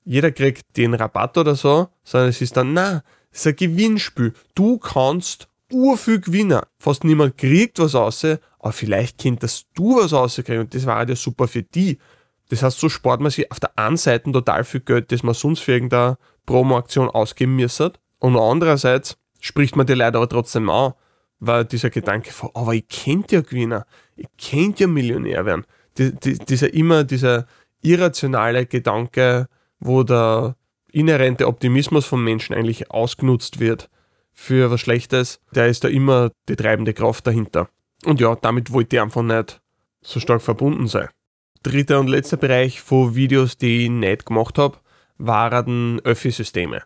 jeder 0.05 0.33
kriegt 0.33 0.77
den 0.77 0.95
Rabatt 0.95 1.39
oder 1.39 1.55
so, 1.55 1.89
sondern 2.05 2.31
es 2.31 2.41
ist 2.41 2.57
dann, 2.57 2.73
na, 2.73 3.03
es 3.31 3.41
ist 3.41 3.47
ein 3.47 3.57
Gewinnspiel. 3.57 4.33
Du 4.55 4.79
kannst 4.79 5.49
urviel 5.71 6.21
gewinnen. 6.21 6.61
Fast 6.79 7.05
niemand 7.05 7.39
kriegt 7.39 7.79
was 7.79 7.95
raus, 7.95 8.25
aber 8.59 8.73
vielleicht 8.73 9.23
könntest 9.23 9.67
du 9.75 9.97
was 9.97 10.13
rauskriegen 10.13 10.61
und 10.61 10.75
das 10.75 10.87
war 10.87 11.09
ja 11.09 11.17
super 11.17 11.49
für 11.49 11.63
die. 11.63 11.99
Das 12.51 12.63
heißt, 12.63 12.79
so 12.79 12.89
spart 12.89 13.21
man 13.21 13.31
sich 13.31 13.51
auf 13.51 13.61
der 13.61 13.77
einen 13.79 13.97
Seite 13.97 14.31
total 14.31 14.65
viel 14.65 14.81
Geld, 14.81 15.11
das 15.11 15.23
man 15.23 15.35
sonst 15.35 15.61
für 15.61 15.73
irgendeine 15.73 16.19
Promo-Aktion 16.45 17.09
ausgeben 17.09 17.57
müsste. 17.57 17.95
Und 18.19 18.37
andererseits 18.37 19.17
spricht 19.43 19.77
man 19.77 19.87
die 19.87 19.95
Leute 19.95 20.17
aber 20.17 20.29
trotzdem 20.29 20.71
an, 20.71 20.95
weil 21.41 21.65
dieser 21.65 21.91
Gedanke 21.91 22.33
von, 22.33 22.51
aber 22.55 22.75
ich 22.75 22.89
kennt 22.89 23.33
ja 23.33 23.41
Gewinner, 23.41 23.85
ich 24.17 24.29
kennt 24.39 24.81
ja 24.81 24.87
Millionär 24.87 25.45
werden. 25.45 25.67
Die, 25.99 26.15
die, 26.15 26.39
dieser 26.39 26.73
immer 26.73 27.05
dieser 27.05 27.47
irrationale 27.83 28.65
Gedanke, 28.65 29.49
wo 29.81 30.05
der 30.05 30.57
inhärente 30.93 31.49
Optimismus 31.49 32.07
von 32.07 32.23
Menschen 32.23 32.55
eigentlich 32.55 32.91
ausgenutzt 32.91 33.59
wird 33.59 33.91
für 34.33 34.71
was 34.71 34.81
Schlechtes, 34.81 35.41
der 35.55 35.67
ist 35.67 35.83
da 35.85 35.89
immer 35.89 36.31
die 36.49 36.57
treibende 36.57 36.95
Kraft 36.95 37.27
dahinter. 37.27 37.69
Und 38.05 38.21
ja, 38.21 38.37
damit 38.37 38.73
wollte 38.73 38.97
ich 38.97 39.03
einfach 39.03 39.23
nicht 39.23 39.61
so 40.01 40.21
stark 40.21 40.43
verbunden 40.43 40.87
sein. 40.87 41.09
Dritter 41.65 41.99
und 41.99 42.09
letzter 42.09 42.37
Bereich 42.37 42.81
von 42.81 43.15
Videos, 43.15 43.59
die 43.59 43.85
ich 43.85 43.91
nicht 43.91 44.27
gemacht 44.27 44.59
habe, 44.59 44.79
waren 45.19 46.01
Öffi-Systeme. 46.01 46.83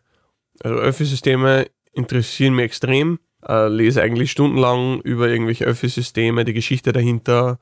Also 0.63 0.77
Öffi-Systeme 0.77 1.67
interessieren 1.97 2.55
mich 2.55 2.67
extrem. 2.67 3.19
Äh, 3.47 3.69
lese 3.69 4.03
eigentlich 4.03 4.31
stundenlang 4.31 5.01
über 5.01 5.29
irgendwelche 5.29 5.65
Öffi-Systeme, 5.65 6.45
die 6.45 6.53
Geschichte 6.53 6.93
dahinter, 6.93 7.59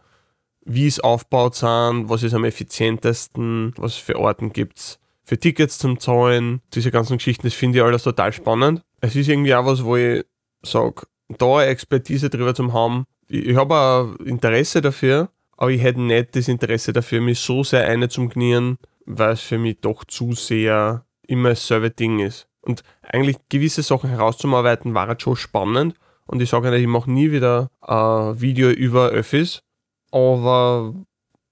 wie 0.65 0.87
es 0.87 1.01
aufgebaut 1.01 1.57
sind, 1.57 2.09
was 2.09 2.23
ist 2.23 2.35
am 2.35 2.45
effizientesten, 2.45 3.75
was 3.77 3.93
es 3.93 3.99
für 3.99 4.19
Orten 4.19 4.53
gibt 4.53 4.99
für 5.25 5.39
Tickets 5.39 5.79
zum 5.79 5.99
Zahlen, 5.99 6.61
diese 6.75 6.91
ganzen 6.91 7.17
Geschichten, 7.17 7.47
das 7.47 7.55
finde 7.55 7.79
ich 7.79 7.85
alles 7.85 8.03
total 8.03 8.33
spannend. 8.33 8.83
Es 9.01 9.17
ist 9.17 9.29
irgendwie 9.29 9.55
auch 9.55 9.65
was, 9.65 9.83
wo 9.85 9.97
ich 9.97 10.25
sage, 10.63 11.03
da 11.29 11.57
eine 11.57 11.67
Expertise 11.67 12.31
drüber 12.31 12.55
zu 12.55 12.73
haben, 12.73 13.07
ich, 13.27 13.47
ich 13.47 13.57
habe 13.57 13.75
auch 13.75 14.17
Interesse 14.25 14.83
dafür, 14.83 15.31
aber 15.57 15.71
ich 15.71 15.83
hätte 15.83 16.03
nicht 16.03 16.37
das 16.37 16.49
Interesse 16.49 16.93
dafür, 16.93 17.21
mich 17.21 17.41
so 17.41 17.65
sehr 17.65 17.87
eine 17.89 18.09
zum 18.09 18.29
Knieren, 18.29 18.79
weil 19.07 19.33
es 19.33 19.41
für 19.41 19.59
mich 19.59 19.79
doch 19.81 20.05
zu 20.05 20.33
sehr 20.33 21.07
immer 21.27 21.51
dasselbe 21.51 21.91
Ding 21.91 22.21
ist. 22.21 22.47
Und 22.65 22.83
eigentlich 23.03 23.37
gewisse 23.49 23.83
Sachen 23.83 24.11
herauszuarbeiten 24.11 24.95
war 24.95 25.09
halt 25.09 25.23
schon 25.23 25.37
spannend. 25.37 25.95
Und 26.27 26.41
ich 26.41 26.51
sage 26.51 26.71
nicht, 26.71 26.81
ich 26.81 26.87
mache 26.87 27.11
nie 27.11 27.31
wieder 27.31 27.69
ein 27.83 28.41
Video 28.41 28.71
über 28.71 29.09
Öffis, 29.09 29.63
aber 30.11 30.95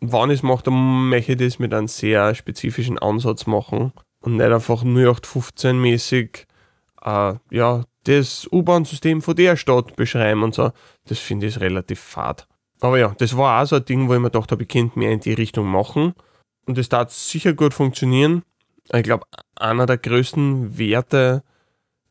wenn 0.00 0.30
ich 0.30 0.38
es 0.38 0.42
mache, 0.42 0.64
dann 0.64 1.08
möchte 1.08 1.32
ich 1.32 1.38
das 1.38 1.58
mit 1.58 1.74
einem 1.74 1.88
sehr 1.88 2.34
spezifischen 2.34 2.98
Ansatz 2.98 3.46
machen 3.46 3.92
und 4.20 4.36
nicht 4.36 4.50
einfach 4.50 4.82
0815 4.82 5.78
mäßig 5.78 6.46
äh, 7.04 7.34
ja, 7.50 7.84
das 8.04 8.48
U-Bahn-System 8.50 9.22
von 9.22 9.36
der 9.36 9.56
Stadt 9.56 9.94
beschreiben 9.96 10.42
und 10.42 10.54
so. 10.54 10.72
Das 11.06 11.18
finde 11.18 11.46
ich 11.46 11.60
relativ 11.60 12.00
fad. 12.00 12.48
Aber 12.80 12.98
ja, 12.98 13.14
das 13.18 13.36
war 13.36 13.62
auch 13.62 13.66
so 13.66 13.76
ein 13.76 13.84
Ding, 13.84 14.08
wo 14.08 14.14
ich 14.14 14.20
mir 14.20 14.30
gedacht 14.30 14.50
habe, 14.50 14.62
ich 14.62 14.68
könnte 14.68 14.98
mehr 14.98 15.12
in 15.12 15.20
die 15.20 15.34
Richtung 15.34 15.66
machen. 15.66 16.14
Und 16.66 16.78
das 16.78 16.88
darf 16.88 17.12
sicher 17.12 17.52
gut 17.52 17.74
funktionieren. 17.74 18.42
Ich 18.92 19.04
glaube, 19.04 19.26
einer 19.62 19.86
der 19.86 19.98
größten 19.98 20.78
Werte, 20.78 21.42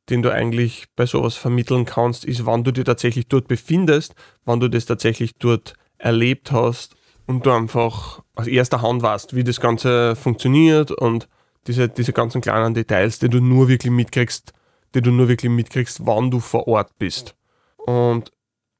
den 0.09 0.21
du 0.21 0.31
eigentlich 0.31 0.85
bei 0.95 1.05
sowas 1.05 1.35
vermitteln 1.35 1.85
kannst, 1.85 2.25
ist, 2.25 2.45
wann 2.45 2.63
du 2.63 2.71
dich 2.71 2.85
tatsächlich 2.85 3.27
dort 3.27 3.47
befindest, 3.47 4.15
wann 4.45 4.59
du 4.59 4.67
das 4.67 4.85
tatsächlich 4.85 5.35
dort 5.35 5.75
erlebt 5.97 6.51
hast 6.51 6.95
und 7.27 7.45
du 7.45 7.51
einfach 7.51 8.21
aus 8.35 8.47
erster 8.47 8.81
Hand 8.81 9.03
weißt, 9.03 9.35
wie 9.35 9.43
das 9.43 9.59
Ganze 9.59 10.15
funktioniert 10.15 10.91
und 10.91 11.27
diese, 11.67 11.87
diese 11.87 12.13
ganzen 12.13 12.41
kleinen 12.41 12.73
Details, 12.73 13.19
die 13.19 13.29
du 13.29 13.39
nur 13.39 13.67
wirklich 13.67 13.91
mitkriegst, 13.91 14.53
die 14.95 15.01
du 15.01 15.11
nur 15.11 15.27
wirklich 15.27 15.51
mitkriegst, 15.51 16.05
wann 16.05 16.31
du 16.31 16.39
vor 16.39 16.67
Ort 16.67 16.97
bist. 16.97 17.35
Und 17.77 18.31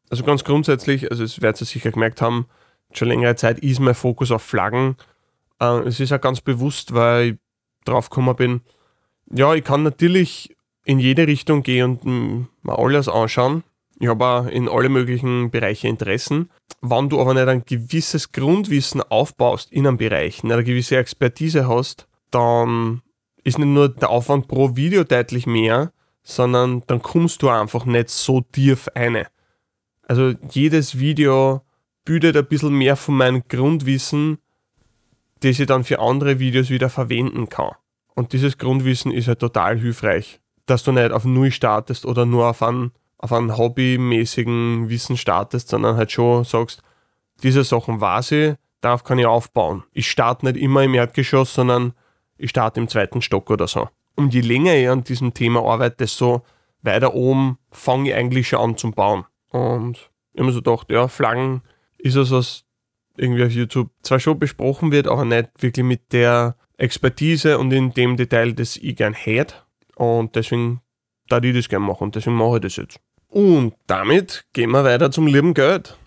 also 0.09 0.23
ganz 0.23 0.43
grundsätzlich, 0.43 1.09
also 1.11 1.23
es 1.23 1.41
werdet 1.41 1.61
ihr 1.61 1.67
sicher 1.67 1.91
gemerkt 1.91 2.21
haben, 2.21 2.47
schon 2.91 3.07
längere 3.07 3.35
Zeit 3.35 3.59
ist 3.59 3.79
mein 3.79 3.95
Fokus 3.95 4.31
auf 4.31 4.41
Flaggen. 4.41 4.97
Äh, 5.59 5.87
es 5.87 5.99
ist 5.99 6.11
auch 6.11 6.19
ganz 6.19 6.41
bewusst, 6.41 6.93
weil 6.93 7.27
ich 7.27 7.37
drauf 7.85 8.09
gekommen 8.09 8.35
bin, 8.35 8.61
ja, 9.33 9.53
ich 9.53 9.63
kann 9.63 9.83
natürlich 9.83 10.55
in 10.83 10.99
jede 10.99 11.27
Richtung 11.27 11.63
gehen 11.63 11.97
und 12.03 12.47
mal 12.63 12.75
alles 12.75 13.07
anschauen, 13.07 13.63
ich 14.01 14.07
habe 14.07 14.25
auch 14.25 14.47
in 14.47 14.67
alle 14.67 14.89
möglichen 14.89 15.51
Bereiche 15.51 15.87
Interessen. 15.87 16.49
Wenn 16.81 17.09
du 17.09 17.21
aber 17.21 17.35
nicht 17.35 17.47
ein 17.47 17.63
gewisses 17.65 18.31
Grundwissen 18.31 19.03
aufbaust 19.03 19.71
in 19.71 19.85
einem 19.85 19.97
Bereich, 19.97 20.43
nicht 20.43 20.51
eine 20.51 20.63
gewisse 20.63 20.97
Expertise 20.97 21.67
hast, 21.67 22.07
dann 22.31 23.03
ist 23.43 23.59
nicht 23.59 23.67
nur 23.67 23.89
der 23.89 24.09
Aufwand 24.09 24.47
pro 24.47 24.75
Video 24.75 25.03
deutlich 25.03 25.45
mehr, 25.45 25.91
sondern 26.23 26.81
dann 26.87 27.03
kommst 27.03 27.43
du 27.43 27.49
einfach 27.49 27.85
nicht 27.85 28.09
so 28.09 28.41
tief 28.41 28.87
eine. 28.95 29.27
Also 30.07 30.33
jedes 30.49 30.97
Video 30.97 31.61
bildet 32.03 32.35
ein 32.35 32.47
bisschen 32.47 32.73
mehr 32.73 32.95
von 32.95 33.15
meinem 33.15 33.43
Grundwissen, 33.47 34.39
das 35.41 35.59
ich 35.59 35.67
dann 35.67 35.83
für 35.83 35.99
andere 35.99 36.39
Videos 36.39 36.69
wieder 36.69 36.89
verwenden 36.89 37.49
kann. 37.49 37.75
Und 38.15 38.33
dieses 38.33 38.57
Grundwissen 38.57 39.11
ist 39.11 39.27
halt 39.27 39.39
total 39.39 39.77
hilfreich, 39.77 40.39
dass 40.65 40.83
du 40.83 40.91
nicht 40.91 41.11
auf 41.11 41.25
Null 41.25 41.51
startest 41.51 42.05
oder 42.05 42.25
nur 42.25 42.49
auf 42.49 42.63
einen 42.63 42.91
auf 43.21 43.31
einen 43.31 43.55
hobbymäßigen 43.55 44.89
Wissen 44.89 45.15
startest, 45.15 45.69
sondern 45.69 45.95
halt 45.95 46.11
schon 46.11 46.43
sagst, 46.43 46.81
diese 47.43 47.63
Sachen 47.63 48.01
weiß 48.01 48.31
ich, 48.31 48.55
darauf 48.81 49.03
kann 49.03 49.19
ich 49.19 49.27
aufbauen. 49.27 49.83
Ich 49.93 50.09
starte 50.09 50.45
nicht 50.45 50.57
immer 50.57 50.83
im 50.83 50.95
Erdgeschoss, 50.95 51.53
sondern 51.53 51.93
ich 52.37 52.49
starte 52.49 52.79
im 52.79 52.87
zweiten 52.87 53.21
Stock 53.21 53.51
oder 53.51 53.67
so. 53.67 53.89
Und 54.15 54.33
je 54.33 54.41
länger 54.41 54.75
ich 54.75 54.89
an 54.89 55.03
diesem 55.03 55.35
Thema 55.35 55.63
arbeite, 55.63 55.97
desto 55.97 56.41
weiter 56.81 57.13
oben 57.13 57.59
fange 57.69 58.09
ich 58.09 58.15
eigentlich 58.15 58.47
schon 58.47 58.59
an 58.59 58.77
zum 58.77 58.91
Bauen. 58.91 59.25
Und 59.49 60.09
ich 60.33 60.39
habe 60.39 60.47
mir 60.47 60.53
so 60.53 60.61
gedacht, 60.61 60.91
ja, 60.91 61.07
Flaggen 61.07 61.61
ist 61.99 62.15
es, 62.15 62.31
was 62.31 62.63
irgendwie 63.17 63.43
auf 63.43 63.51
YouTube 63.51 63.89
zwar 64.01 64.19
schon 64.19 64.39
besprochen 64.39 64.91
wird, 64.91 65.07
aber 65.07 65.25
nicht 65.25 65.49
wirklich 65.59 65.85
mit 65.85 66.13
der 66.13 66.55
Expertise 66.77 67.57
und 67.57 67.71
in 67.71 67.93
dem 67.93 68.17
Detail, 68.17 68.53
das 68.53 68.77
ich 68.77 68.95
gern 68.95 69.13
hätte. 69.13 69.55
Und 69.95 70.35
deswegen 70.35 70.81
da 71.31 71.39
ich 71.41 71.55
das 71.55 71.69
gerne 71.69 71.85
machen 71.85 72.05
und 72.05 72.15
deswegen 72.15 72.35
mache 72.35 72.57
ich 72.57 72.61
das 72.61 72.75
jetzt. 72.75 72.99
Und 73.29 73.73
damit 73.87 74.45
gehen 74.53 74.71
wir 74.71 74.83
weiter 74.83 75.11
zum 75.11 75.27
lieben 75.27 75.53
Geld. 75.53 75.97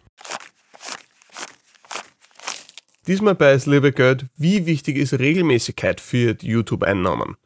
Diesmal 3.06 3.34
bei 3.34 3.52
das 3.52 3.66
liebe 3.66 3.92
Geld, 3.92 4.26
wie 4.36 4.66
wichtig 4.66 4.96
ist 4.96 5.14
Regelmäßigkeit 5.14 6.00
für 6.00 6.36
YouTube-Einnahmen? 6.40 7.36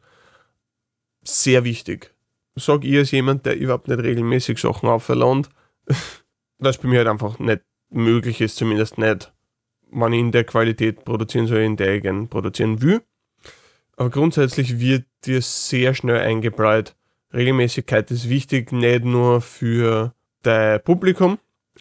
Sehr 1.21 1.63
wichtig. 1.63 2.13
Sag 2.55 2.83
ich 2.83 2.97
als 2.97 3.11
jemand, 3.11 3.45
der 3.45 3.57
überhaupt 3.57 3.87
nicht 3.87 3.99
regelmäßig 3.99 4.57
Sachen 4.57 4.89
aufverlangt, 4.89 5.49
dass 6.59 6.77
bei 6.77 6.87
mir 6.87 6.99
halt 6.99 7.07
einfach 7.07 7.39
nicht 7.39 7.61
möglich 7.89 8.41
ist, 8.41 8.57
zumindest 8.57 8.97
nicht, 8.97 9.31
ich 9.91 10.19
in 10.19 10.31
der 10.31 10.43
Qualität 10.43 11.03
produzieren 11.05 11.47
soll, 11.47 11.59
in 11.59 11.77
der 11.77 12.01
gerne 12.01 12.27
produzieren 12.27 12.81
will. 12.81 13.01
Aber 13.95 14.09
grundsätzlich 14.09 14.79
wird 14.79 15.05
dir 15.25 15.41
sehr 15.41 15.93
schnell 15.93 16.19
eingebläut, 16.19 16.95
Regelmäßigkeit 17.33 18.09
ist 18.11 18.29
wichtig, 18.29 18.71
nicht 18.71 19.05
nur 19.05 19.41
für 19.41 20.13
dein 20.41 20.81
Publikum, 20.81 21.37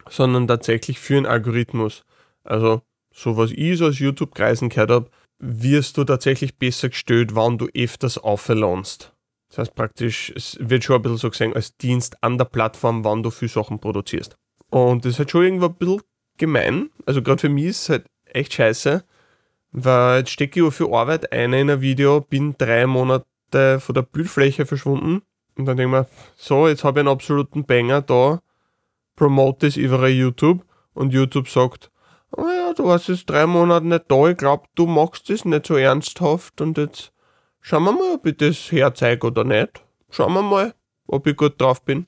sondern 0.08 0.46
tatsächlich 0.46 0.98
für 0.98 1.14
den 1.14 1.26
Algorithmus. 1.26 2.04
Also, 2.44 2.82
so 3.14 3.36
was 3.36 3.50
ich 3.52 3.78
so 3.78 3.86
aus 3.86 3.98
YouTube-Kreisen 3.98 4.68
gehört 4.68 4.90
habe, 4.90 5.10
wirst 5.38 5.96
du 5.96 6.04
tatsächlich 6.04 6.56
besser 6.56 6.90
gestellt, 6.90 7.34
wann 7.34 7.58
du 7.58 7.68
öfters 7.74 8.18
aufverlohnst. 8.18 9.12
Das 9.48 9.58
heißt 9.58 9.74
praktisch, 9.74 10.32
es 10.34 10.58
wird 10.60 10.84
schon 10.84 10.96
ein 10.96 11.02
bisschen 11.02 11.18
so 11.18 11.30
gesehen 11.30 11.54
als 11.54 11.76
Dienst 11.76 12.22
an 12.22 12.36
der 12.36 12.44
Plattform, 12.44 13.04
wann 13.04 13.22
du 13.22 13.30
viel 13.30 13.48
Sachen 13.48 13.78
produzierst. 13.78 14.36
Und 14.70 15.06
das 15.06 15.18
halt 15.18 15.30
schon 15.30 15.44
irgendwo 15.44 15.66
ein 15.66 15.74
bisschen 15.74 16.02
gemein. 16.38 16.90
Also 17.06 17.22
gerade 17.22 17.40
für 17.40 17.48
mich 17.48 17.66
ist 17.66 17.82
es 17.82 17.88
halt 17.90 18.06
echt 18.26 18.54
scheiße, 18.54 19.04
weil 19.72 20.18
jetzt 20.18 20.30
stecke 20.30 20.60
ich 20.60 20.66
auch 20.66 20.72
für 20.72 20.92
Arbeit 20.92 21.32
ein 21.32 21.52
in 21.52 21.70
ein 21.70 21.80
Video, 21.80 22.20
bin 22.20 22.54
drei 22.56 22.86
Monate 22.86 23.80
von 23.80 23.94
der 23.94 24.02
Bildfläche 24.02 24.66
verschwunden 24.66 25.22
und 25.56 25.66
dann 25.66 25.76
denke 25.76 25.96
ich 25.96 26.02
mir, 26.02 26.08
so, 26.36 26.68
jetzt 26.68 26.84
habe 26.84 27.00
ich 27.00 27.06
einen 27.06 27.12
absoluten 27.12 27.64
Banger 27.64 28.02
da, 28.02 28.40
promote 29.16 29.66
das 29.66 29.76
über 29.76 30.08
YouTube 30.08 30.64
und 30.94 31.12
YouTube 31.12 31.48
sagt, 31.48 31.90
oh 32.36 32.46
ja, 32.46 32.72
du 32.74 32.84
warst 32.84 33.08
jetzt 33.08 33.28
drei 33.28 33.46
Monate 33.46 33.86
nicht 33.86 34.04
da, 34.08 34.28
ich 34.28 34.36
glaube, 34.36 34.68
du 34.74 34.86
machst 34.86 35.28
das 35.30 35.44
nicht 35.44 35.66
so 35.66 35.76
ernsthaft 35.76 36.60
und 36.60 36.78
jetzt 36.78 37.12
schauen 37.60 37.84
wir 37.84 37.92
mal, 37.92 38.14
ob 38.14 38.26
ich 38.26 38.36
das 38.36 38.70
herzeige 38.70 39.26
oder 39.26 39.44
nicht. 39.44 39.82
Schauen 40.10 40.32
wir 40.34 40.42
mal, 40.42 40.74
ob 41.06 41.26
ich 41.26 41.36
gut 41.36 41.60
drauf 41.60 41.84
bin. 41.84 42.06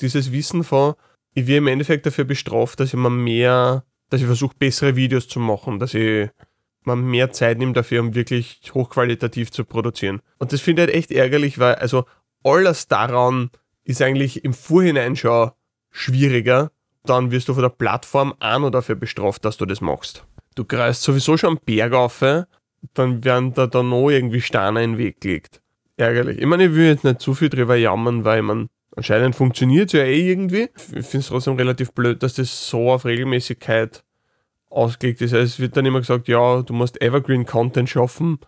Dieses 0.00 0.32
Wissen 0.32 0.64
von, 0.64 0.94
ich 1.38 1.46
werde 1.46 1.58
im 1.58 1.66
Endeffekt 1.68 2.06
dafür 2.06 2.24
bestraft, 2.24 2.80
dass 2.80 2.88
ich 2.88 2.98
mir 2.98 3.10
mehr, 3.10 3.84
dass 4.10 4.20
ich 4.20 4.26
versuche, 4.26 4.54
bessere 4.58 4.96
Videos 4.96 5.28
zu 5.28 5.40
machen, 5.40 5.78
dass 5.78 5.94
ich 5.94 6.30
mir 6.84 6.96
mehr 6.96 7.32
Zeit 7.32 7.58
nehme 7.58 7.72
dafür, 7.72 8.00
um 8.00 8.14
wirklich 8.14 8.60
hochqualitativ 8.74 9.50
zu 9.50 9.64
produzieren. 9.64 10.20
Und 10.38 10.52
das 10.52 10.60
finde 10.60 10.82
ich 10.82 10.88
halt 10.88 10.96
echt 10.96 11.10
ärgerlich, 11.10 11.58
weil, 11.58 11.76
also 11.76 12.04
alles 12.44 12.88
daran 12.88 13.50
ist 13.84 14.02
eigentlich 14.02 14.44
im 14.44 14.54
Vorhinein 14.54 15.16
schon 15.16 15.50
schwieriger. 15.90 16.70
Dann 17.04 17.30
wirst 17.30 17.48
du 17.48 17.54
von 17.54 17.62
der 17.62 17.70
Plattform 17.70 18.34
auch 18.40 18.58
noch 18.58 18.70
dafür 18.70 18.94
bestraft, 18.94 19.44
dass 19.44 19.56
du 19.56 19.66
das 19.66 19.80
machst. 19.80 20.24
Du 20.54 20.64
greifst 20.64 21.02
sowieso 21.02 21.36
schon 21.36 21.50
am 21.50 21.60
Berg 21.64 21.92
auf, 21.92 22.20
dann 22.94 23.24
werden 23.24 23.54
da 23.54 23.66
dann 23.66 23.88
noch 23.88 24.10
irgendwie 24.10 24.40
Steine 24.40 24.82
in 24.82 24.92
den 24.92 24.98
Weg 24.98 25.20
gelegt. 25.20 25.60
Ärgerlich. 25.96 26.38
Ich 26.38 26.46
meine, 26.46 26.66
ich 26.66 26.74
will 26.74 26.86
jetzt 26.86 27.04
nicht 27.04 27.20
zu 27.20 27.34
viel 27.34 27.48
drüber 27.48 27.76
jammern, 27.76 28.24
weil 28.24 28.42
man 28.42 28.68
anscheinend 28.98 29.36
funktioniert 29.36 29.88
es 29.88 29.92
ja 29.92 30.04
eh 30.04 30.28
irgendwie. 30.28 30.68
Ich 30.76 31.06
finde 31.06 31.18
es 31.18 31.28
trotzdem 31.28 31.54
relativ 31.54 31.92
blöd, 31.92 32.22
dass 32.22 32.34
das 32.34 32.68
so 32.68 32.90
auf 32.92 33.04
Regelmäßigkeit 33.04 34.04
ausgelegt 34.68 35.22
ist. 35.22 35.32
Also 35.32 35.44
es 35.44 35.60
wird 35.60 35.76
dann 35.76 35.86
immer 35.86 36.00
gesagt, 36.00 36.28
ja, 36.28 36.62
du 36.62 36.72
musst 36.74 37.00
Evergreen 37.00 37.46
Content 37.46 37.88
schaffen. 37.88 38.38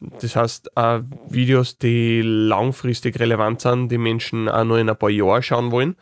Das 0.00 0.36
heißt, 0.36 0.72
äh, 0.76 1.00
Videos, 1.28 1.78
die 1.78 2.20
langfristig 2.20 3.18
relevant 3.18 3.62
sind, 3.62 3.88
die 3.88 3.96
Menschen 3.96 4.48
auch 4.48 4.64
noch 4.64 4.76
in 4.76 4.90
ein 4.90 4.98
paar 4.98 5.08
Jahren 5.08 5.42
schauen 5.42 5.70
wollen. 5.70 5.96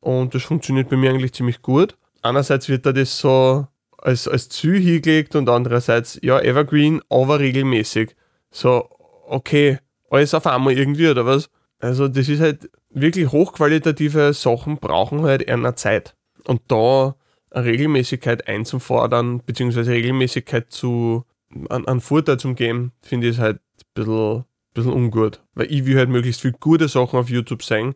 Und 0.00 0.34
das 0.34 0.42
funktioniert 0.42 0.90
bei 0.90 0.96
mir 0.96 1.10
eigentlich 1.10 1.32
ziemlich 1.32 1.62
gut. 1.62 1.96
Einerseits 2.22 2.68
wird 2.68 2.84
da 2.84 2.92
das 2.92 3.18
so 3.18 3.66
als, 3.98 4.26
als 4.28 4.48
Ziel 4.48 4.80
hingelegt 4.80 5.36
und 5.36 5.48
andererseits, 5.48 6.18
ja, 6.22 6.40
Evergreen, 6.40 7.00
aber 7.08 7.38
regelmäßig. 7.38 8.16
So, 8.50 8.88
okay, 9.28 9.78
alles 10.10 10.34
auf 10.34 10.46
einmal 10.46 10.76
irgendwie, 10.76 11.08
oder 11.08 11.24
was? 11.24 11.48
Also, 11.78 12.08
das 12.08 12.28
ist 12.28 12.40
halt 12.40 12.68
wirklich 12.94 13.30
hochqualitative 13.30 14.32
Sachen 14.32 14.78
brauchen 14.78 15.22
halt 15.22 15.42
eher 15.42 15.76
Zeit. 15.76 16.14
Und 16.46 16.62
da 16.68 17.14
eine 17.50 17.64
Regelmäßigkeit 17.64 18.48
einzufordern, 18.48 19.42
beziehungsweise 19.44 19.92
Regelmäßigkeit 19.92 20.70
zu, 20.70 21.24
an, 21.68 21.86
an 21.86 22.00
Vorteil 22.00 22.38
zum 22.38 22.54
geben, 22.54 22.92
finde 23.02 23.28
ich 23.28 23.38
halt 23.38 23.58
ein 23.58 23.84
bisschen, 23.94 24.44
bisschen 24.74 24.92
ungut. 24.92 25.42
Weil 25.54 25.70
ich 25.70 25.84
will 25.86 25.96
halt 25.96 26.08
möglichst 26.08 26.40
viel 26.40 26.52
gute 26.52 26.88
Sachen 26.88 27.18
auf 27.18 27.28
YouTube 27.28 27.62
sehen, 27.62 27.94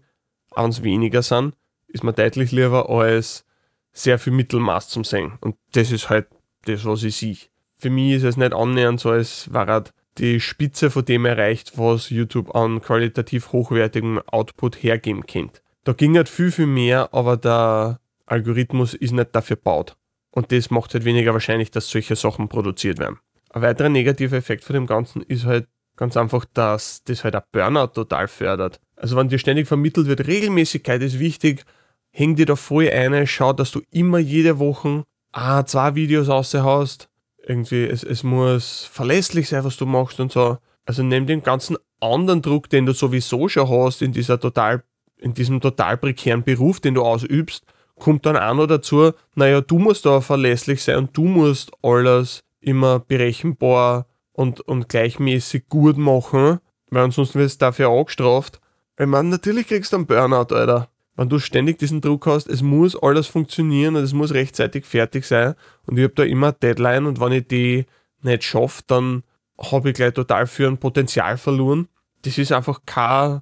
auch 0.50 0.64
wenn 0.64 0.70
es 0.70 0.82
weniger 0.82 1.22
sind, 1.22 1.54
ist 1.88 2.04
mir 2.04 2.12
deutlich 2.12 2.52
lieber 2.52 2.90
als 2.90 3.44
sehr 3.92 4.18
viel 4.18 4.32
Mittelmaß 4.32 4.88
zum 4.88 5.04
Sehen. 5.04 5.32
Und 5.40 5.56
das 5.72 5.90
ist 5.90 6.10
halt 6.10 6.26
das, 6.66 6.84
was 6.84 7.02
ich 7.02 7.16
sehe. 7.16 7.36
Für 7.76 7.90
mich 7.90 8.14
ist 8.14 8.24
es 8.24 8.36
nicht 8.36 8.52
annähernd 8.52 9.00
so, 9.00 9.10
als 9.10 9.52
wäre 9.52 9.84
die 10.18 10.40
Spitze 10.40 10.90
von 10.90 11.04
dem 11.04 11.24
erreicht, 11.24 11.78
was 11.78 12.10
YouTube 12.10 12.54
an 12.54 12.80
qualitativ 12.80 13.52
hochwertigem 13.52 14.20
Output 14.26 14.82
hergeben 14.82 15.26
könnte. 15.26 15.60
Da 15.84 15.92
ging 15.92 16.16
halt 16.16 16.28
viel, 16.28 16.50
viel 16.50 16.66
mehr, 16.66 17.12
aber 17.12 17.36
der 17.36 18.00
Algorithmus 18.26 18.94
ist 18.94 19.12
nicht 19.12 19.34
dafür 19.34 19.56
gebaut. 19.56 19.96
Und 20.30 20.52
das 20.52 20.70
macht 20.70 20.94
halt 20.94 21.04
weniger 21.04 21.32
wahrscheinlich, 21.32 21.70
dass 21.70 21.88
solche 21.88 22.16
Sachen 22.16 22.48
produziert 22.48 22.98
werden. 22.98 23.18
Ein 23.50 23.62
weiterer 23.62 23.88
negativer 23.88 24.36
Effekt 24.36 24.64
von 24.64 24.74
dem 24.74 24.86
Ganzen 24.86 25.22
ist 25.22 25.44
halt 25.44 25.66
ganz 25.96 26.16
einfach, 26.16 26.44
dass 26.52 27.02
das 27.04 27.24
halt 27.24 27.36
ein 27.36 27.42
Burnout 27.52 27.88
total 27.88 28.28
fördert. 28.28 28.80
Also 28.96 29.16
wenn 29.16 29.28
dir 29.28 29.38
ständig 29.38 29.66
vermittelt 29.66 30.06
wird, 30.08 30.26
Regelmäßigkeit 30.26 31.02
ist 31.02 31.18
wichtig, 31.18 31.64
häng 32.10 32.36
dir 32.36 32.46
da 32.46 32.56
voll 32.56 32.90
ein, 32.90 33.26
schau, 33.26 33.52
dass 33.52 33.70
du 33.70 33.80
immer 33.90 34.18
jede 34.18 34.58
Woche 34.58 35.04
ah, 35.32 35.64
zwei 35.64 35.94
Videos 35.94 36.28
raushaust. 36.28 37.08
Irgendwie, 37.46 37.84
es, 37.84 38.02
es 38.02 38.24
muss 38.24 38.88
verlässlich 38.92 39.48
sein, 39.48 39.64
was 39.64 39.76
du 39.76 39.86
machst 39.86 40.18
und 40.18 40.32
so. 40.32 40.58
Also 40.84 41.02
nimm 41.02 41.26
den 41.26 41.42
ganzen 41.42 41.76
anderen 42.00 42.42
Druck, 42.42 42.68
den 42.68 42.86
du 42.86 42.92
sowieso 42.92 43.48
schon 43.48 43.68
hast 43.68 44.02
in 44.02 44.12
dieser 44.12 44.40
total, 44.40 44.82
in 45.16 45.32
diesem 45.32 45.60
total 45.60 45.96
prekären 45.96 46.42
Beruf, 46.42 46.80
den 46.80 46.94
du 46.94 47.02
ausübst, 47.02 47.64
kommt 47.94 48.26
dann 48.26 48.36
auch 48.36 48.54
noch 48.54 48.66
dazu, 48.66 49.12
naja, 49.34 49.60
du 49.60 49.78
musst 49.78 50.06
da 50.06 50.20
verlässlich 50.20 50.82
sein 50.82 50.96
und 50.96 51.16
du 51.16 51.24
musst 51.24 51.72
alles 51.82 52.42
immer 52.60 52.98
berechenbar 52.98 54.06
und, 54.32 54.60
und 54.60 54.88
gleichmäßig 54.88 55.68
gut 55.68 55.96
machen, 55.96 56.58
weil 56.90 57.04
ansonsten 57.04 57.38
wirst 57.38 57.62
du 57.62 57.66
dafür 57.66 57.88
auch 57.88 58.06
gestraft. 58.06 58.60
Ich 58.98 59.06
meine, 59.06 59.28
natürlich 59.28 59.68
kriegst 59.68 59.92
du 59.92 59.96
einen 59.96 60.06
Burnout, 60.06 60.54
Alter. 60.54 60.88
Wenn 61.16 61.30
du 61.30 61.38
ständig 61.38 61.78
diesen 61.78 62.02
Druck 62.02 62.26
hast, 62.26 62.46
es 62.46 62.60
muss 62.62 62.94
alles 62.94 63.26
funktionieren 63.26 63.96
und 63.96 64.02
es 64.02 64.12
muss 64.12 64.34
rechtzeitig 64.34 64.84
fertig 64.84 65.24
sein 65.24 65.54
und 65.86 65.96
ich 65.98 66.04
habe 66.04 66.14
da 66.14 66.22
immer 66.22 66.48
eine 66.48 66.56
Deadline 66.56 67.06
und 67.06 67.20
wenn 67.20 67.32
ich 67.32 67.48
die 67.48 67.86
nicht 68.22 68.44
schaffe, 68.44 68.82
dann 68.86 69.22
habe 69.58 69.90
ich 69.90 69.94
gleich 69.94 70.12
total 70.12 70.46
für 70.46 70.68
ein 70.68 70.78
Potenzial 70.78 71.38
verloren. 71.38 71.88
Das 72.22 72.36
ist 72.36 72.52
einfach 72.52 72.80
kein 72.84 73.40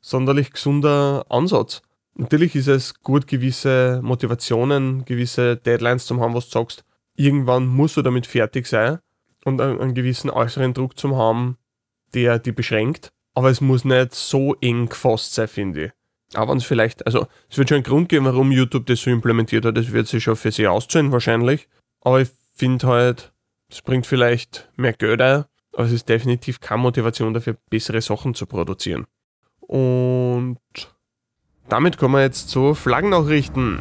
sonderlich 0.00 0.52
gesunder 0.52 1.24
Ansatz. 1.30 1.80
Natürlich 2.14 2.54
ist 2.54 2.68
es 2.68 3.02
gut, 3.02 3.26
gewisse 3.26 4.00
Motivationen, 4.02 5.04
gewisse 5.04 5.56
Deadlines 5.56 6.06
zu 6.06 6.20
haben, 6.20 6.34
was 6.34 6.48
du 6.48 6.58
sagst. 6.58 6.84
Irgendwann 7.14 7.66
musst 7.66 7.96
du 7.96 8.02
damit 8.02 8.26
fertig 8.26 8.66
sein 8.66 8.98
und 9.44 9.60
einen 9.60 9.94
gewissen 9.94 10.28
äußeren 10.28 10.74
Druck 10.74 10.98
zu 10.98 11.16
haben, 11.16 11.56
der 12.14 12.38
die 12.38 12.52
beschränkt. 12.52 13.10
Aber 13.34 13.50
es 13.50 13.60
muss 13.60 13.84
nicht 13.84 14.14
so 14.14 14.54
eng 14.60 14.88
gefasst 14.88 15.34
sein, 15.34 15.48
finde 15.48 15.84
ich. 15.86 15.92
Aber 16.34 16.54
es 16.54 16.64
vielleicht, 16.64 17.06
also 17.06 17.26
es 17.48 17.56
wird 17.56 17.68
schon 17.68 17.76
einen 17.76 17.84
Grund 17.84 18.08
geben, 18.08 18.24
warum 18.24 18.50
YouTube 18.50 18.86
das 18.86 19.00
so 19.00 19.10
implementiert 19.10 19.64
hat. 19.64 19.76
Das 19.76 19.92
wird 19.92 20.08
sich 20.08 20.24
schon 20.24 20.36
für 20.36 20.50
sie 20.50 20.66
auszahlen, 20.66 21.12
wahrscheinlich. 21.12 21.68
Aber 22.00 22.20
ich 22.20 22.30
finde 22.54 22.86
halt, 22.88 23.32
es 23.70 23.82
bringt 23.82 24.06
vielleicht 24.06 24.68
mehr 24.76 24.92
Geld 24.92 25.20
ein, 25.20 25.44
aber 25.72 25.84
es 25.84 25.92
ist 25.92 26.08
definitiv 26.08 26.60
keine 26.60 26.82
Motivation 26.82 27.34
dafür, 27.34 27.56
bessere 27.70 28.00
Sachen 28.00 28.34
zu 28.34 28.46
produzieren. 28.46 29.06
Und 29.60 30.58
damit 31.68 31.98
kommen 31.98 32.14
wir 32.14 32.22
jetzt 32.22 32.48
zu 32.48 32.74
Flaggennachrichten. 32.74 33.80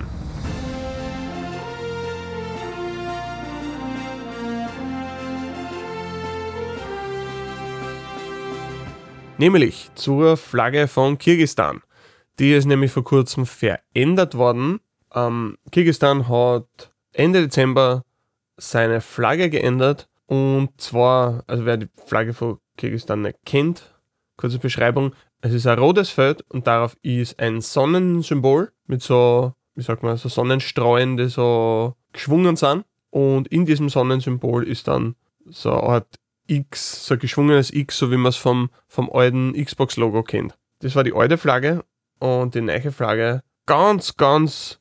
Nämlich 9.38 9.92
zur 9.96 10.38
Flagge 10.38 10.88
von 10.88 11.18
Kirgistan. 11.18 11.82
Die 12.40 12.54
ist 12.54 12.66
nämlich 12.66 12.92
vor 12.92 13.04
kurzem 13.04 13.46
verändert 13.46 14.36
worden. 14.36 14.80
Ähm, 15.14 15.58
Kirgistan 15.72 16.28
hat 16.28 16.92
Ende 17.14 17.42
Dezember 17.42 18.04
seine 18.58 19.02
Flagge 19.02 19.50
geändert. 19.50 20.10
Und 20.28 20.70
zwar, 20.82 21.44
also 21.48 21.66
wer 21.66 21.78
die 21.78 21.90
Flagge 22.06 22.34
von 22.34 22.60
Kirgistan 22.78 23.22
nicht 23.22 23.38
kennt, 23.46 23.96
kurze 24.38 24.60
Beschreibung, 24.60 25.14
es 25.42 25.54
ist 25.54 25.68
ein 25.68 25.78
rotes 25.78 26.10
Feld 26.10 26.44
und 26.50 26.66
darauf 26.66 26.98
ist 27.04 27.40
ein 27.40 27.62
Sonnensymbol 27.62 28.72
mit 28.88 29.02
so, 29.02 29.54
wie 29.76 29.84
sagt 29.84 30.02
man, 30.02 30.18
so 30.18 30.28
Sonnenstrahlen, 30.28 31.18
die 31.18 31.28
so 31.28 31.96
geschwungen 32.12 32.56
sind. 32.56 32.86
Und 33.12 33.48
in 33.50 33.66
diesem 33.66 33.90
Sonnensymbol 33.90 34.68
ist 34.68 34.88
dann 34.88 35.16
so 35.46 35.72
eine 35.72 35.84
Art 35.84 36.16
X, 36.48 37.06
so 37.06 37.14
ein 37.14 37.20
geschwungenes 37.20 37.72
X, 37.72 37.98
so 37.98 38.12
wie 38.12 38.18
man 38.18 38.30
es 38.30 38.36
vom, 38.36 38.70
vom 38.88 39.10
alten 39.12 39.54
Xbox-Logo 39.54 40.24
kennt. 40.24 40.58
Das 40.80 40.96
war 40.96 41.04
die 41.04 41.14
alte 41.14 41.38
Flagge 41.38 41.86
und 42.20 42.56
die 42.56 42.62
neue 42.62 42.92
Flagge 42.92 43.42
ganz, 43.66 44.16
ganz 44.18 44.80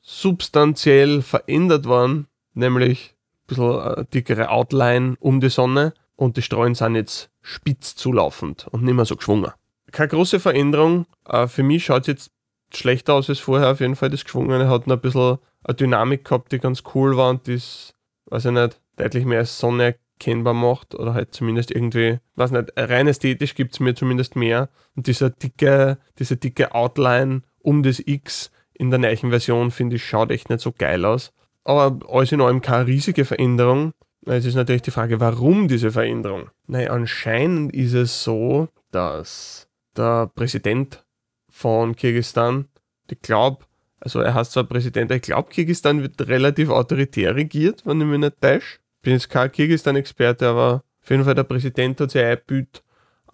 substanziell 0.00 1.22
verändert 1.22 1.86
worden, 1.86 2.28
nämlich 2.54 3.14
ein 3.14 3.46
bisschen 3.46 3.80
eine 3.80 4.04
dickere 4.04 4.50
Outline 4.50 5.16
um 5.20 5.40
die 5.40 5.48
Sonne 5.48 5.94
und 6.16 6.36
die 6.36 6.42
Strahlen 6.42 6.74
sind 6.74 6.94
jetzt 6.94 7.30
spitz 7.42 7.94
zulaufend 7.94 8.66
und 8.70 8.82
nicht 8.82 8.94
mehr 8.94 9.04
so 9.04 9.16
geschwungen 9.16 9.52
keine 9.96 10.08
große 10.08 10.40
Veränderung. 10.40 11.06
Äh, 11.26 11.46
für 11.48 11.62
mich 11.62 11.86
schaut 11.86 12.02
es 12.02 12.06
jetzt 12.06 12.30
schlechter 12.72 13.14
aus 13.14 13.28
als 13.28 13.40
vorher. 13.40 13.70
Auf 13.70 13.80
jeden 13.80 13.96
Fall 13.96 14.10
das 14.10 14.24
Geschwungene 14.24 14.68
hat 14.68 14.86
noch 14.86 14.96
ein 14.96 15.00
bisschen 15.00 15.38
eine 15.64 15.74
Dynamik 15.74 16.24
gehabt, 16.24 16.52
die 16.52 16.58
ganz 16.58 16.82
cool 16.94 17.16
war 17.16 17.30
und 17.30 17.48
das, 17.48 17.94
weiß 18.26 18.46
ich 18.46 18.52
nicht, 18.52 18.80
deutlich 18.96 19.24
mehr 19.24 19.40
als 19.40 19.58
Sonne 19.58 19.96
erkennbar 20.18 20.54
macht 20.54 20.94
oder 20.94 21.14
halt 21.14 21.34
zumindest 21.34 21.70
irgendwie, 21.70 22.18
weiß 22.36 22.50
nicht, 22.50 22.72
rein 22.76 23.08
ästhetisch 23.08 23.54
gibt 23.54 23.74
es 23.74 23.80
mir 23.80 23.94
zumindest 23.94 24.36
mehr. 24.36 24.68
Und 24.94 25.06
dieser 25.06 25.30
dicke, 25.30 25.98
diese 26.18 26.36
dicke 26.36 26.74
Outline 26.74 27.42
um 27.60 27.82
das 27.82 28.00
X 28.04 28.50
in 28.74 28.90
der 28.90 28.98
neuen 28.98 29.30
Version, 29.30 29.70
finde 29.70 29.96
ich, 29.96 30.04
schaut 30.04 30.30
echt 30.30 30.50
nicht 30.50 30.60
so 30.60 30.72
geil 30.72 31.04
aus. 31.04 31.32
Aber 31.64 31.98
alles 32.08 32.32
in 32.32 32.40
allem 32.40 32.60
keine 32.60 32.86
riesige 32.86 33.24
Veränderung. 33.24 33.92
Es 34.24 34.44
ist 34.44 34.54
natürlich 34.54 34.82
die 34.82 34.90
Frage, 34.90 35.20
warum 35.20 35.68
diese 35.68 35.90
Veränderung? 35.90 36.50
Naja, 36.66 36.90
anscheinend 36.90 37.74
ist 37.74 37.94
es 37.94 38.22
so, 38.22 38.68
dass 38.90 39.68
der 39.96 40.30
Präsident 40.34 41.04
von 41.48 41.96
Kirgistan, 41.96 42.68
ich 43.10 43.20
glaube, 43.22 43.64
also 44.00 44.20
er 44.20 44.34
heißt 44.34 44.52
zwar 44.52 44.64
Präsident, 44.64 45.10
ich 45.10 45.22
glaube, 45.22 45.50
Kirgistan 45.50 46.02
wird 46.02 46.28
relativ 46.28 46.70
autoritär 46.70 47.34
regiert, 47.34 47.86
wenn 47.86 48.00
ich 48.00 48.06
mich 48.06 48.20
nicht 48.20 48.40
täusche. 48.40 48.78
Bin 49.06 49.12
jetzt 49.12 49.30
kein 49.30 49.52
Kirgistan-Experte, 49.52 50.48
aber 50.48 50.82
auf 51.00 51.10
jeden 51.10 51.22
Fall 51.22 51.36
der 51.36 51.44
Präsident 51.44 52.00
hat 52.00 52.10
sich 52.10 52.20
eingebüht, 52.20 52.82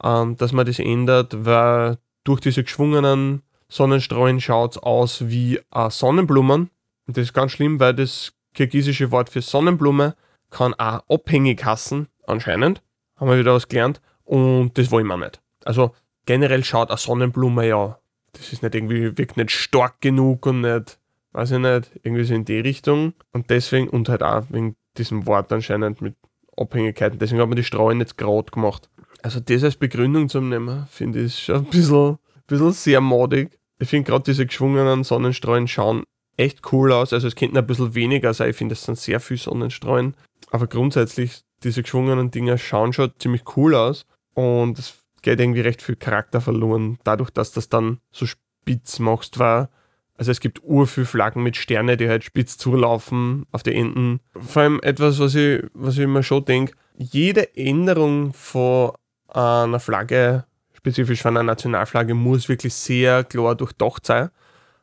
ähm, 0.05 0.37
dass 0.37 0.53
man 0.53 0.66
das 0.66 0.79
ändert, 0.79 1.47
weil 1.47 1.97
durch 2.25 2.41
diese 2.41 2.62
geschwungenen 2.62 3.41
Sonnenstrahlen 3.70 4.39
schaut 4.39 4.73
es 4.73 4.83
aus 4.83 5.31
wie 5.31 5.61
äh, 5.73 5.89
Sonnenblumen. 5.89 6.68
Und 7.07 7.16
das 7.16 7.23
ist 7.23 7.33
ganz 7.33 7.53
schlimm, 7.53 7.81
weil 7.81 7.95
das 7.95 8.35
kirgisische 8.53 9.11
Wort 9.12 9.31
für 9.31 9.41
Sonnenblume 9.41 10.14
kann 10.51 10.75
auch 10.75 11.05
abhängig 11.09 11.64
hassen, 11.64 12.09
anscheinend. 12.27 12.83
Haben 13.16 13.31
wir 13.31 13.39
wieder 13.39 13.55
was 13.55 13.66
gelernt. 13.66 14.03
Und 14.25 14.77
das 14.77 14.91
wollen 14.91 15.07
wir 15.07 15.16
nicht. 15.16 15.41
Also 15.64 15.93
generell 16.27 16.64
schaut 16.64 16.91
eine 16.91 16.99
Sonnenblume 16.99 17.66
ja, 17.66 17.99
das 18.33 18.53
ist 18.53 18.62
nicht 18.62 18.75
irgendwie, 18.75 19.16
wirkt 19.16 19.39
nicht 19.39 19.53
stark 19.53 20.03
genug 20.03 20.45
und 20.45 20.61
nicht, 20.61 20.99
weiß 21.33 21.53
ich 21.53 21.61
nicht, 21.61 21.93
irgendwie 22.03 22.25
so 22.25 22.35
in 22.35 22.45
die 22.45 22.61
Richtung. 22.61 23.14
Und 23.33 23.49
deswegen, 23.49 23.89
und 23.89 24.11
halt 24.11 24.23
auch 24.23 24.45
wegen 24.51 24.77
diesem 24.99 25.26
Wort 25.26 25.53
anscheinend 25.53 26.01
mit 26.01 26.14
Abhängigkeiten, 26.57 27.18
deswegen 27.18 27.40
hat 27.40 27.49
man 27.49 27.57
die 27.57 27.64
Strahlen 27.64 28.01
jetzt 28.01 28.18
gerade 28.18 28.51
gemacht. 28.51 28.90
Also 29.22 29.40
das 29.40 29.64
als 29.64 29.76
Begründung 29.76 30.28
zum 30.28 30.49
Nehmen, 30.49 30.86
finde 30.90 31.22
ich 31.22 31.45
schon 31.45 31.57
ein 31.57 31.64
bisschen, 31.64 32.11
ein 32.11 32.18
bisschen 32.47 32.72
sehr 32.72 33.01
modig. 33.01 33.59
Ich 33.78 33.88
finde 33.88 34.11
gerade 34.11 34.24
diese 34.24 34.47
geschwungenen 34.47 35.05
Sonnenstrahlen 35.05 35.68
schauen 35.68 36.05
echt 36.36 36.72
cool 36.72 36.93
aus. 36.93 37.12
Also 37.12 37.28
es 37.28 37.36
könnten 37.36 37.57
ein 37.57 37.66
bisschen 37.66 37.95
weniger 37.95 38.34
sein. 38.34 38.51
Ich 38.51 38.57
finde, 38.57 38.74
es 38.74 38.84
sind 38.84 38.99
sehr 38.99 39.20
viele 39.20 39.38
Sonnenstrahlen. 39.38 40.14
Aber 40.51 40.66
grundsätzlich, 40.66 41.43
diese 41.62 41.82
geschwungenen 41.82 42.30
Dinger 42.30 42.59
schauen 42.59 42.93
schon 42.93 43.12
ziemlich 43.18 43.43
cool 43.57 43.74
aus. 43.74 44.07
Und 44.34 44.78
es 44.78 44.99
geht 45.22 45.40
irgendwie 45.40 45.61
recht 45.61 45.82
viel 45.82 45.97
Charakter 45.97 46.40
verloren, 46.40 46.99
dadurch, 47.05 47.30
dass 47.30 47.53
das 47.53 47.68
dann 47.68 47.99
so 48.11 48.26
spitz 48.26 48.99
machst, 48.99 49.38
war. 49.38 49.70
Also 50.16 50.30
es 50.30 50.40
gibt 50.40 50.62
urviel 50.62 51.04
Flaggen 51.04 51.42
mit 51.42 51.56
Sterne, 51.56 51.96
die 51.96 52.08
halt 52.08 52.24
spitz 52.24 52.58
zulaufen 52.58 53.46
auf 53.50 53.62
die 53.62 53.74
Enden. 53.74 54.20
Vor 54.34 54.62
allem 54.62 54.80
etwas, 54.82 55.18
was 55.18 55.34
ich, 55.34 55.62
was 55.74 55.98
ich 55.98 56.06
mir 56.06 56.22
schon 56.22 56.44
denke, 56.44 56.74
jede 56.96 57.56
Änderung 57.56 58.32
von 58.32 58.92
einer 59.28 59.80
Flagge, 59.80 60.44
spezifisch 60.74 61.22
von 61.22 61.36
einer 61.36 61.44
Nationalflagge, 61.44 62.14
muss 62.14 62.48
wirklich 62.48 62.74
sehr 62.74 63.24
klar 63.24 63.54
durchdacht 63.54 64.06
sein, 64.06 64.30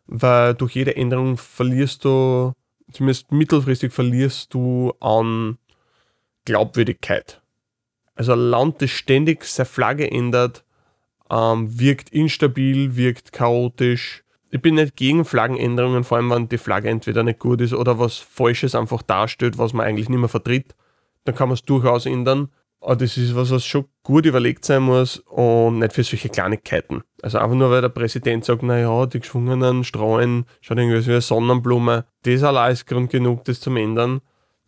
weil 0.08 0.56
durch 0.56 0.76
jede 0.76 0.96
Änderung 0.96 1.38
verlierst 1.38 2.06
du, 2.06 2.54
zumindest 2.92 3.32
mittelfristig 3.32 3.94
verlierst 3.94 4.54
du 4.54 4.94
an 5.00 5.58
Glaubwürdigkeit. 6.46 7.42
Also 8.16 8.34
ein 8.34 8.40
Land, 8.40 8.82
das 8.82 8.90
ständig 8.90 9.46
seine 9.46 9.66
Flagge 9.68 10.10
ändert, 10.10 10.66
ähm, 11.30 11.80
wirkt 11.80 12.10
instabil, 12.10 12.96
wirkt 12.96 13.32
chaotisch. 13.32 14.24
Ich 14.52 14.62
bin 14.62 14.76
nicht 14.76 14.96
gegen 14.96 15.26
Flaggenänderungen, 15.26 16.04
vor 16.04 16.18
allem 16.18 16.32
wenn 16.32 16.50
die 16.50 16.58
Flagge 16.58 16.90
entweder 16.90 17.24
nicht 17.24 17.40
gut 17.40 17.62
ist 17.62 17.74
oder 17.74 18.00
was 18.00 18.18
Falsches 18.18 18.74
einfach 18.74 19.04
darstellt, 19.04 19.58
was 19.58 19.74
man 19.74 19.86
eigentlich 19.86 20.10
nicht 20.10 20.20
mehr 20.20 20.30
vertritt. 20.30 20.76
Dann 21.26 21.36
kann 21.36 21.50
man 21.50 21.54
es 21.54 21.64
durchaus 21.64 22.06
ändern. 22.06 22.50
Aber 22.82 22.96
das 22.96 23.18
ist 23.18 23.36
was, 23.36 23.52
was 23.52 23.66
schon 23.66 23.86
gut 24.04 24.26
überlegt 24.26 24.64
sein 24.64 24.84
muss 24.84 25.18
und 25.20 25.80
nicht 25.80 25.94
für 25.94 26.04
solche 26.04 26.30
Kleinigkeiten. 26.30 27.04
Also 27.22 27.38
einfach 27.38 27.56
nur, 27.56 27.70
weil 27.70 27.82
der 27.82 27.90
Präsident 27.90 28.46
sagt, 28.46 28.64
naja, 28.64 29.06
die 29.06 29.20
geschwungenen 29.20 29.84
Strahlen 29.84 30.46
schauen 30.62 30.78
irgendwie 30.78 31.02
so 31.02 31.08
wie 31.08 31.12
eine 31.12 31.22
Sonnenblume. 31.22 32.06
Das 32.24 32.42
allein 32.42 32.72
ist 32.72 32.88
Grund 32.88 33.12
genug, 33.12 33.44
das 33.44 33.60
zu 33.60 33.76
ändern. 33.76 34.22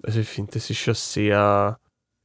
Also 0.04 0.20
ich 0.20 0.28
finde, 0.28 0.52
das 0.54 0.70
ist 0.70 0.80
schon 0.80 0.94
sehr 0.94 1.80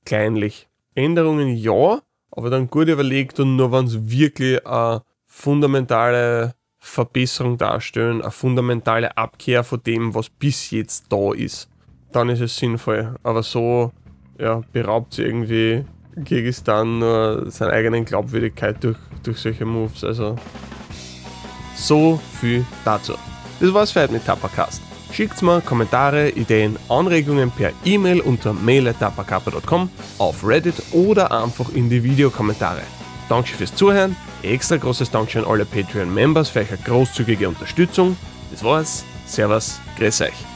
kleinlich. 0.05 0.69
Änderungen 0.95 1.57
ja, 1.57 2.01
aber 2.33 2.51
dann 2.51 2.69
gut 2.69 2.89
überlegt 2.89 3.39
und 3.39 3.55
nur 3.55 3.71
wenn 3.71 3.87
es 3.87 4.11
wirklich 4.11 4.67
eine 4.67 5.03
fundamentale 5.25 6.56
Verbesserung 6.87 7.59
darstellen, 7.59 8.23
eine 8.23 8.31
fundamentale 8.31 9.17
Abkehr 9.17 9.65
von 9.65 9.83
dem, 9.83 10.15
was 10.15 10.29
bis 10.29 10.71
jetzt 10.71 11.07
da 11.11 11.33
ist, 11.33 11.69
dann 12.13 12.29
ist 12.29 12.41
es 12.41 12.57
sinnvoll. 12.57 13.15
Aber 13.23 13.43
so 13.43 13.93
ja, 14.39 14.63
beraubt 14.73 15.15
sie 15.15 15.23
irgendwie 15.23 15.85
Kirgistan 16.25 16.99
nur 16.99 17.51
seine 17.51 17.73
eigenen 17.73 18.05
Glaubwürdigkeit 18.05 18.83
durch, 18.83 18.99
durch 19.23 19.39
solche 19.39 19.65
Moves. 19.65 20.05
Also 20.05 20.37
so 21.75 22.21
viel 22.41 22.65
dazu. 22.85 23.15
Das 23.61 23.73
war's 23.75 23.93
für 23.93 24.03
heute 24.03 24.15
mit 24.15 24.25
Tapacast. 24.25 24.83
Schickt 25.13 25.41
mir 25.43 25.61
Kommentare, 25.61 26.31
Ideen, 26.31 26.77
Anregungen 26.89 27.51
per 27.51 27.73
E-Mail 27.85 28.21
unter 28.21 28.53
mail.tapakappa.com, 28.53 29.89
auf 30.19 30.47
Reddit 30.47 30.75
oder 30.93 31.33
einfach 31.33 31.73
in 31.75 31.89
die 31.89 32.03
Videokommentare. 32.03 32.83
Dankeschön 33.29 33.59
fürs 33.59 33.75
Zuhören, 33.75 34.17
extra 34.47 34.77
großes 34.77 35.11
Dankeschön 35.11 35.45
an 35.45 35.51
alle 35.51 35.65
Patreon-Members 35.65 36.51
für 36.51 36.61
eure 36.61 36.77
großzügige 36.85 37.49
Unterstützung. 37.49 38.17
Das 38.51 38.63
war's, 38.63 39.05
Servus, 39.27 39.81
grüß 39.99 40.23
euch. 40.23 40.56